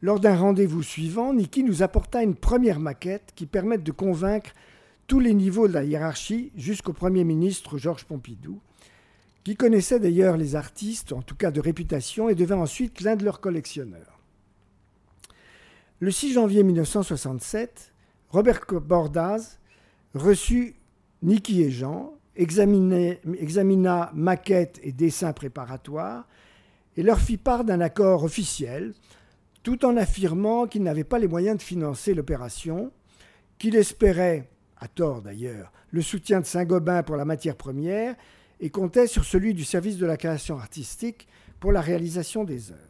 Lors 0.00 0.20
d'un 0.20 0.36
rendez-vous 0.36 0.84
suivant, 0.84 1.34
Niki 1.34 1.64
nous 1.64 1.82
apporta 1.82 2.22
une 2.22 2.36
première 2.36 2.78
maquette 2.78 3.32
qui 3.34 3.46
permette 3.46 3.82
de 3.82 3.90
convaincre 3.90 4.52
tous 5.08 5.18
les 5.18 5.34
niveaux 5.34 5.66
de 5.66 5.72
la 5.72 5.82
hiérarchie 5.82 6.52
jusqu'au 6.54 6.92
Premier 6.92 7.24
ministre 7.24 7.78
Georges 7.78 8.04
Pompidou, 8.04 8.60
qui 9.42 9.56
connaissait 9.56 9.98
d'ailleurs 9.98 10.36
les 10.36 10.54
artistes, 10.54 11.12
en 11.12 11.22
tout 11.22 11.34
cas 11.34 11.50
de 11.50 11.60
réputation, 11.60 12.28
et 12.28 12.36
devint 12.36 12.58
ensuite 12.58 13.00
l'un 13.00 13.16
de 13.16 13.24
leurs 13.24 13.40
collectionneurs. 13.40 14.17
Le 16.00 16.12
6 16.12 16.34
janvier 16.34 16.62
1967, 16.62 17.92
Robert 18.28 18.60
Bordaz 18.70 19.58
reçut 20.14 20.76
Niki 21.22 21.62
et 21.62 21.72
Jean, 21.72 22.14
examina 22.36 24.12
maquettes 24.14 24.78
et 24.84 24.92
dessins 24.92 25.32
préparatoires 25.32 26.28
et 26.96 27.02
leur 27.02 27.18
fit 27.18 27.36
part 27.36 27.64
d'un 27.64 27.80
accord 27.80 28.22
officiel 28.22 28.94
tout 29.64 29.84
en 29.84 29.96
affirmant 29.96 30.68
qu'il 30.68 30.84
n'avait 30.84 31.02
pas 31.02 31.18
les 31.18 31.26
moyens 31.26 31.58
de 31.58 31.62
financer 31.62 32.14
l'opération, 32.14 32.92
qu'il 33.58 33.74
espérait, 33.74 34.48
à 34.76 34.86
tort 34.86 35.20
d'ailleurs, 35.20 35.72
le 35.90 36.00
soutien 36.00 36.40
de 36.40 36.46
Saint-Gobain 36.46 37.02
pour 37.02 37.16
la 37.16 37.24
matière 37.24 37.56
première 37.56 38.14
et 38.60 38.70
comptait 38.70 39.08
sur 39.08 39.24
celui 39.24 39.52
du 39.52 39.64
service 39.64 39.98
de 39.98 40.06
la 40.06 40.16
création 40.16 40.58
artistique 40.58 41.26
pour 41.58 41.72
la 41.72 41.80
réalisation 41.80 42.44
des 42.44 42.70
œuvres. 42.70 42.87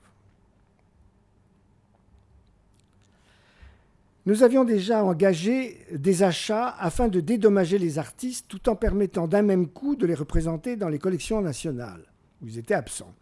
Nous 4.28 4.42
avions 4.42 4.64
déjà 4.64 5.02
engagé 5.02 5.78
des 5.90 6.22
achats 6.22 6.76
afin 6.78 7.08
de 7.08 7.18
dédommager 7.18 7.78
les 7.78 7.98
artistes 7.98 8.44
tout 8.46 8.68
en 8.68 8.76
permettant 8.76 9.26
d'un 9.26 9.40
même 9.40 9.66
coup 9.66 9.96
de 9.96 10.04
les 10.04 10.12
représenter 10.12 10.76
dans 10.76 10.90
les 10.90 10.98
collections 10.98 11.40
nationales. 11.40 12.02
Vous 12.42 12.58
étiez 12.58 12.76
absents. 12.76 13.14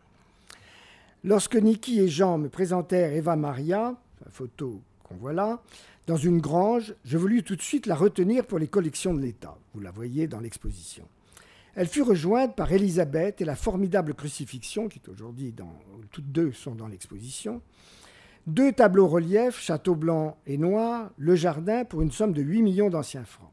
Lorsque 1.22 1.54
Niki 1.54 2.00
et 2.00 2.08
Jean 2.08 2.38
me 2.38 2.48
présentèrent 2.48 3.12
Eva 3.12 3.36
Maria, 3.36 3.94
la 4.24 4.30
photo 4.32 4.82
qu'on 5.04 5.14
voit 5.14 5.32
là, 5.32 5.62
dans 6.08 6.16
une 6.16 6.40
grange, 6.40 6.92
je 7.04 7.16
voulus 7.16 7.44
tout 7.44 7.54
de 7.54 7.62
suite 7.62 7.86
la 7.86 7.94
retenir 7.94 8.44
pour 8.44 8.58
les 8.58 8.66
collections 8.66 9.14
de 9.14 9.20
l'État. 9.20 9.56
Vous 9.74 9.80
la 9.80 9.92
voyez 9.92 10.26
dans 10.26 10.40
l'exposition. 10.40 11.06
Elle 11.76 11.86
fut 11.86 12.02
rejointe 12.02 12.56
par 12.56 12.72
Élisabeth 12.72 13.40
et 13.40 13.44
la 13.44 13.54
formidable 13.54 14.12
crucifixion, 14.14 14.88
qui 14.88 14.98
est 14.98 15.08
aujourd'hui 15.08 15.52
dans. 15.52 15.72
Toutes 16.10 16.32
deux 16.32 16.50
sont 16.50 16.74
dans 16.74 16.88
l'exposition. 16.88 17.62
Deux 18.46 18.70
tableaux 18.70 19.08
reliefs, 19.08 19.58
château 19.58 19.96
blanc 19.96 20.36
et 20.46 20.56
noir, 20.56 21.10
le 21.18 21.34
jardin, 21.34 21.84
pour 21.84 22.02
une 22.02 22.12
somme 22.12 22.32
de 22.32 22.42
8 22.42 22.62
millions 22.62 22.90
d'anciens 22.90 23.24
francs. 23.24 23.50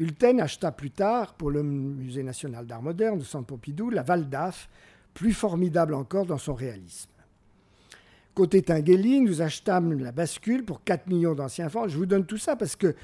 Hulten 0.00 0.40
acheta 0.40 0.72
plus 0.72 0.90
tard, 0.90 1.34
pour 1.34 1.50
le 1.50 1.62
Musée 1.62 2.22
national 2.22 2.66
d'art 2.66 2.80
moderne 2.80 3.18
de 3.18 3.24
Centre 3.24 3.46
Pompidou, 3.46 3.90
la 3.90 4.02
Val 4.02 4.30
d'Af, 4.30 4.70
plus 5.12 5.34
formidable 5.34 5.92
encore 5.92 6.24
dans 6.24 6.38
son 6.38 6.54
réalisme. 6.54 7.10
Côté 8.34 8.62
Tinguely, 8.62 9.20
nous 9.20 9.42
achetâmes 9.42 9.98
la 9.98 10.12
bascule 10.12 10.64
pour 10.64 10.82
4 10.82 11.08
millions 11.08 11.34
d'anciens 11.34 11.68
francs. 11.68 11.88
Je 11.88 11.98
vous 11.98 12.06
donne 12.06 12.24
tout 12.24 12.38
ça 12.38 12.56
parce 12.56 12.76
que 12.76 12.94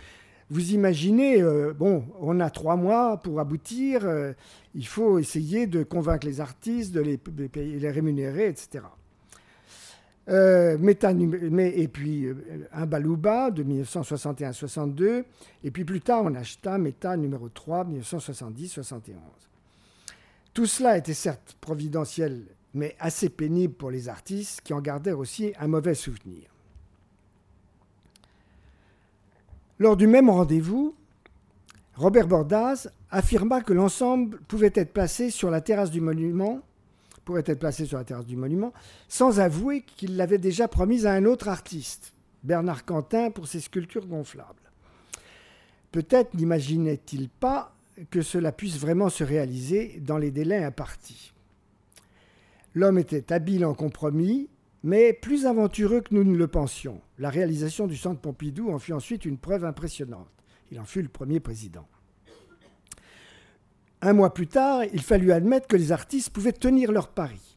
vous 0.48 0.72
imaginez, 0.72 1.42
euh, 1.42 1.74
bon, 1.74 2.06
on 2.20 2.40
a 2.40 2.48
trois 2.48 2.76
mois 2.76 3.18
pour 3.18 3.38
aboutir, 3.38 4.06
euh, 4.06 4.32
il 4.74 4.86
faut 4.86 5.18
essayer 5.18 5.66
de 5.66 5.82
convaincre 5.82 6.26
les 6.26 6.40
artistes, 6.40 6.92
de 6.92 7.00
les, 7.00 7.20
les 7.54 7.90
rémunérer, 7.90 8.48
etc. 8.48 8.84
Euh, 10.28 10.78
et 10.78 11.88
puis 11.88 12.28
un 12.72 12.86
Balouba 12.86 13.50
de 13.50 13.64
1961-62, 13.64 15.24
et 15.64 15.70
puis 15.70 15.84
plus 15.84 16.00
tard 16.00 16.22
on 16.24 16.34
acheta 16.34 16.78
Méta 16.78 17.16
numéro 17.16 17.48
3, 17.48 17.84
1970-71. 17.86 19.14
Tout 20.54 20.66
cela 20.66 20.96
était 20.96 21.14
certes 21.14 21.56
providentiel, 21.60 22.44
mais 22.74 22.94
assez 23.00 23.30
pénible 23.30 23.74
pour 23.74 23.90
les 23.90 24.08
artistes 24.08 24.60
qui 24.62 24.72
en 24.72 24.80
gardèrent 24.80 25.18
aussi 25.18 25.52
un 25.58 25.66
mauvais 25.66 25.94
souvenir. 25.94 26.42
Lors 29.78 29.96
du 29.96 30.06
même 30.06 30.30
rendez-vous, 30.30 30.94
Robert 31.96 32.28
Bordaz 32.28 32.90
affirma 33.10 33.60
que 33.60 33.72
l'ensemble 33.72 34.38
pouvait 34.48 34.72
être 34.74 34.92
placé 34.92 35.30
sur 35.30 35.50
la 35.50 35.60
terrasse 35.60 35.90
du 35.90 36.00
monument, 36.00 36.60
pourrait 37.24 37.44
être 37.46 37.58
placé 37.58 37.86
sur 37.86 37.98
la 37.98 38.04
terrasse 38.04 38.26
du 38.26 38.36
monument, 38.36 38.72
sans 39.08 39.40
avouer 39.40 39.82
qu'il 39.82 40.16
l'avait 40.16 40.38
déjà 40.38 40.68
promis 40.68 41.06
à 41.06 41.12
un 41.12 41.24
autre 41.24 41.48
artiste, 41.48 42.14
Bernard 42.42 42.84
Quentin, 42.84 43.30
pour 43.30 43.46
ses 43.46 43.60
sculptures 43.60 44.06
gonflables. 44.06 44.70
Peut-être 45.92 46.34
n'imaginait-il 46.34 47.28
pas 47.28 47.74
que 48.10 48.22
cela 48.22 48.52
puisse 48.52 48.78
vraiment 48.78 49.10
se 49.10 49.22
réaliser 49.22 50.00
dans 50.00 50.18
les 50.18 50.30
délais 50.30 50.64
impartis. 50.64 51.32
L'homme 52.74 52.98
était 52.98 53.32
habile 53.32 53.66
en 53.66 53.74
compromis, 53.74 54.48
mais 54.82 55.12
plus 55.12 55.46
aventureux 55.46 56.00
que 56.00 56.14
nous 56.14 56.24
ne 56.24 56.36
le 56.36 56.48
pensions. 56.48 57.00
La 57.18 57.30
réalisation 57.30 57.86
du 57.86 57.96
centre 57.96 58.20
Pompidou 58.20 58.70
en 58.70 58.78
fut 58.78 58.94
ensuite 58.94 59.26
une 59.26 59.38
preuve 59.38 59.64
impressionnante. 59.64 60.30
Il 60.70 60.80
en 60.80 60.84
fut 60.84 61.02
le 61.02 61.08
premier 61.08 61.38
président. 61.38 61.86
Un 64.04 64.14
mois 64.14 64.34
plus 64.34 64.48
tard, 64.48 64.82
il 64.92 65.00
fallut 65.00 65.30
admettre 65.30 65.68
que 65.68 65.76
les 65.76 65.92
artistes 65.92 66.30
pouvaient 66.30 66.52
tenir 66.52 66.90
leur 66.90 67.06
pari, 67.06 67.56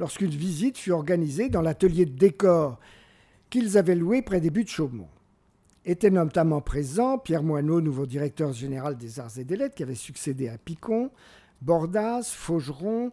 lorsqu'une 0.00 0.30
visite 0.30 0.76
fut 0.76 0.90
organisée 0.90 1.48
dans 1.48 1.62
l'atelier 1.62 2.04
de 2.04 2.18
décor 2.18 2.80
qu'ils 3.48 3.78
avaient 3.78 3.94
loué 3.94 4.20
près 4.20 4.40
des 4.40 4.50
buts 4.50 4.64
de 4.64 4.68
Chaumont. 4.68 5.08
Étaient 5.84 6.10
notamment 6.10 6.60
présents 6.60 7.16
Pierre 7.16 7.44
Moineau, 7.44 7.80
nouveau 7.80 8.06
directeur 8.06 8.52
général 8.52 8.96
des 8.96 9.20
Arts 9.20 9.38
et 9.38 9.44
des 9.44 9.56
Lettres, 9.56 9.76
qui 9.76 9.84
avait 9.84 9.94
succédé 9.94 10.48
à 10.48 10.58
Picon, 10.58 11.12
Bordas, 11.62 12.24
Faugeron, 12.24 13.12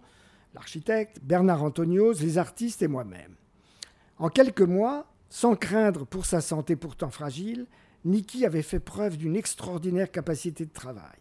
l'architecte, 0.55 1.19
Bernard 1.21 1.61
Antonios, 1.61 2.13
les 2.13 2.39
artistes 2.39 2.81
et 2.81 2.87
moi-même. 2.87 3.35
En 4.17 4.29
quelques 4.29 4.61
mois, 4.61 5.05
sans 5.29 5.55
craindre 5.55 6.07
pour 6.07 6.25
sa 6.25 6.41
santé 6.41 6.75
pourtant 6.75 7.11
fragile, 7.11 7.67
Niki 8.05 8.43
avait 8.43 8.63
fait 8.63 8.79
preuve 8.79 9.17
d'une 9.17 9.35
extraordinaire 9.35 10.09
capacité 10.09 10.65
de 10.65 10.73
travail. 10.73 11.20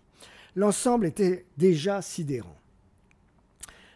L'ensemble 0.57 1.07
était 1.07 1.46
déjà 1.57 2.03
sidérant. 2.03 2.57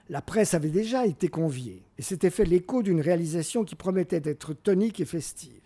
La 0.09 0.21
presse 0.21 0.55
avait 0.55 0.71
déjà 0.71 1.07
été 1.07 1.29
conviée 1.29 1.83
et 1.99 2.03
s'était 2.03 2.31
fait 2.31 2.45
l'écho 2.45 2.83
d'une 2.83 3.01
réalisation 3.01 3.65
qui 3.65 3.75
promettait 3.75 4.21
d'être 4.21 4.53
tonique 4.53 5.01
et 5.01 5.07
festive. 5.07 5.61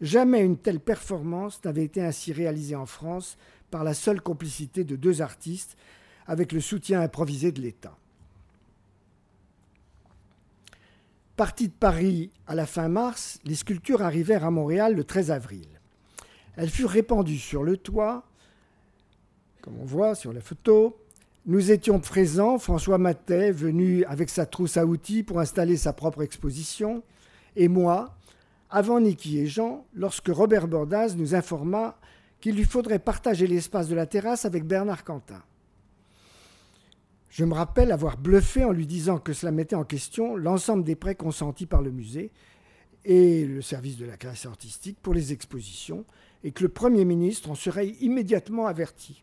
Jamais 0.00 0.40
une 0.40 0.56
telle 0.56 0.80
performance 0.80 1.62
n'avait 1.64 1.84
été 1.84 2.02
ainsi 2.02 2.32
réalisée 2.32 2.74
en 2.74 2.86
France 2.86 3.36
par 3.70 3.84
la 3.84 3.94
seule 3.94 4.20
complicité 4.20 4.82
de 4.82 4.96
deux 4.96 5.22
artistes 5.22 5.76
avec 6.26 6.52
le 6.52 6.60
soutien 6.60 7.00
improvisé 7.00 7.52
de 7.52 7.60
l'État. 7.60 7.96
Parties 11.36 11.68
de 11.68 11.74
Paris 11.74 12.30
à 12.46 12.54
la 12.54 12.66
fin 12.66 12.88
mars, 12.88 13.38
les 13.44 13.54
sculptures 13.54 14.02
arrivèrent 14.02 14.44
à 14.44 14.50
Montréal 14.50 14.94
le 14.94 15.04
13 15.04 15.30
avril. 15.30 15.68
Elles 16.56 16.68
furent 16.68 16.90
répandues 16.90 17.38
sur 17.38 17.62
le 17.62 17.76
toit, 17.76 18.24
comme 19.60 19.78
on 19.80 19.84
voit 19.84 20.14
sur 20.14 20.32
la 20.32 20.40
photo. 20.40 20.96
Nous 21.46 21.70
étions 21.70 22.00
présents, 22.00 22.58
François 22.58 22.98
Matet, 22.98 23.52
venu 23.52 24.04
avec 24.04 24.28
sa 24.28 24.46
trousse 24.46 24.76
à 24.76 24.86
outils 24.86 25.22
pour 25.22 25.40
installer 25.40 25.76
sa 25.76 25.92
propre 25.92 26.22
exposition, 26.22 27.02
et 27.56 27.68
moi, 27.68 28.16
avant 28.68 29.00
Niki 29.00 29.38
et 29.38 29.46
Jean, 29.46 29.86
lorsque 29.94 30.28
Robert 30.28 30.68
Bordaz 30.68 31.16
nous 31.16 31.34
informa 31.34 31.98
qu'il 32.40 32.56
lui 32.56 32.64
faudrait 32.64 32.98
partager 32.98 33.46
l'espace 33.46 33.88
de 33.88 33.94
la 33.94 34.06
terrasse 34.06 34.44
avec 34.44 34.64
Bernard 34.64 35.04
Quentin. 35.04 35.42
Je 37.28 37.44
me 37.44 37.54
rappelle 37.54 37.92
avoir 37.92 38.16
bluffé 38.16 38.64
en 38.64 38.72
lui 38.72 38.86
disant 38.86 39.18
que 39.18 39.32
cela 39.32 39.52
mettait 39.52 39.76
en 39.76 39.84
question 39.84 40.36
l'ensemble 40.36 40.84
des 40.84 40.96
prêts 40.96 41.14
consentis 41.14 41.66
par 41.66 41.82
le 41.82 41.90
musée 41.90 42.32
et 43.04 43.46
le 43.46 43.62
service 43.62 43.96
de 43.96 44.04
la 44.04 44.16
création 44.16 44.50
artistique 44.50 44.98
pour 45.00 45.14
les 45.14 45.32
expositions, 45.32 46.04
et 46.44 46.52
que 46.52 46.62
le 46.62 46.68
Premier 46.68 47.04
ministre 47.04 47.50
en 47.50 47.54
serait 47.54 47.88
immédiatement 48.00 48.66
averti. 48.66 49.22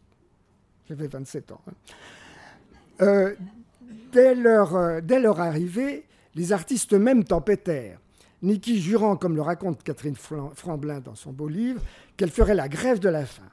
J'avais 0.87 1.07
27 1.07 1.51
ans. 1.51 1.61
Hein. 1.67 1.73
Euh, 3.01 3.35
dès 4.11 4.35
leur, 4.35 5.01
dès 5.01 5.19
leur 5.19 5.39
arrivée, 5.39 6.05
les 6.35 6.53
artistes 6.53 6.93
eux-mêmes 6.93 7.23
tempêtèrent. 7.23 7.99
Niki 8.41 8.79
jurant, 8.79 9.17
comme 9.17 9.35
le 9.35 9.41
raconte 9.41 9.83
Catherine 9.83 10.15
Franblin 10.15 10.99
dans 10.99 11.15
son 11.15 11.31
beau 11.31 11.47
livre, 11.47 11.81
qu'elle 12.15 12.29
ferait 12.29 12.55
la 12.55 12.69
grève 12.69 12.99
de 12.99 13.09
la 13.09 13.25
faim. 13.25 13.49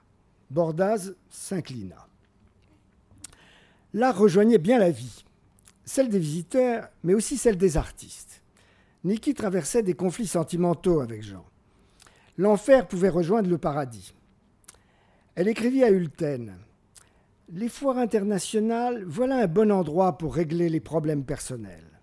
Bordaz 0.50 1.14
s'inclina. 1.30 2.06
L'art 3.94 4.18
rejoignait 4.18 4.58
bien 4.58 4.78
la 4.78 4.90
vie, 4.90 5.24
celle 5.84 6.08
des 6.08 6.18
visiteurs, 6.18 6.88
mais 7.02 7.14
aussi 7.14 7.36
celle 7.36 7.56
des 7.56 7.76
artistes. 7.76 8.42
Niki 9.04 9.34
traversait 9.34 9.82
des 9.82 9.94
conflits 9.94 10.26
sentimentaux 10.26 11.00
avec 11.00 11.22
Jean. 11.22 11.44
L'enfer 12.36 12.86
pouvait 12.88 13.08
rejoindre 13.08 13.48
le 13.48 13.58
paradis. 13.58 14.14
Elle 15.34 15.48
écrivit 15.48 15.84
à 15.84 15.90
Hulten 15.90 16.56
Les 17.52 17.68
foires 17.68 17.98
internationales, 17.98 19.04
voilà 19.06 19.36
un 19.36 19.46
bon 19.46 19.70
endroit 19.70 20.16
pour 20.16 20.34
régler 20.34 20.70
les 20.70 20.80
problèmes 20.80 21.24
personnels. 21.24 22.00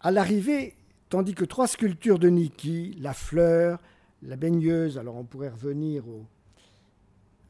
À 0.00 0.10
l'arrivée, 0.10 0.74
tandis 1.08 1.34
que 1.34 1.46
trois 1.46 1.66
sculptures 1.66 2.18
de 2.18 2.28
Niki, 2.28 2.94
la 3.00 3.14
fleur, 3.14 3.80
la 4.22 4.36
baigneuse, 4.36 4.98
alors 4.98 5.16
on 5.16 5.24
pourrait 5.24 5.48
revenir 5.48 6.06
au. 6.06 6.26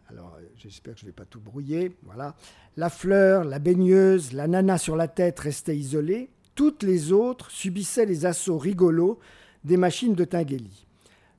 Alors 0.08 0.38
j'espère 0.56 0.94
que 0.94 1.00
je 1.00 1.04
ne 1.06 1.10
vais 1.10 1.14
pas 1.14 1.24
tout 1.24 1.40
brouiller. 1.40 1.96
Voilà. 2.04 2.36
La 2.76 2.90
fleur, 2.90 3.44
la 3.44 3.58
baigneuse, 3.58 4.32
la 4.32 4.46
nana 4.46 4.78
sur 4.78 4.94
la 4.94 5.08
tête 5.08 5.40
restaient 5.40 5.76
isolées. 5.76 6.30
Toutes 6.54 6.84
les 6.84 7.12
autres 7.12 7.50
subissaient 7.50 8.06
les 8.06 8.24
assauts 8.24 8.56
rigolos 8.56 9.18
des 9.64 9.76
machines 9.76 10.14
de 10.14 10.24
Tinguely. 10.24 10.86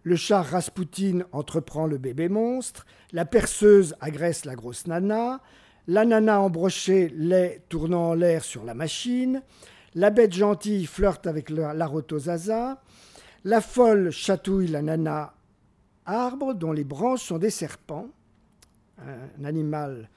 Le 0.03 0.15
char 0.15 0.45
Raspoutine 0.45 1.25
entreprend 1.31 1.85
le 1.85 1.97
bébé 1.97 2.29
monstre, 2.29 2.85
la 3.11 3.25
perceuse 3.25 3.95
agresse 3.99 4.45
la 4.45 4.55
grosse 4.55 4.87
nana, 4.87 5.41
la 5.87 6.05
nana 6.05 6.39
embrochée 6.39 7.09
l'est 7.15 7.63
tournant 7.67 8.09
en 8.09 8.13
l'air 8.13 8.43
sur 8.43 8.63
la 8.63 8.73
machine, 8.73 9.41
la 9.95 10.09
bête 10.09 10.33
gentille 10.33 10.85
flirte 10.85 11.27
avec 11.27 11.49
la 11.49 11.85
rotozaza, 11.85 12.81
la 13.43 13.61
folle 13.61 14.11
chatouille 14.11 14.67
la 14.67 14.81
nana 14.81 15.33
arbre 16.05 16.53
dont 16.53 16.71
les 16.71 16.83
branches 16.83 17.23
sont 17.23 17.37
des 17.37 17.49
serpents, 17.49 18.09
un 18.97 19.45
animal 19.45 20.09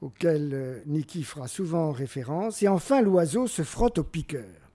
auquel 0.00 0.50
euh, 0.54 0.80
Niki 0.86 1.22
fera 1.22 1.46
souvent 1.46 1.92
référence, 1.92 2.62
et 2.62 2.68
enfin 2.68 3.02
l'oiseau 3.02 3.46
se 3.46 3.62
frotte 3.62 3.98
au 3.98 4.04
piqueur. 4.04 4.70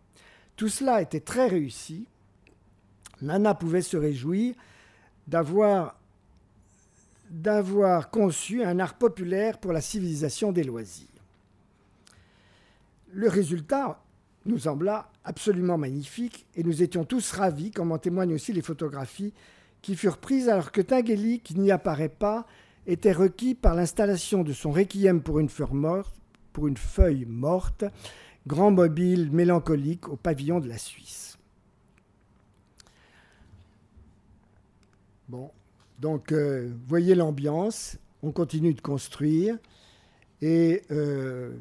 Tout 0.56 0.70
cela 0.70 1.02
était 1.02 1.20
très 1.20 1.48
réussi. 1.48 2.08
Nana 3.26 3.54
pouvait 3.56 3.82
se 3.82 3.98
réjouir 3.98 4.56
d'avoir 5.28 6.00
conçu 8.12 8.64
un 8.64 8.80
art 8.80 8.94
populaire 8.94 9.58
pour 9.58 9.74
la 9.74 9.82
civilisation 9.82 10.52
des 10.52 10.64
loisirs. 10.64 11.08
Le 13.12 13.28
résultat 13.28 14.02
nous 14.46 14.60
sembla 14.60 15.10
absolument 15.24 15.78
magnifique 15.78 16.46
et 16.56 16.64
nous 16.64 16.84
étions 16.84 17.04
tous 17.04 17.32
ravis, 17.32 17.72
comme 17.72 17.92
en 17.92 17.98
témoignent 17.98 18.36
aussi 18.36 18.54
les 18.54 18.62
photographies 18.62 19.34
qui 19.82 19.96
furent 19.96 20.18
prises 20.18 20.50
alors 20.50 20.72
que 20.72 20.82
Tinguely, 20.82 21.40
qui 21.40 21.60
n'y 21.60 21.72
apparaît 21.72 22.10
pas, 22.10 22.46
était 22.88 23.12
requis 23.12 23.56
par 23.56 23.74
l'installation 23.74 24.44
de 24.44 24.54
son 24.54 24.72
requiem 24.72 25.22
pour 25.22 25.40
une 25.40 25.50
feuille 26.78 27.26
morte 27.26 27.86
grand 28.48 28.72
mobile 28.72 29.32
mélancolique 29.32 30.08
au 30.08 30.16
pavillon 30.16 30.60
de 30.60 30.70
la 30.70 30.78
Suisse. 30.78 31.25
Bon, 35.28 35.52
donc 36.00 36.32
euh, 36.32 36.72
voyez 36.88 37.16
l'ambiance, 37.16 37.98
on 38.22 38.32
continue 38.32 38.74
de 38.74 38.82
construire 38.82 39.58
et 40.42 40.84
euh, 40.92 41.54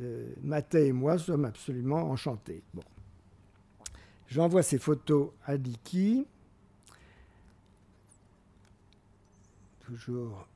euh, 0.00 0.34
et 0.74 0.92
moi 0.92 1.18
sommes 1.18 1.44
absolument 1.44 2.02
enchantés. 2.10 2.62
Bon. 2.74 2.82
J'envoie 4.26 4.62
ces 4.62 4.78
photos 4.78 5.30
à 5.44 5.56
Diki. 5.56 6.26
Toujours. 9.80 10.46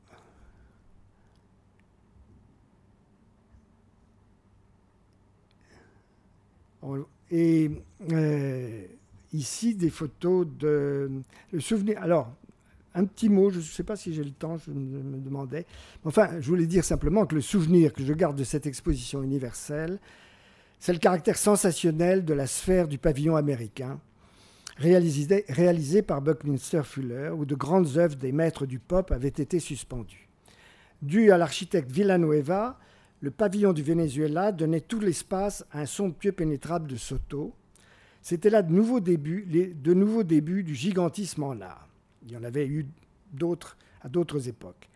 Et 7.31 7.71
euh, 8.13 8.87
ici, 9.37 9.75
des 9.75 9.91
photos 9.91 10.47
de. 10.59 11.11
Le 11.53 11.61
souvenir. 11.61 12.03
Alors, 12.03 12.33
un 12.95 13.05
petit 13.05 13.29
mot, 13.29 13.51
je 13.51 13.59
ne 13.59 13.63
sais 13.63 13.83
pas 13.83 13.95
si 13.95 14.15
j'ai 14.15 14.25
le 14.25 14.31
temps, 14.31 14.57
je 14.57 14.71
me 14.71 15.19
demandais. 15.19 15.67
Enfin, 16.05 16.41
je 16.41 16.49
voulais 16.49 16.67
dire 16.67 16.85
simplement 16.85 17.27
que 17.27 17.35
le 17.35 17.43
souvenir 17.43 17.93
que 17.93 18.03
je 18.03 18.13
garde 18.15 18.37
de 18.37 18.45
cette 18.45 18.67
exposition 18.67 19.23
universelle, 19.23 19.99
c'est 20.79 20.93
le 20.93 20.99
caractère 20.99 21.37
sensationnel 21.37 22.25
de 22.25 22.35
la 22.35 22.47
sphère 22.47 22.89
du 22.89 22.99
pavillon 22.99 23.37
américain, 23.37 24.01
réalisé, 24.79 26.03
par 26.03 26.23
Buckminster 26.23 26.83
Fuller, 26.85 27.31
où 27.37 27.45
de 27.45 27.55
grandes 27.55 27.97
œuvres 27.97 28.17
des 28.17 28.33
maîtres 28.33 28.67
du 28.67 28.79
pop 28.79 29.11
avaient 29.11 29.29
été 29.29 29.61
suspendues. 29.61 30.29
Dû 31.03 31.31
à 31.31 31.39
l'architecte 31.39 31.91
Villanueva, 31.91 32.79
le 33.21 33.31
pavillon 33.31 33.73
du 33.73 33.83
Venezuela 33.83 34.53
donnait 34.53 34.81
tout 34.81 35.01
l'espace 35.01 35.65
à 35.71 35.81
un 35.81 35.87
somptueux 35.87 36.33
pénétrable 36.33 36.89
de 36.89 36.97
Soto. 36.97 37.55
C'était 38.27 38.51
là 38.51 38.63
de 38.63 38.73
nouveaux 38.73 38.99
débuts, 38.99 40.65
du 40.65 40.75
gigantisme 40.75 41.45
en 41.45 41.61
art. 41.61 41.87
Il 42.25 42.33
y 42.33 42.37
en 42.37 42.43
avait 42.43 42.67
eu 42.67 42.85
d'autres 43.33 43.77
à 44.03 44.09
d'autres 44.09 44.49
époques. 44.49 44.89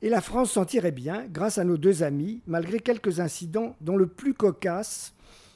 Et 0.00 0.08
la 0.08 0.22
France 0.22 0.52
s'en 0.52 0.64
tirait 0.64 0.90
bien 0.90 1.26
grâce 1.28 1.58
à 1.58 1.64
nos 1.64 1.76
deux 1.76 2.02
amis, 2.02 2.40
malgré 2.46 2.78
quelques 2.80 3.20
incidents 3.20 3.76
dont 3.82 3.98
le 3.98 4.06
plus 4.06 4.32
cocasse 4.32 5.12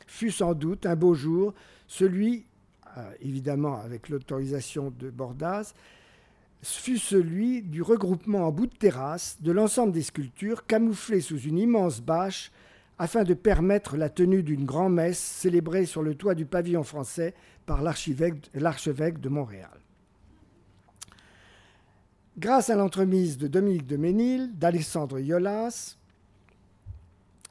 fut 0.06 0.30
sans 0.30 0.52
doute 0.52 0.84
un 0.84 0.94
beau 0.94 1.14
jour 1.14 1.54
celui, 1.86 2.44
euh, 2.98 3.10
évidemment 3.22 3.80
avec 3.80 4.10
l'autorisation 4.10 4.92
de 4.98 5.08
Bordaz, 5.08 5.72
fut 6.62 6.98
celui 6.98 7.62
du 7.62 7.80
regroupement 7.80 8.46
en 8.46 8.52
bout 8.52 8.66
de 8.66 8.76
terrasse 8.76 9.38
de 9.40 9.52
l'ensemble 9.52 9.94
des 9.94 10.02
sculptures 10.02 10.66
camouflées 10.66 11.22
sous 11.22 11.38
une 11.38 11.56
immense 11.56 12.02
bâche 12.02 12.52
afin 12.98 13.24
de 13.24 13.34
permettre 13.34 13.96
la 13.96 14.08
tenue 14.08 14.42
d'une 14.42 14.64
grand-messe 14.64 15.18
célébrée 15.18 15.86
sur 15.86 16.02
le 16.02 16.14
toit 16.14 16.34
du 16.34 16.46
pavillon 16.46 16.84
français 16.84 17.34
par 17.66 17.82
l'archevêque 17.82 19.20
de 19.20 19.28
Montréal. 19.28 19.70
Grâce 22.38 22.70
à 22.70 22.76
l'entremise 22.76 23.36
de 23.36 23.46
Dominique 23.46 23.86
de 23.86 23.96
Ménil, 23.96 24.50
d'Alexandre 24.54 25.18
Yolas 25.20 25.96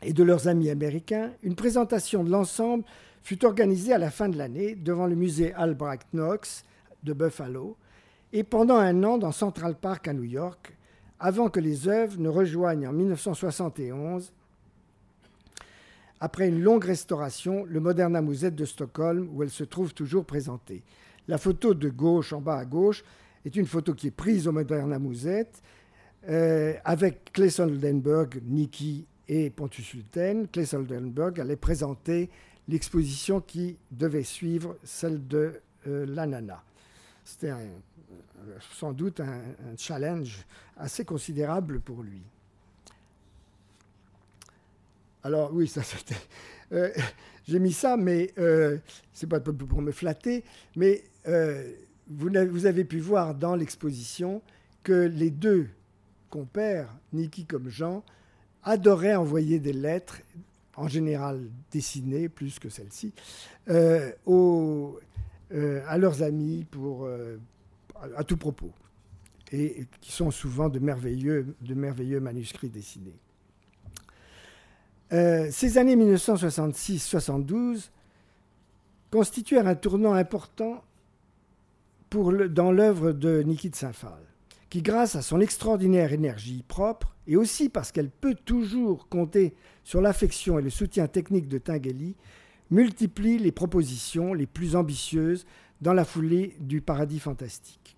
et 0.02 0.14
de 0.14 0.24
leurs 0.24 0.48
amis 0.48 0.70
américains, 0.70 1.32
une 1.44 1.56
présentation 1.56 2.24
de 2.24 2.32
l'ensemble 2.32 2.84
fut 3.22 3.46
organisée 3.46 3.94
à 3.94 4.00
la 4.00 4.10
fin 4.10 4.30
de 4.30 4.38
l'année 4.38 4.76
devant 4.76 5.06
le 5.06 5.16
musée 5.16 5.54
Albrecht 5.54 6.08
Knox 6.14 6.66
de 7.04 7.14
Buffalo 7.14 7.78
et 8.34 8.44
pendant 8.44 8.78
un 8.78 9.04
an 9.04 9.18
dans 9.18 9.32
Central 9.32 9.76
Park 9.76 10.08
à 10.08 10.14
New 10.14 10.24
York, 10.24 10.76
avant 11.20 11.50
que 11.50 11.60
les 11.60 11.88
œuvres 11.88 12.20
ne 12.20 12.30
rejoignent 12.30 12.88
en 12.88 12.94
1971, 12.94 14.34
après 16.22 16.48
une 16.48 16.62
longue 16.62 16.86
restauration, 16.86 17.66
le 17.66 17.80
Moderna 17.80 18.22
Musette 18.22 18.56
de 18.56 18.66
Stockholm, 18.66 19.28
où 19.34 19.42
elle 19.42 19.50
se 19.50 19.64
trouve 19.64 19.94
toujours 19.94 20.24
présentée. 20.24 20.84
La 21.28 21.40
photo 21.40 21.74
de 21.74 21.90
gauche, 21.90 22.32
en 22.32 22.40
bas 22.40 22.58
à 22.58 22.66
gauche, 22.66 23.04
est 23.44 23.56
une 23.56 23.66
photo 23.66 23.96
qui 23.96 24.08
est 24.08 24.12
prise 24.12 24.48
au 24.48 24.52
Moderna 24.52 25.00
Musette 25.00 25.62
euh, 26.30 26.76
avec 26.86 27.34
Clay 27.34 27.60
Oldenburg, 27.60 28.40
Nikki 28.46 29.08
et 29.28 29.50
Pontus 29.50 29.84
Sulten. 29.84 30.48
Clay 30.48 30.76
Oldenburg 30.76 31.40
allait 31.40 31.56
présenter 31.56 32.30
l'exposition 32.68 33.42
qui 33.42 33.78
devait 33.90 34.24
suivre 34.24 34.78
celle 34.84 35.28
de 35.28 35.60
euh, 35.88 36.06
l'Anana. 36.08 36.64
C'était 37.26 37.52
sans 38.74 38.94
doute 38.94 39.20
un, 39.20 39.42
challenge 39.78 40.46
assez 40.78 41.04
considérable 41.04 41.80
pour 41.80 42.04
lui. 42.04 42.22
Alors 45.24 45.52
oui. 45.54 45.72
Euh, 46.74 46.90
j'ai 47.50 47.60
mis 47.60 47.74
ça, 47.74 47.98
mais 47.98 48.32
euh, 48.38 48.78
c'est 49.12 49.28
pas 49.28 49.42
pour 49.42 49.82
me 49.82 49.92
flatter, 49.92 50.46
mais 50.78 51.04
vous 52.08 52.66
avez 52.66 52.86
pu 52.86 53.00
voir 53.00 53.36
dans 53.36 53.58
l'exposition 53.58 54.42
que 54.84 54.94
les 54.94 55.32
deux 55.32 55.68
compères, 56.30 56.88
Niki 57.14 57.46
comme 57.46 57.70
Jean, 57.70 58.04
adoraient 58.64 59.16
envoyer 59.16 59.60
des 59.60 59.74
lettres, 59.74 60.22
en 60.76 60.88
général 60.88 61.50
dessinées 61.72 62.30
plus 62.30 62.58
que 62.60 62.70
celle-ci, 62.70 63.14
euh, 63.70 64.12
euh, 64.28 65.82
à 65.88 65.98
leurs 65.98 66.24
amis 66.24 66.66
euh, 66.78 67.38
à, 68.16 68.24
tout 68.24 68.38
propos, 68.38 68.72
et, 69.52 69.86
qui 70.00 70.12
sont 70.12 70.32
souvent 70.32 70.70
de 70.70 70.80
merveilleux 70.80 72.20
manuscrits 72.20 72.70
dessinés. 72.70 73.20
Ces 75.12 75.78
années 75.78 75.96
1966-72 75.98 77.90
constituèrent 79.12 79.68
un 79.68 79.76
tournant 79.76 80.14
important 80.14 80.84
dans 82.50 82.72
l'œuvre 82.72 83.12
de 83.12 83.42
Niki 83.42 83.72
Saint-Phal, 83.74 84.24
qui, 84.70 84.82
grâce 84.82 85.16
à 85.16 85.22
son 85.22 85.40
extraordinaire 85.40 86.14
énergie 86.14 86.64
propre, 86.68 87.16
et 87.28 87.36
aussi 87.36 87.70
parce 87.70 87.92
qu'elle 87.92 88.10
peut 88.10 88.36
toujours 88.36 89.08
compter 89.10 89.54
sur 89.84 90.02
l'affection 90.02 90.60
et 90.60 90.62
le 90.62 90.70
soutien 90.70 91.08
technique 91.08 91.48
de 91.48 91.58
Tinguely, 91.58 92.16
multiplie 92.70 93.38
les 93.38 93.52
propositions 93.52 94.34
les 94.34 94.48
plus 94.48 94.76
ambitieuses 94.76 95.46
dans 95.82 95.94
la 95.94 96.06
foulée 96.06 96.56
du 96.60 96.82
paradis 96.82 97.20
fantastique. 97.20 97.98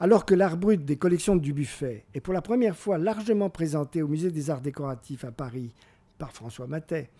Alors 0.00 0.24
que 0.24 0.34
l'art 0.34 0.56
brut 0.56 0.84
des 0.84 0.96
collections 0.96 1.34
du 1.34 1.52
Buffet 1.52 2.04
est 2.14 2.20
pour 2.20 2.32
la 2.32 2.42
première 2.42 2.76
fois 2.76 2.98
largement 2.98 3.50
présenté 3.50 4.02
au 4.02 4.08
Musée 4.08 4.30
des 4.30 4.50
Arts 4.50 4.60
Décoratifs 4.60 5.24
à 5.24 5.32
Paris 5.32 5.72
par 6.18 6.32
François 6.32 6.66
Matet, 6.66 7.10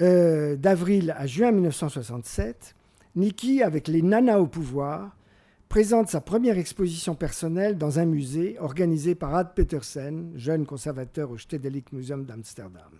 euh, 0.00 0.56
d'avril 0.56 1.14
à 1.16 1.26
juin 1.26 1.52
1967, 1.52 2.74
Niki, 3.16 3.62
avec 3.62 3.88
les 3.88 4.00
nanas 4.00 4.38
au 4.38 4.46
pouvoir, 4.46 5.16
présente 5.68 6.08
sa 6.08 6.20
première 6.20 6.58
exposition 6.58 7.14
personnelle 7.14 7.78
dans 7.78 7.98
un 7.98 8.04
musée 8.04 8.56
organisé 8.58 9.14
par 9.14 9.34
Ad 9.34 9.54
Petersen, 9.54 10.32
jeune 10.36 10.66
conservateur 10.66 11.30
au 11.30 11.38
Stedelijk 11.38 11.92
Museum 11.92 12.24
d'Amsterdam. 12.24 12.90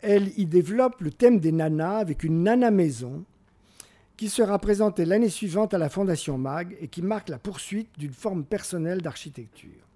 Elle 0.00 0.36
y 0.36 0.46
développe 0.46 1.00
le 1.00 1.10
thème 1.12 1.38
des 1.38 1.52
nanas 1.52 1.98
avec 1.98 2.24
une 2.24 2.42
nana 2.42 2.70
maison 2.70 3.24
qui 4.16 4.28
sera 4.28 4.58
présentée 4.58 5.04
l'année 5.04 5.28
suivante 5.28 5.74
à 5.74 5.78
la 5.78 5.88
Fondation 5.88 6.38
MAG 6.38 6.76
et 6.80 6.88
qui 6.88 7.02
marque 7.02 7.28
la 7.28 7.38
poursuite 7.38 7.90
d'une 7.98 8.12
forme 8.12 8.44
personnelle 8.44 9.02
d'architecture. 9.02 9.91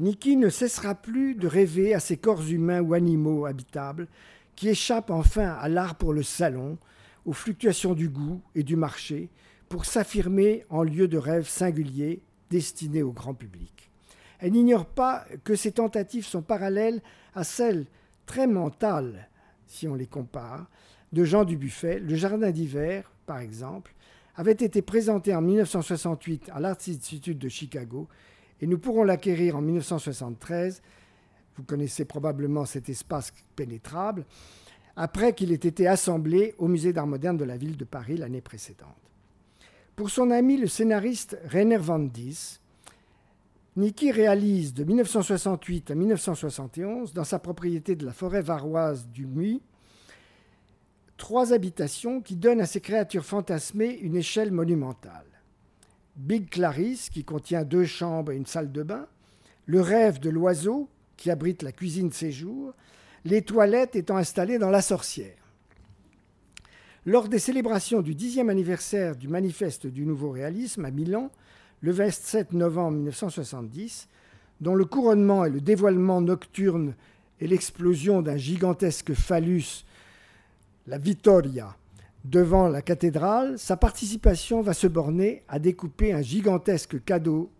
Niki 0.00 0.36
ne 0.36 0.48
cessera 0.48 0.94
plus 0.94 1.34
de 1.34 1.48
rêver 1.48 1.92
à 1.92 2.00
ces 2.00 2.16
corps 2.16 2.48
humains 2.48 2.80
ou 2.80 2.94
animaux 2.94 3.46
habitables 3.46 4.06
qui 4.54 4.68
échappent 4.68 5.10
enfin 5.10 5.48
à 5.48 5.68
l'art 5.68 5.96
pour 5.96 6.12
le 6.12 6.22
salon, 6.22 6.78
aux 7.24 7.32
fluctuations 7.32 7.94
du 7.94 8.08
goût 8.08 8.40
et 8.54 8.62
du 8.62 8.76
marché, 8.76 9.28
pour 9.68 9.84
s'affirmer 9.84 10.64
en 10.70 10.82
lieu 10.82 11.08
de 11.08 11.18
rêve 11.18 11.48
singulier 11.48 12.22
destiné 12.50 13.02
au 13.02 13.12
grand 13.12 13.34
public. 13.34 13.90
Elle 14.38 14.52
n'ignore 14.52 14.86
pas 14.86 15.26
que 15.44 15.56
ces 15.56 15.72
tentatives 15.72 16.26
sont 16.26 16.42
parallèles 16.42 17.02
à 17.34 17.44
celles 17.44 17.86
très 18.24 18.46
mentales, 18.46 19.28
si 19.66 19.88
on 19.88 19.94
les 19.94 20.06
compare, 20.06 20.70
de 21.12 21.24
Jean 21.24 21.44
Dubuffet. 21.44 21.98
Le 21.98 22.14
Jardin 22.14 22.50
d'hiver, 22.50 23.10
par 23.26 23.40
exemple, 23.40 23.94
avait 24.36 24.52
été 24.52 24.80
présenté 24.80 25.34
en 25.34 25.40
1968 25.40 26.50
à 26.54 26.60
l'Art 26.60 26.76
Institute 26.86 27.38
de 27.38 27.48
Chicago 27.48 28.08
et 28.60 28.66
nous 28.66 28.78
pourrons 28.78 29.04
l'acquérir 29.04 29.56
en 29.56 29.60
1973. 29.60 30.82
Vous 31.56 31.62
connaissez 31.64 32.04
probablement 32.04 32.64
cet 32.64 32.88
espace 32.88 33.32
pénétrable, 33.56 34.24
après 34.96 35.32
qu'il 35.34 35.52
ait 35.52 35.54
été 35.54 35.86
assemblé 35.86 36.54
au 36.58 36.68
Musée 36.68 36.92
d'art 36.92 37.06
moderne 37.06 37.36
de 37.36 37.44
la 37.44 37.56
ville 37.56 37.76
de 37.76 37.84
Paris 37.84 38.16
l'année 38.16 38.40
précédente. 38.40 38.96
Pour 39.96 40.10
son 40.10 40.30
ami 40.30 40.56
le 40.56 40.68
scénariste 40.68 41.38
Rainer 41.44 41.78
Van 41.78 41.98
Dis, 41.98 42.60
Niki 43.76 44.10
réalise 44.10 44.74
de 44.74 44.82
1968 44.82 45.92
à 45.92 45.94
1971, 45.94 47.12
dans 47.12 47.24
sa 47.24 47.38
propriété 47.38 47.94
de 47.94 48.04
la 48.06 48.12
forêt 48.12 48.42
varoise 48.42 49.08
du 49.08 49.26
Muy, 49.26 49.60
trois 51.16 51.52
habitations 51.52 52.20
qui 52.20 52.34
donnent 52.34 52.60
à 52.60 52.66
ces 52.66 52.80
créatures 52.80 53.24
fantasmées 53.24 53.96
une 53.98 54.16
échelle 54.16 54.50
monumentale. 54.50 55.26
Big 56.18 56.50
Clarice, 56.50 57.10
qui 57.10 57.24
contient 57.24 57.64
deux 57.64 57.84
chambres 57.84 58.32
et 58.32 58.36
une 58.36 58.46
salle 58.46 58.72
de 58.72 58.82
bain, 58.82 59.06
le 59.66 59.80
rêve 59.80 60.18
de 60.18 60.30
l'oiseau, 60.30 60.88
qui 61.16 61.30
abrite 61.30 61.62
la 61.62 61.72
cuisine 61.72 62.12
séjour, 62.12 62.74
les 63.24 63.42
toilettes 63.42 63.94
étant 63.94 64.16
installées 64.16 64.58
dans 64.58 64.70
la 64.70 64.82
sorcière. 64.82 65.36
Lors 67.06 67.28
des 67.28 67.38
célébrations 67.38 68.02
du 68.02 68.14
dixième 68.14 68.50
anniversaire 68.50 69.14
du 69.16 69.28
manifeste 69.28 69.86
du 69.86 70.04
nouveau 70.04 70.30
réalisme 70.30 70.84
à 70.84 70.90
Milan, 70.90 71.30
le 71.80 71.92
27 71.92 72.52
novembre 72.52 72.96
1970, 72.96 74.08
dont 74.60 74.74
le 74.74 74.84
couronnement 74.84 75.44
et 75.44 75.50
le 75.50 75.60
dévoilement 75.60 76.20
nocturne 76.20 76.94
et 77.40 77.46
l'explosion 77.46 78.22
d'un 78.22 78.36
gigantesque 78.36 79.14
phallus, 79.14 79.84
la 80.88 80.98
Vittoria, 80.98 81.76
devant 82.24 82.68
la 82.68 82.82
cathédrale, 82.82 83.58
sa 83.58 83.76
participation 83.76 84.60
va 84.60 84.74
se 84.74 84.86
borner 84.86 85.42
à 85.48 85.58
découper 85.58 86.12
un 86.12 86.22
gigantesque 86.22 87.02
cadeau, 87.04 87.50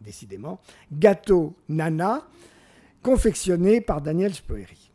décidément, 0.00 0.60
gâteau 0.92 1.54
Nana, 1.68 2.26
confectionné 3.02 3.80
par 3.80 4.00
Daniel 4.00 4.34
Spoeri. 4.34 4.88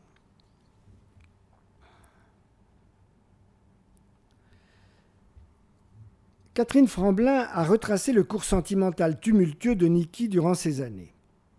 Catherine 6.54 6.88
Franblin 6.88 7.48
a 7.52 7.64
retracé 7.64 8.14
le 8.14 8.24
cours 8.24 8.44
sentimental 8.44 9.20
tumultueux 9.20 9.76
de 9.76 9.88
Niki 9.88 10.30
durant 10.30 10.54
ces 10.54 10.82
années. 10.82 11.12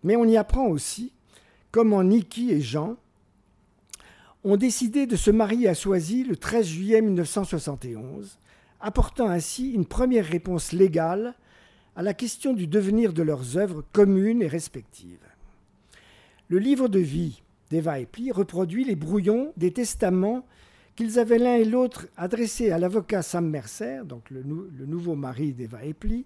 Mais 0.03 0.15
on 0.15 0.23
y 0.23 0.37
apprend 0.37 0.67
aussi 0.67 1.11
comment 1.71 2.01
Niki 2.01 2.51
et 2.51 2.61
Jean 2.61 2.95
ont 4.45 4.57
décidé 4.57 5.07
de 5.07 5.15
se 5.15 5.31
marier 5.31 5.67
à 5.67 5.73
Soisy 5.73 6.23
le 6.23 6.37
13 6.37 6.67
juillet 6.67 7.01
1971, 7.01 8.37
apportant 8.79 9.27
ainsi 9.27 9.71
une 9.71 9.87
première 9.87 10.25
réponse 10.25 10.71
légale 10.71 11.33
à 11.95 12.03
la 12.03 12.13
question 12.13 12.53
du 12.53 12.67
devenir 12.67 13.11
de 13.11 13.23
leurs 13.23 13.57
œuvres 13.57 13.83
communes 13.91 14.43
et 14.43 14.47
respectives. 14.47 15.17
Le 16.47 16.59
livre 16.59 16.87
de 16.87 16.99
vie 16.99 17.41
d'Eva 17.71 17.95
Pli 18.05 18.31
reproduit 18.31 18.83
les 18.83 18.95
brouillons 18.95 19.51
des 19.57 19.73
testaments 19.73 20.45
qu'ils 20.95 21.17
avaient 21.17 21.39
l'un 21.39 21.55
et 21.55 21.65
l'autre 21.65 22.07
adressé 22.15 22.69
à 22.69 22.77
l'avocat 22.77 23.23
Sam 23.23 23.49
Mercer, 23.49 24.01
donc 24.05 24.29
le, 24.29 24.43
nouveau 24.43 25.15
mari 25.15 25.53
d'Eva 25.53 25.83
Epli, 25.83 26.23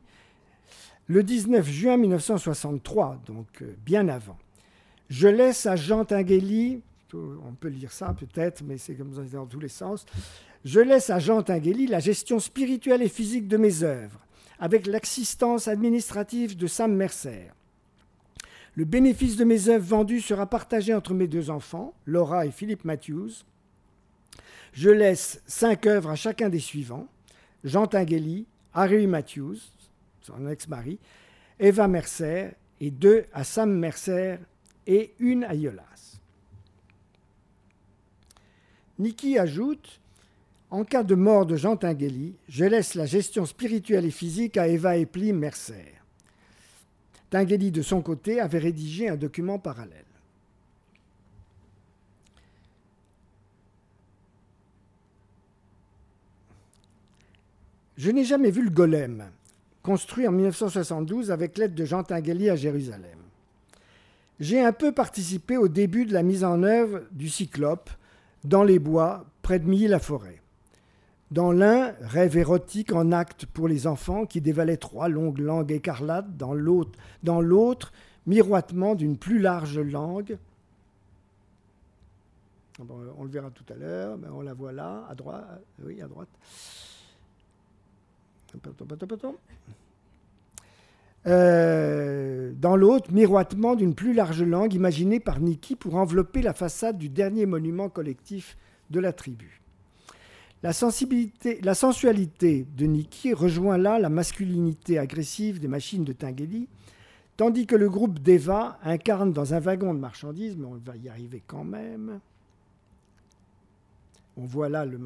le 1.07 1.23
19 1.23 1.65
juin 1.65 1.95
1963, 1.95 3.21
donc 3.25 3.47
euh, 3.61 3.73
bien 3.85 4.09
avant. 4.09 4.37
Je 5.09 5.27
laisse 5.29 5.65
à 5.65 5.77
Jean 5.77 6.03
Tinguely, 6.03 6.81
on 7.13 7.53
peut 7.53 7.67
lire 7.69 7.91
ça 7.91 8.13
peut-être, 8.13 8.63
mais 8.63 8.77
c'est 8.77 8.95
comme 8.95 9.11
dans 9.11 9.45
tous 9.45 9.59
les 9.59 9.67
sens, 9.67 10.05
je 10.65 10.79
laisse 10.79 11.09
à 11.09 11.19
Jean 11.19 11.41
Tinguely 11.41 11.87
la 11.87 11.99
gestion 11.99 12.39
spirituelle 12.39 13.01
et 13.01 13.09
physique 13.09 13.47
de 13.47 13.57
mes 13.57 13.83
œuvres, 13.83 14.19
avec 14.59 14.87
l'assistance 14.87 15.67
administrative 15.67 16.57
de 16.57 16.67
Sam 16.67 16.93
Mercer. 16.93 17.51
Le 18.75 18.85
bénéfice 18.85 19.35
de 19.35 19.43
mes 19.43 19.69
œuvres 19.69 19.85
vendues 19.85 20.21
sera 20.21 20.45
partagé 20.45 20.93
entre 20.93 21.13
mes 21.13 21.27
deux 21.27 21.49
enfants, 21.49 21.93
Laura 22.05 22.45
et 22.45 22.51
Philippe 22.51 22.85
Matthews, 22.85 23.43
je 24.73 24.89
laisse 24.89 25.41
cinq 25.47 25.87
œuvres 25.87 26.11
à 26.11 26.15
chacun 26.15 26.49
des 26.49 26.59
suivants 26.59 27.07
Jean 27.63 27.87
Tinguely, 27.87 28.45
Harry 28.73 29.07
Matthews, 29.07 29.57
son 30.21 30.47
ex-mari, 30.47 30.99
Eva 31.59 31.87
Mercer, 31.87 32.51
et 32.79 32.91
deux 32.91 33.25
à 33.33 33.43
Sam 33.43 33.77
Mercer 33.77 34.37
et 34.87 35.13
une 35.19 35.43
à 35.43 35.53
Yolas. 35.53 36.08
Niki 38.99 39.39
ajoute 39.39 39.99
En 40.71 40.83
cas 40.83 41.03
de 41.03 41.15
mort 41.15 41.47
de 41.47 41.55
Jean 41.55 41.77
Tinguely, 41.77 42.35
je 42.47 42.65
laisse 42.65 42.93
la 42.93 43.07
gestion 43.07 43.45
spirituelle 43.45 44.05
et 44.05 44.11
physique 44.11 44.55
à 44.55 44.67
Eva 44.67 44.97
Epli 44.97 45.33
Mercer. 45.33 45.95
Tinguely, 47.31 47.71
de 47.71 47.81
son 47.81 48.01
côté, 48.01 48.39
avait 48.39 48.59
rédigé 48.59 49.09
un 49.09 49.15
document 49.15 49.57
parallèle. 49.57 50.05
Je 57.97 58.11
n'ai 58.11 58.23
jamais 58.23 58.51
vu 58.51 58.63
le 58.63 58.69
golem, 58.69 59.25
construit 59.81 60.27
en 60.27 60.31
1972 60.31 61.31
avec 61.31 61.57
l'aide 61.57 61.73
de 61.73 61.83
Jean 61.83 62.03
Tinguely 62.03 62.49
à 62.49 62.55
Jérusalem. 62.55 63.17
J'ai 64.39 64.61
un 64.61 64.71
peu 64.71 64.91
participé 64.91 65.57
au 65.57 65.67
début 65.67 66.05
de 66.05 66.13
la 66.13 66.23
mise 66.23 66.43
en 66.43 66.63
œuvre 66.63 67.01
du 67.11 67.27
Cyclope 67.27 67.89
dans 68.43 68.63
les 68.63 68.79
bois 68.79 69.25
près 69.41 69.59
de 69.59 69.67
Milly-la-Forêt. 69.67 70.41
Dans 71.31 71.51
l'un, 71.51 71.93
rêve 72.01 72.37
érotique 72.37 72.91
en 72.91 73.11
acte 73.11 73.45
pour 73.45 73.67
les 73.67 73.85
enfants 73.85 74.25
qui 74.25 74.41
dévalaient 74.41 74.77
trois 74.77 75.09
longues 75.09 75.39
langues 75.39 75.71
écarlates, 75.71 76.37
dans 76.37 76.53
l'autre, 77.41 77.91
miroitement 78.25 78.95
d'une 78.95 79.17
plus 79.17 79.39
large 79.39 79.77
langue. 79.79 80.37
On 82.79 83.23
le 83.23 83.29
verra 83.29 83.51
tout 83.51 83.65
à 83.71 83.75
l'heure, 83.75 84.17
on 84.33 84.41
la 84.41 84.53
voit 84.53 84.71
là, 84.71 85.05
à 85.09 85.13
droite, 85.13 85.61
oui, 85.83 86.01
à 86.01 86.07
droite. 86.07 86.29
Euh, 91.27 92.53
dans 92.55 92.75
l'autre, 92.75 93.11
miroitement 93.11 93.75
d'une 93.75 93.93
plus 93.93 94.13
large 94.13 94.41
langue 94.41 94.73
imaginée 94.73 95.19
par 95.19 95.39
Niki 95.39 95.75
pour 95.75 95.95
envelopper 95.95 96.41
la 96.41 96.53
façade 96.53 96.97
du 96.97 97.09
dernier 97.09 97.45
monument 97.45 97.89
collectif 97.89 98.57
de 98.89 98.99
la 98.99 99.11
tribu. 99.11 99.61
La, 100.63 100.73
sensibilité, 100.73 101.59
la 101.61 101.73
sensualité 101.73 102.65
de 102.75 102.85
Niki 102.85 103.33
rejoint 103.33 103.77
là 103.77 103.99
la 103.99 104.09
masculinité 104.09 104.97
agressive 104.97 105.59
des 105.59 105.67
machines 105.67 106.03
de 106.03 106.13
Tinguely, 106.13 106.67
tandis 107.37 107.65
que 107.65 107.75
le 107.75 107.89
groupe 107.89 108.19
d'Eva 108.19 108.77
incarne 108.83 109.31
dans 109.31 109.53
un 109.53 109.59
wagon 109.59 109.93
de 109.93 109.99
marchandises, 109.99 110.57
mais 110.57 110.65
on 110.65 110.75
va 110.75 110.97
y 110.97 111.07
arriver 111.07 111.41
quand 111.45 111.63
même, 111.63 112.19
on 114.39 114.45
voit 114.45 114.69
là 114.69 114.85
le 114.85 114.97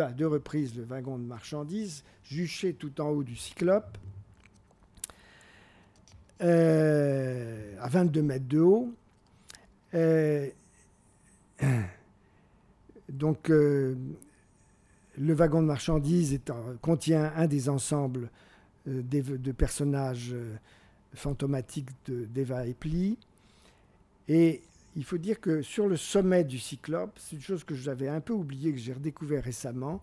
à 0.00 0.12
deux 0.12 0.26
reprises 0.26 0.74
le 0.74 0.84
wagon 0.84 1.18
de 1.18 1.24
marchandises, 1.24 2.02
juché 2.24 2.72
tout 2.72 3.00
en 3.00 3.08
haut 3.10 3.22
du 3.22 3.36
cyclope. 3.36 3.98
À 6.40 7.88
22 7.88 8.22
mètres 8.22 8.48
de 8.48 8.60
haut. 8.60 8.94
donc, 13.08 13.48
le 13.48 13.96
wagon 15.18 15.62
de 15.62 15.66
marchandises 15.66 16.38
contient 16.80 17.32
un 17.36 17.46
des 17.46 17.68
ensembles 17.68 18.30
de 18.86 19.52
personnages 19.52 20.34
fantomatiques 21.14 21.90
d'Eva 22.08 22.66
Epli. 22.66 23.18
Et 24.28 24.62
il 24.96 25.04
faut 25.04 25.18
dire 25.18 25.40
que 25.40 25.62
sur 25.62 25.88
le 25.88 25.96
sommet 25.96 26.44
du 26.44 26.58
Cyclope, 26.58 27.18
c'est 27.18 27.36
une 27.36 27.42
chose 27.42 27.64
que 27.64 27.74
j'avais 27.74 28.08
un 28.08 28.20
peu 28.20 28.32
oubliée, 28.32 28.72
que 28.72 28.78
j'ai 28.78 28.92
redécouvert 28.92 29.42
récemment, 29.42 30.00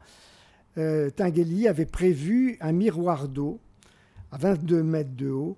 euh, 0.77 1.09
Tinguely 1.09 1.67
avait 1.67 1.85
prévu 1.85 2.57
un 2.61 2.71
miroir 2.71 3.27
d'eau 3.27 3.59
à 4.31 4.37
22 4.37 4.83
mètres 4.83 5.15
de 5.15 5.29
haut, 5.29 5.57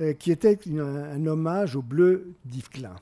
euh, 0.00 0.12
qui 0.12 0.30
était 0.30 0.58
un, 0.78 1.26
hommage 1.26 1.76
au 1.76 1.82
bleu 1.82 2.32
d'Yves 2.44 2.70
Klein. 2.70 2.96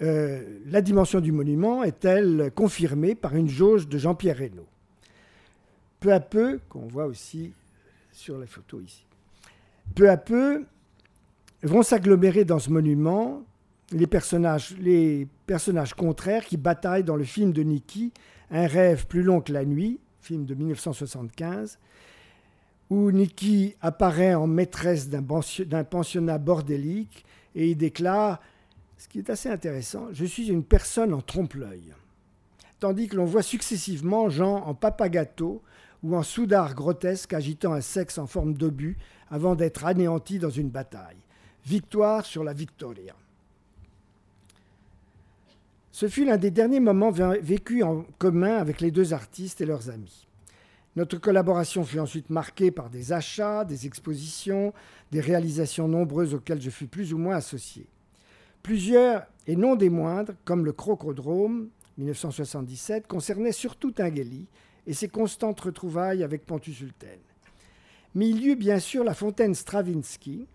Euh, 0.00 0.60
la 0.66 0.80
dimension 0.80 1.18
du 1.20 1.32
monument 1.32 1.82
est-elle 1.82 2.52
confirmée 2.54 3.16
par 3.16 3.34
une 3.34 3.48
jauge 3.48 3.88
de 3.88 3.98
Jean-Pierre 3.98 4.36
Reynaud? 4.36 4.68
Peu 5.98 6.12
à 6.12 6.20
peu, 6.20 6.60
qu'on 6.68 6.86
voit 6.86 7.06
aussi 7.06 7.52
sur 8.12 8.38
la 8.38 8.46
photo 8.46 8.80
ici, 8.80 9.04
peu 9.96 10.08
à 10.08 10.16
peu, 10.16 10.64
vont 11.64 11.82
s'agglomérer 11.82 12.44
dans 12.44 12.60
ce 12.60 12.70
monument 12.70 13.42
les 13.90 14.06
personnages, 14.06 14.76
les 14.78 15.26
personnages 15.46 15.94
contraires 15.94 16.44
qui 16.44 16.56
bataillent 16.56 17.04
dans 17.04 17.16
le 17.16 17.24
film 17.24 17.52
de 17.52 17.62
Nikki, 17.62 18.12
Un 18.50 18.66
rêve 18.66 19.06
plus 19.06 19.22
long 19.22 19.40
que 19.40 19.52
la 19.52 19.64
nuit, 19.64 19.98
film 20.20 20.44
de 20.44 20.54
1975, 20.54 21.78
où 22.90 23.10
Nikki 23.10 23.76
apparaît 23.80 24.34
en 24.34 24.46
maîtresse 24.46 25.08
d'un 25.08 25.84
pensionnat 25.84 26.38
bordélique 26.38 27.24
et 27.54 27.70
il 27.70 27.76
déclare, 27.76 28.40
ce 28.96 29.08
qui 29.08 29.18
est 29.18 29.30
assez 29.30 29.48
intéressant, 29.48 30.08
Je 30.12 30.24
suis 30.24 30.48
une 30.48 30.64
personne 30.64 31.12
en 31.12 31.20
trompe-l'œil. 31.20 31.94
Tandis 32.80 33.08
que 33.08 33.16
l'on 33.16 33.24
voit 33.24 33.42
successivement 33.42 34.30
Jean 34.30 34.64
en 34.64 34.74
papagâteau 34.74 35.62
ou 36.02 36.16
en 36.16 36.22
soudard 36.22 36.74
grotesque 36.74 37.32
agitant 37.32 37.72
un 37.72 37.80
sexe 37.80 38.18
en 38.18 38.26
forme 38.26 38.54
d'obus 38.54 38.96
avant 39.30 39.56
d'être 39.56 39.84
anéanti 39.84 40.38
dans 40.38 40.50
une 40.50 40.70
bataille. 40.70 41.16
Victoire 41.66 42.24
sur 42.24 42.44
la 42.44 42.52
Victoria. 42.52 43.14
Ce 45.90 46.08
fut 46.08 46.24
l'un 46.24 46.36
des 46.36 46.52
derniers 46.52 46.78
moments 46.78 47.10
vécus 47.10 47.82
en 47.82 48.04
commun 48.18 48.56
avec 48.56 48.80
les 48.80 48.92
deux 48.92 49.12
artistes 49.12 49.60
et 49.60 49.66
leurs 49.66 49.90
amis. 49.90 50.27
Notre 50.98 51.18
collaboration 51.18 51.84
fut 51.84 52.00
ensuite 52.00 52.28
marquée 52.28 52.72
par 52.72 52.90
des 52.90 53.12
achats, 53.12 53.64
des 53.64 53.86
expositions, 53.86 54.74
des 55.12 55.20
réalisations 55.20 55.86
nombreuses 55.86 56.34
auxquelles 56.34 56.60
je 56.60 56.70
fus 56.70 56.88
plus 56.88 57.14
ou 57.14 57.18
moins 57.18 57.36
associé. 57.36 57.86
Plusieurs, 58.64 59.24
et 59.46 59.54
non 59.54 59.76
des 59.76 59.90
moindres, 59.90 60.32
comme 60.44 60.64
le 60.64 60.72
Crocodrome, 60.72 61.68
1977, 61.98 63.06
concernaient 63.06 63.52
surtout 63.52 63.92
Tinguely 63.92 64.48
et 64.88 64.92
ses 64.92 65.06
constantes 65.06 65.60
retrouvailles 65.60 66.24
avec 66.24 66.44
Pontus-Sulten. 66.44 67.20
Mais 68.16 68.28
il 68.28 68.42
y 68.42 68.48
eut 68.48 68.56
bien 68.56 68.80
sûr 68.80 69.04
la 69.04 69.14
fontaine 69.14 69.54
Stravinsky, 69.54 70.48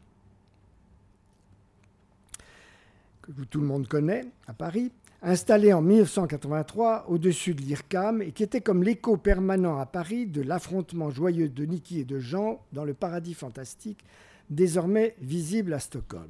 que 3.22 3.32
tout 3.50 3.62
le 3.62 3.68
monde 3.68 3.88
connaît, 3.88 4.26
à 4.48 4.54
Paris, 4.54 4.92
installé 5.24 5.72
en 5.72 5.82
1983 5.82 7.06
au-dessus 7.08 7.56
de 7.56 7.62
l'IRCAM 7.62 8.22
et 8.22 8.32
qui 8.34 8.44
était 8.44 8.62
comme 8.62 8.84
l'écho 8.84 9.16
permanent 9.16 9.80
à 9.80 9.86
Paris 9.86 10.28
de 10.28 10.42
l'affrontement 10.42 11.10
joyeux 11.10 11.48
de 11.48 11.66
Niki 11.66 12.02
et 12.02 12.06
de 12.06 12.20
Jean 12.20 12.62
dans 12.74 12.84
le 12.84 12.94
paradis 12.94 13.34
fantastique, 13.34 14.04
désormais 14.50 15.16
visible 15.22 15.74
à 15.74 15.80
Stockholm. 15.80 16.30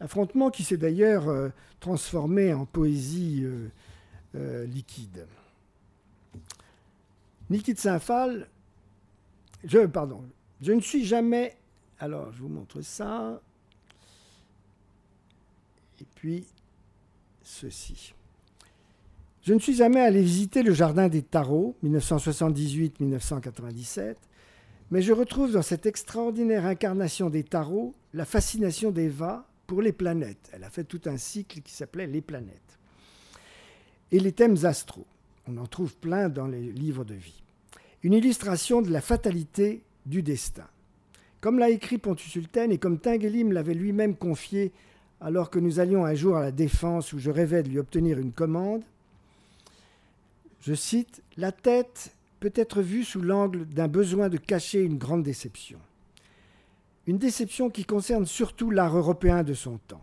Affrontement 0.00 0.50
qui 0.50 0.62
s'est 0.62 0.78
d'ailleurs 0.78 1.28
euh, 1.28 1.50
transformé 1.78 2.54
en 2.54 2.64
poésie 2.64 3.42
euh, 3.44 3.68
euh, 4.34 4.66
liquide. 4.66 5.26
Niki 7.50 7.74
de 7.74 7.78
Saint-Phal, 7.78 8.48
je, 9.64 9.86
pardon, 9.86 10.22
je 10.62 10.72
ne 10.72 10.80
suis 10.80 11.04
jamais. 11.04 11.56
Alors, 11.98 12.32
je 12.32 12.42
vous 12.42 12.48
montre 12.48 12.82
ça. 12.82 13.40
Et 16.00 16.04
puis, 16.14 16.46
ceci. 17.46 18.12
Je 19.42 19.54
ne 19.54 19.60
suis 19.60 19.74
jamais 19.74 20.00
allé 20.00 20.20
visiter 20.20 20.64
le 20.64 20.74
Jardin 20.74 21.08
des 21.08 21.22
Tarots, 21.22 21.76
1978-1997, 21.84 24.16
mais 24.90 25.02
je 25.02 25.12
retrouve 25.12 25.52
dans 25.52 25.62
cette 25.62 25.86
extraordinaire 25.86 26.66
incarnation 26.66 27.30
des 27.30 27.44
tarots 27.44 27.94
la 28.14 28.24
fascination 28.24 28.90
d'Eva 28.90 29.46
pour 29.66 29.82
les 29.82 29.92
planètes. 29.92 30.50
Elle 30.52 30.64
a 30.64 30.70
fait 30.70 30.84
tout 30.84 31.02
un 31.06 31.16
cycle 31.16 31.60
qui 31.60 31.72
s'appelait 31.72 32.06
Les 32.06 32.20
planètes. 32.20 32.78
Et 34.12 34.20
les 34.20 34.32
thèmes 34.32 34.64
astraux. 34.64 35.06
On 35.48 35.56
en 35.58 35.66
trouve 35.66 35.96
plein 35.96 36.28
dans 36.28 36.46
les 36.46 36.72
livres 36.72 37.04
de 37.04 37.14
vie. 37.14 37.42
Une 38.02 38.14
illustration 38.14 38.82
de 38.82 38.90
la 38.90 39.00
fatalité 39.00 39.82
du 40.06 40.22
destin. 40.22 40.66
Comme 41.40 41.58
l'a 41.58 41.70
écrit 41.70 41.98
Pontus 41.98 42.30
Sultan 42.30 42.70
et 42.70 42.78
comme 42.78 42.98
Tinguely 42.98 43.44
l'avait 43.44 43.74
lui-même 43.74 44.16
confié 44.16 44.72
alors 45.20 45.50
que 45.50 45.58
nous 45.58 45.80
allions 45.80 46.04
un 46.04 46.14
jour 46.14 46.36
à 46.36 46.42
la 46.42 46.52
défense 46.52 47.12
où 47.12 47.18
je 47.18 47.30
rêvais 47.30 47.62
de 47.62 47.68
lui 47.68 47.78
obtenir 47.78 48.18
une 48.18 48.32
commande, 48.32 48.82
je 50.60 50.74
cite, 50.74 51.22
La 51.36 51.52
tête 51.52 52.14
peut 52.40 52.52
être 52.54 52.82
vue 52.82 53.04
sous 53.04 53.20
l'angle 53.20 53.66
d'un 53.66 53.88
besoin 53.88 54.28
de 54.28 54.36
cacher 54.36 54.82
une 54.82 54.98
grande 54.98 55.22
déception. 55.22 55.78
Une 57.06 57.18
déception 57.18 57.70
qui 57.70 57.84
concerne 57.84 58.26
surtout 58.26 58.70
l'art 58.70 58.96
européen 58.96 59.44
de 59.44 59.54
son 59.54 59.78
temps. 59.78 60.02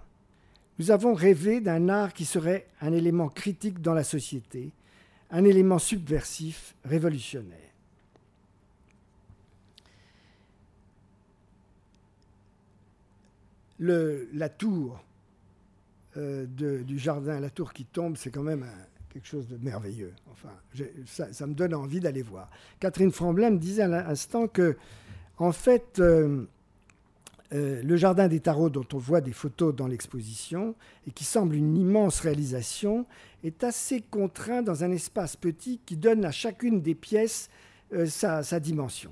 Nous 0.79 0.89
avons 0.89 1.13
rêvé 1.13 1.59
d'un 1.59 1.89
art 1.89 2.13
qui 2.13 2.25
serait 2.25 2.67
un 2.81 2.93
élément 2.93 3.29
critique 3.29 3.81
dans 3.81 3.93
la 3.93 4.03
société, 4.03 4.71
un 5.29 5.43
élément 5.43 5.79
subversif, 5.79 6.75
révolutionnaire. 6.85 7.72
La 13.87 14.49
tour 14.49 15.03
euh, 16.17 16.45
du 16.45 16.99
jardin, 16.99 17.39
la 17.39 17.49
tour 17.49 17.73
qui 17.73 17.85
tombe, 17.85 18.17
c'est 18.17 18.29
quand 18.29 18.43
même 18.43 18.65
quelque 19.09 19.27
chose 19.27 19.47
de 19.47 19.57
merveilleux. 19.57 20.13
Enfin, 20.31 20.49
ça, 21.05 21.47
me 21.47 21.53
donne 21.53 21.73
envie 21.73 21.99
d'aller 21.99 22.21
voir. 22.21 22.49
Catherine 22.79 23.11
Framblin 23.11 23.51
me 23.51 23.57
disait 23.57 23.83
à 23.83 23.87
l'instant 23.87 24.47
que, 24.47 24.77
en 25.37 25.51
fait, 25.51 25.99
euh, 25.99 26.45
euh, 27.53 27.81
le 27.81 27.97
jardin 27.97 28.27
des 28.27 28.39
tarots 28.39 28.69
dont 28.69 28.85
on 28.93 28.97
voit 28.99 29.21
des 29.21 29.33
photos 29.33 29.75
dans 29.75 29.87
l'exposition 29.87 30.75
et 31.07 31.11
qui 31.11 31.23
semble 31.23 31.55
une 31.55 31.77
immense 31.77 32.19
réalisation 32.19 33.05
est 33.43 33.63
assez 33.63 34.01
contraint 34.01 34.61
dans 34.61 34.83
un 34.83 34.91
espace 34.91 35.35
petit 35.35 35.79
qui 35.83 35.97
donne 35.97 36.25
à 36.25 36.31
chacune 36.31 36.81
des 36.81 36.95
pièces 36.95 37.49
sa, 38.07 38.59
dimension. 38.59 39.11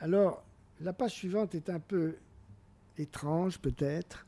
Alors, 0.00 0.44
la 0.80 0.92
page 0.92 1.12
suivante 1.12 1.54
est 1.54 1.70
un 1.70 1.80
peu 1.80 2.16
étrange 2.98 3.58
peut-être. 3.58 4.26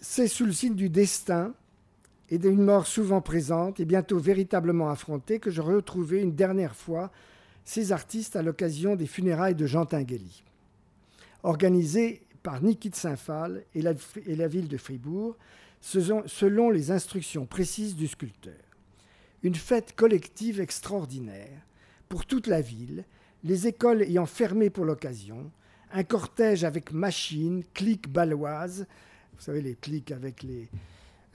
C'est 0.00 0.28
sous 0.28 0.46
le 0.46 0.52
signe 0.52 0.74
du 0.74 0.88
destin 0.88 1.54
et 2.30 2.38
d'une 2.38 2.62
mort 2.62 2.86
souvent 2.86 3.20
présente 3.20 3.80
et 3.80 3.84
bientôt 3.84 4.18
véritablement 4.18 4.90
affrontée 4.90 5.40
que 5.40 5.50
je 5.50 5.60
retrouvais 5.60 6.20
une 6.22 6.34
dernière 6.34 6.76
fois 6.76 7.10
ces 7.64 7.92
artistes 7.92 8.36
à 8.36 8.42
l'occasion 8.42 8.96
des 8.96 9.06
funérailles 9.06 9.54
de 9.54 9.66
Jean 9.66 9.84
Tinguely. 9.84 10.42
Organisées 11.42 12.22
par 12.42 12.62
Niki 12.62 12.90
de 12.90 12.94
Saint-Phal 12.94 13.64
et 13.74 13.82
la 13.82 14.48
ville 14.48 14.68
de 14.68 14.76
Fribourg, 14.76 15.36
selon 15.80 16.70
les 16.70 16.90
instructions 16.90 17.46
précises 17.46 17.96
du 17.96 18.06
sculpteur. 18.06 18.69
Une 19.42 19.54
fête 19.54 19.94
collective 19.94 20.60
extraordinaire 20.60 21.62
pour 22.08 22.26
toute 22.26 22.46
la 22.46 22.60
ville 22.60 23.04
les 23.44 23.66
écoles 23.66 24.02
ayant 24.02 24.26
fermé 24.26 24.68
pour 24.70 24.84
l'occasion, 24.84 25.50
un 25.92 26.04
cortège 26.04 26.64
avec 26.64 26.92
machines, 26.92 27.64
clics 27.74 28.08
baloises, 28.08 28.86
vous 29.34 29.40
savez 29.40 29.62
les 29.62 29.74
clics 29.74 30.12
avec 30.12 30.42
les 30.42 30.68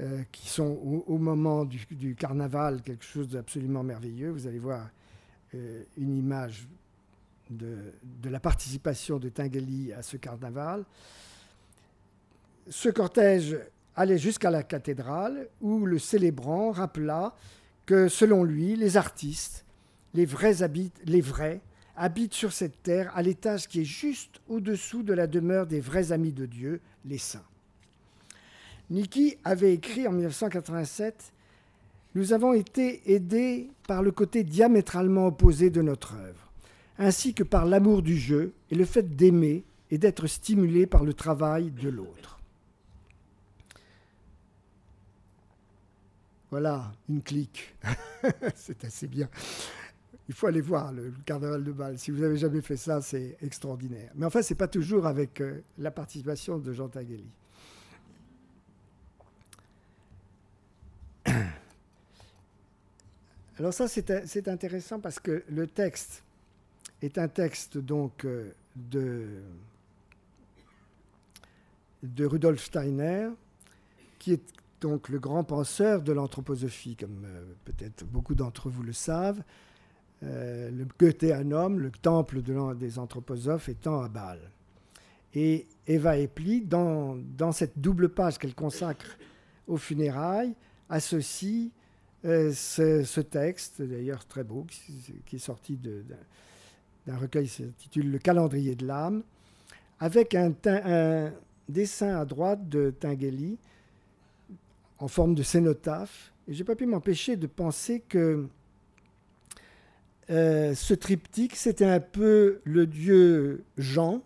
euh, 0.02 0.24
qui 0.32 0.50
sont 0.50 1.04
au, 1.08 1.18
moment 1.18 1.64
du, 1.64 2.16
carnaval 2.16 2.82
quelque 2.82 3.06
chose 3.06 3.30
d'absolument 3.30 3.82
merveilleux. 3.82 4.30
Vous 4.30 4.46
allez 4.46 4.60
voir 4.60 4.90
euh, 5.54 5.84
une 5.96 6.18
image 6.18 6.68
de, 7.50 7.78
de, 8.04 8.30
la 8.30 8.42
participation 8.42 9.20
de 9.20 9.30
Tinguely 9.30 9.94
à 9.94 10.02
ce 10.02 10.18
carnaval. 10.18 10.84
Ce 12.70 12.90
cortège 12.90 13.58
allait 13.96 14.18
jusqu'à 14.18 14.52
la 14.52 14.64
cathédrale 14.64 15.48
où 15.62 15.86
le 15.86 15.98
célébrant 15.98 16.72
rappela 16.72 17.34
que 17.86 18.08
selon 18.08 18.44
lui, 18.44 18.76
les 18.76 18.98
artistes, 18.98 19.66
les 20.14 20.26
vrais, 20.26 20.64
habitent, 21.96 22.34
sur 22.34 22.52
cette 22.52 22.82
terre 22.84 23.12
à 23.16 23.22
l'étage 23.22 23.68
qui 23.68 23.82
est 23.82 23.86
juste 23.86 24.42
au-dessous 24.48 25.04
de 25.04 25.14
la 25.14 25.28
demeure 25.28 25.68
des 25.68 25.80
vrais 25.80 26.12
amis 26.12 26.34
de 26.34 26.46
Dieu, 26.46 26.82
les 27.06 27.18
saints. 27.18 27.46
Niki 28.90 29.38
avait 29.44 29.74
écrit 29.74 30.08
en 30.08 30.12
1987 30.12 31.34
Nous 32.16 32.34
avons 32.34 32.54
été 32.54 33.02
aidés 33.12 33.70
par 33.88 34.04
le 34.04 34.12
côté 34.12 34.44
diamétralement 34.44 35.28
opposé 35.28 35.70
de 35.70 35.82
notre 35.82 36.16
œuvre, 36.16 36.52
ainsi 36.98 37.34
que 37.34 37.44
par 37.44 37.66
l'amour 37.66 38.02
du 38.02 38.18
jeu 38.18 38.54
et 38.72 38.76
le 38.76 38.86
fait 38.86 39.16
d'aimer 39.16 39.64
et 39.92 39.98
d'être 39.98 40.28
stimulé 40.28 40.86
par 40.86 41.04
le 41.04 41.14
travail 41.14 41.72
de 41.72 41.90
l'autre. 41.90 42.35
Voilà, 46.56 46.90
une 47.10 47.22
clique. 47.22 47.76
c'est 48.56 48.86
assez 48.86 49.08
bien. 49.08 49.28
Il 50.30 50.34
faut 50.34 50.48
aller 50.48 50.62
voir 50.62 50.94
le, 50.94 51.12
carnaval 51.26 51.66
de 51.66 51.74
Bâle. 51.74 52.00
Si 52.00 52.12
vous 52.12 52.22
n'avez 52.22 52.38
jamais 52.38 52.62
fait 52.62 52.78
ça, 52.78 53.02
c'est 53.02 53.36
extraordinaire. 53.42 54.10
Mais 54.16 54.26
enfin, 54.26 54.42
ce 54.42 54.54
n'est 54.54 54.58
pas 54.58 54.70
toujours 54.70 55.06
avec 55.06 55.42
euh, 55.42 55.60
la 55.78 55.92
participation 55.92 56.58
de 56.58 56.72
Jean 56.72 56.88
Tagueli. 56.88 57.28
Alors 63.60 63.74
ça, 63.74 63.90
c'est 63.90 64.48
intéressant 64.48 65.02
parce 65.02 65.20
que 65.20 65.44
le 65.50 65.68
texte 65.68 66.24
est 67.02 67.18
un 67.18 67.28
texte 67.28 67.78
donc 67.80 68.24
euh, 68.24 68.54
de, 68.78 69.42
de 72.02 72.26
Rudolf 72.26 72.64
Steiner, 72.64 73.28
qui 74.20 74.32
est 74.32 74.54
donc 74.82 75.10
le 75.10 75.20
grand 75.20 75.44
penseur 75.44 76.02
de 76.02 76.12
l'anthroposophie, 76.12 76.96
comme 76.96 77.24
euh, 77.26 77.44
peut-être 77.66 78.06
beaucoup 78.06 78.36
d'entre 78.36 78.70
vous 78.70 78.84
le 78.84 78.94
savent. 78.94 79.42
Euh, 80.24 80.70
le 80.72 80.86
Goetheanum, 81.00 81.80
le 81.80 81.92
temple 81.92 82.42
de 82.42 82.74
des 82.76 83.00
anthroposophes, 83.00 83.70
étant 83.70 84.02
à 84.02 84.10
Bâle. 84.10 84.52
Et 85.34 85.68
Eva 85.88 86.18
Epli, 86.18 86.62
dans, 86.62 87.18
dans 87.38 87.52
cette 87.52 87.80
double 87.80 88.10
page 88.10 88.38
qu'elle 88.38 88.56
consacre 88.56 89.18
aux 89.68 89.78
funérailles, 89.78 90.56
associe 90.90 91.72
euh, 92.26 92.52
ce, 92.54 93.22
texte, 93.22 93.82
d'ailleurs 93.82 94.26
très 94.26 94.44
beau, 94.44 94.66
qui, 95.26 95.36
est 95.36 95.40
sorti 95.40 95.78
d'un 95.78 97.18
recueil 97.18 97.46
qui 97.46 97.64
s'intitule 97.64 98.12
Le 98.12 98.20
calendrier 98.20 98.76
de 98.76 98.88
l'âme, 98.88 99.24
avec 100.00 100.36
un, 100.36 100.54
dessin 101.70 102.16
à 102.18 102.26
droite 102.26 102.68
de 102.70 102.92
Tinguely 102.92 103.58
en 105.00 105.08
forme 105.08 105.36
de 105.36 105.44
cénotaphe. 105.44 106.32
Et 106.48 106.54
je 106.54 106.60
n'ai 106.60 106.64
pas 106.66 106.76
pu 106.76 106.86
m'empêcher 106.86 107.36
de 107.36 107.48
penser 107.48 108.02
que 108.08 108.48
euh, 110.30 110.74
ce 110.74 110.94
triptyque, 110.94 111.56
c'était 111.56 111.86
un 111.86 112.00
peu 112.00 112.60
le 112.64 112.88
dieu 112.88 113.64
Jean, 113.78 114.22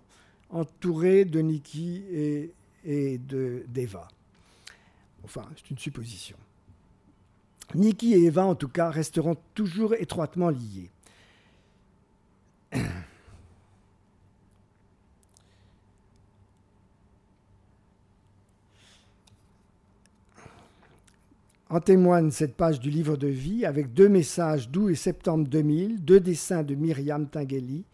entouré 0.49 1.25
de 1.25 1.39
Niki 1.41 2.03
et, 2.11 2.51
et 2.85 3.17
d'Eva. 3.17 4.07
Enfin, 5.23 5.45
c'est 5.55 5.69
une 5.69 5.77
supposition. 5.77 6.37
Niki 7.75 8.13
et 8.13 8.25
Eva, 8.25 8.45
en 8.45 8.55
tout 8.55 8.69
cas, 8.69 8.89
resteront 8.89 9.37
toujours 9.53 9.93
étroitement 9.93 10.49
liés. 10.49 10.89
En 21.71 21.79
témoigne 21.79 22.31
cette 22.31 22.55
page 22.55 22.79
du 22.79 22.89
livre 22.89 23.15
de 23.15 23.27
vie 23.27 23.63
avec 23.63 23.93
deux 23.93 24.09
messages 24.09 24.69
d'août 24.69 24.89
et 24.89 24.95
septembre 24.95 25.47
2000, 25.47 26.03
deux 26.03 26.19
dessins 26.19 26.63
de 26.63 26.73
Myriam 26.73 27.27
Tinguely 27.27 27.85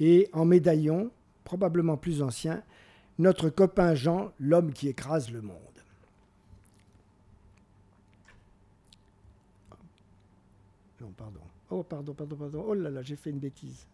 et 0.00 0.30
en 0.32 0.46
médaillon, 0.46 1.10
probablement 1.44 1.98
plus 1.98 2.22
ancien, 2.22 2.62
notre 3.18 3.50
copain 3.50 3.94
Jean, 3.94 4.32
l'homme 4.40 4.72
qui 4.72 4.88
écrase 4.88 5.30
le 5.30 5.42
monde. 5.42 5.56
Non, 11.02 11.12
pardon. 11.14 11.40
Oh, 11.68 11.82
pardon, 11.82 12.14
pardon, 12.14 12.36
pardon. 12.36 12.64
Oh 12.66 12.72
là 12.72 12.88
là, 12.88 13.02
j'ai 13.02 13.16
fait 13.16 13.28
une 13.28 13.38
bêtise. 13.40 13.86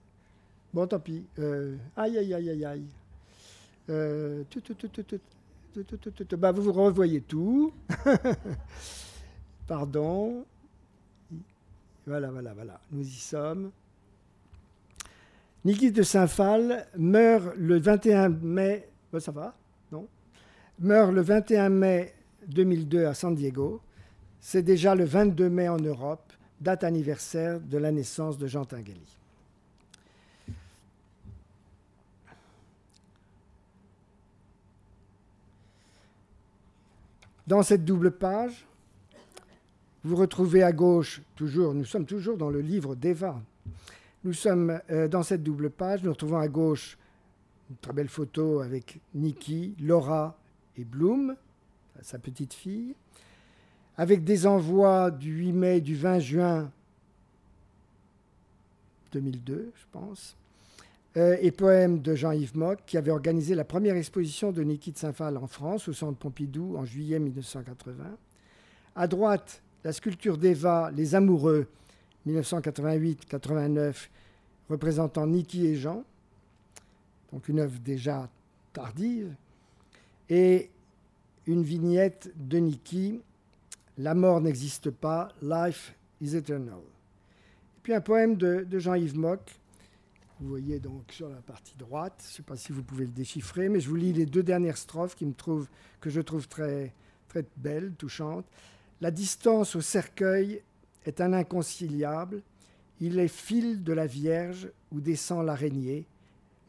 Bon, 0.72 0.86
tant 0.86 1.00
pis. 1.00 1.24
Euh, 1.40 1.76
aïe, 1.96 2.18
aïe, 2.18 2.34
aïe, 2.34 2.50
aïe, 2.50 2.64
aïe. 2.64 2.86
Euh, 3.90 4.44
bah, 6.38 6.52
vous 6.52 6.62
vous 6.62 6.72
revoyez 6.72 7.20
tout. 7.20 7.72
pardon. 9.66 10.44
Voilà, 12.06 12.30
voilà, 12.30 12.52
voilà. 12.54 12.80
Nous 12.92 13.06
y 13.06 13.18
sommes. 13.18 13.70
Niki 15.64 15.90
de 15.90 16.02
Saint-Phal 16.02 16.86
meurt 16.98 17.56
le 17.56 17.78
21 17.78 18.28
mai. 18.28 18.88
Ça 19.18 19.32
va 19.32 19.54
Non? 19.90 20.06
Meurt 20.80 21.12
le 21.12 21.22
21 21.22 21.70
mai 21.70 22.14
2002 22.48 23.06
à 23.06 23.14
San 23.14 23.34
Diego. 23.34 23.80
C'est 24.40 24.62
déjà 24.62 24.94
le 24.94 25.04
22 25.04 25.48
mai 25.48 25.68
en 25.68 25.78
Europe 25.78 26.32
date 26.60 26.84
anniversaire 26.84 27.60
de 27.60 27.78
la 27.78 27.92
naissance 27.92 28.38
de 28.38 28.46
Jean 28.46 28.64
Tinguely. 28.64 29.18
Dans 37.46 37.62
cette 37.62 37.84
double 37.84 38.10
page, 38.10 38.66
vous 40.04 40.16
retrouvez 40.16 40.62
à 40.62 40.72
gauche, 40.72 41.22
toujours, 41.34 41.74
nous 41.74 41.84
sommes 41.84 42.06
toujours 42.06 42.36
dans 42.36 42.50
le 42.50 42.60
livre 42.60 42.94
d'Eva. 42.94 43.40
Nous 44.22 44.32
sommes 44.32 44.80
euh, 44.90 45.08
dans 45.08 45.22
cette 45.22 45.42
double 45.42 45.70
page, 45.70 46.02
nous 46.02 46.12
retrouvons 46.12 46.38
à 46.38 46.48
gauche 46.48 46.96
une 47.70 47.76
très 47.76 47.92
belle 47.92 48.08
photo 48.08 48.60
avec 48.60 49.00
Nikki, 49.14 49.74
Laura 49.80 50.38
et 50.76 50.84
Bloom, 50.84 51.34
sa 52.02 52.18
petite 52.18 52.54
fille 52.54 52.94
avec 53.96 54.24
des 54.24 54.46
envois 54.46 55.10
du 55.10 55.32
8 55.32 55.52
mai, 55.52 55.80
du 55.80 55.94
20 55.94 56.18
juin 56.18 56.72
2002, 59.12 59.72
je 59.74 59.84
pense, 59.92 60.36
euh, 61.16 61.36
et 61.40 61.52
poèmes 61.52 62.00
de 62.00 62.14
Jean-Yves 62.14 62.56
Mock, 62.56 62.80
qui 62.86 62.98
avait 62.98 63.12
organisé 63.12 63.54
la 63.54 63.64
première 63.64 63.96
exposition 63.96 64.50
de 64.50 64.62
Niki 64.62 64.90
de 64.90 64.98
Saint-Phal 64.98 65.36
en 65.36 65.46
France, 65.46 65.88
au 65.88 65.92
Centre 65.92 66.18
Pompidou, 66.18 66.76
en 66.76 66.84
juillet 66.84 67.20
1980. 67.20 68.04
À 68.96 69.06
droite, 69.06 69.62
la 69.84 69.92
sculpture 69.92 70.38
d'Eva, 70.38 70.90
Les 70.94 71.14
Amoureux, 71.14 71.66
1988-89, 72.26 74.08
représentant 74.70 75.26
Niki 75.26 75.66
et 75.66 75.76
Jean, 75.76 76.04
donc 77.32 77.48
une 77.48 77.60
œuvre 77.60 77.78
déjà 77.80 78.28
tardive, 78.72 79.34
et 80.30 80.70
une 81.46 81.62
vignette 81.62 82.32
de 82.36 82.58
Niki 82.58 83.20
la 83.98 84.14
mort 84.14 84.40
n'existe 84.40 84.90
pas, 84.90 85.28
Life 85.40 85.94
is 86.20 86.34
eternal. 86.34 86.80
Et 87.76 87.80
puis 87.82 87.94
un 87.94 88.00
poème 88.00 88.36
de, 88.36 88.66
Jean-Yves 88.72 89.16
Mock, 89.16 89.40
vous 90.40 90.48
voyez 90.48 90.80
donc 90.80 91.12
sur 91.12 91.28
la 91.28 91.36
partie 91.36 91.76
droite, 91.76 92.14
je 92.24 92.32
ne 92.32 92.32
sais 92.36 92.42
pas 92.42 92.56
si 92.56 92.72
vous 92.72 92.82
pouvez 92.82 93.04
le 93.04 93.12
déchiffrer, 93.12 93.68
mais 93.68 93.78
je 93.78 93.88
vous 93.88 93.94
lis 93.94 94.12
les 94.12 94.26
deux 94.26 94.42
dernières 94.42 94.78
strophes 94.78 95.16
que 95.16 96.10
je 96.10 96.20
trouve 96.20 96.48
très 96.48 96.92
belles, 97.56 97.92
touchantes. 97.96 98.46
La 99.04 99.10
distance 99.10 99.76
au 99.76 99.82
cercueil 99.82 100.62
est 101.04 101.20
un 101.20 101.34
inconciliable, 101.34 102.40
il 103.00 103.18
est 103.18 103.28
fil 103.28 103.84
de 103.84 103.92
la 103.92 104.06
Vierge 104.06 104.70
où 104.90 104.98
descend 104.98 105.44
l'araignée, 105.44 106.06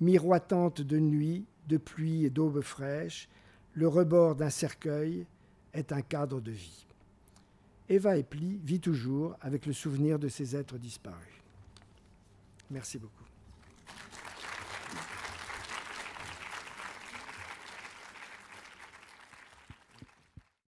miroitante 0.02 0.82
de 0.82 1.00
nuit, 1.00 1.46
de 1.70 1.78
pluie 1.78 2.26
et 2.26 2.30
d'aube 2.30 2.60
fraîche, 2.60 3.30
le 3.74 3.88
rebord 3.88 4.36
d'un 4.36 4.50
cercueil 4.50 5.26
est 5.74 5.94
un 5.94 6.02
cadre 6.02 6.42
de 6.42 6.52
vie. 6.52 6.86
Eva 7.88 8.18
Epli 8.18 8.60
vit 8.66 8.82
toujours 8.82 9.38
avec 9.40 9.66
le 9.66 9.72
souvenir 9.72 10.20
de 10.20 10.28
ses 10.28 10.58
êtres 10.58 10.78
disparus. 10.78 11.42
Merci 12.70 12.98
beaucoup. 12.98 13.25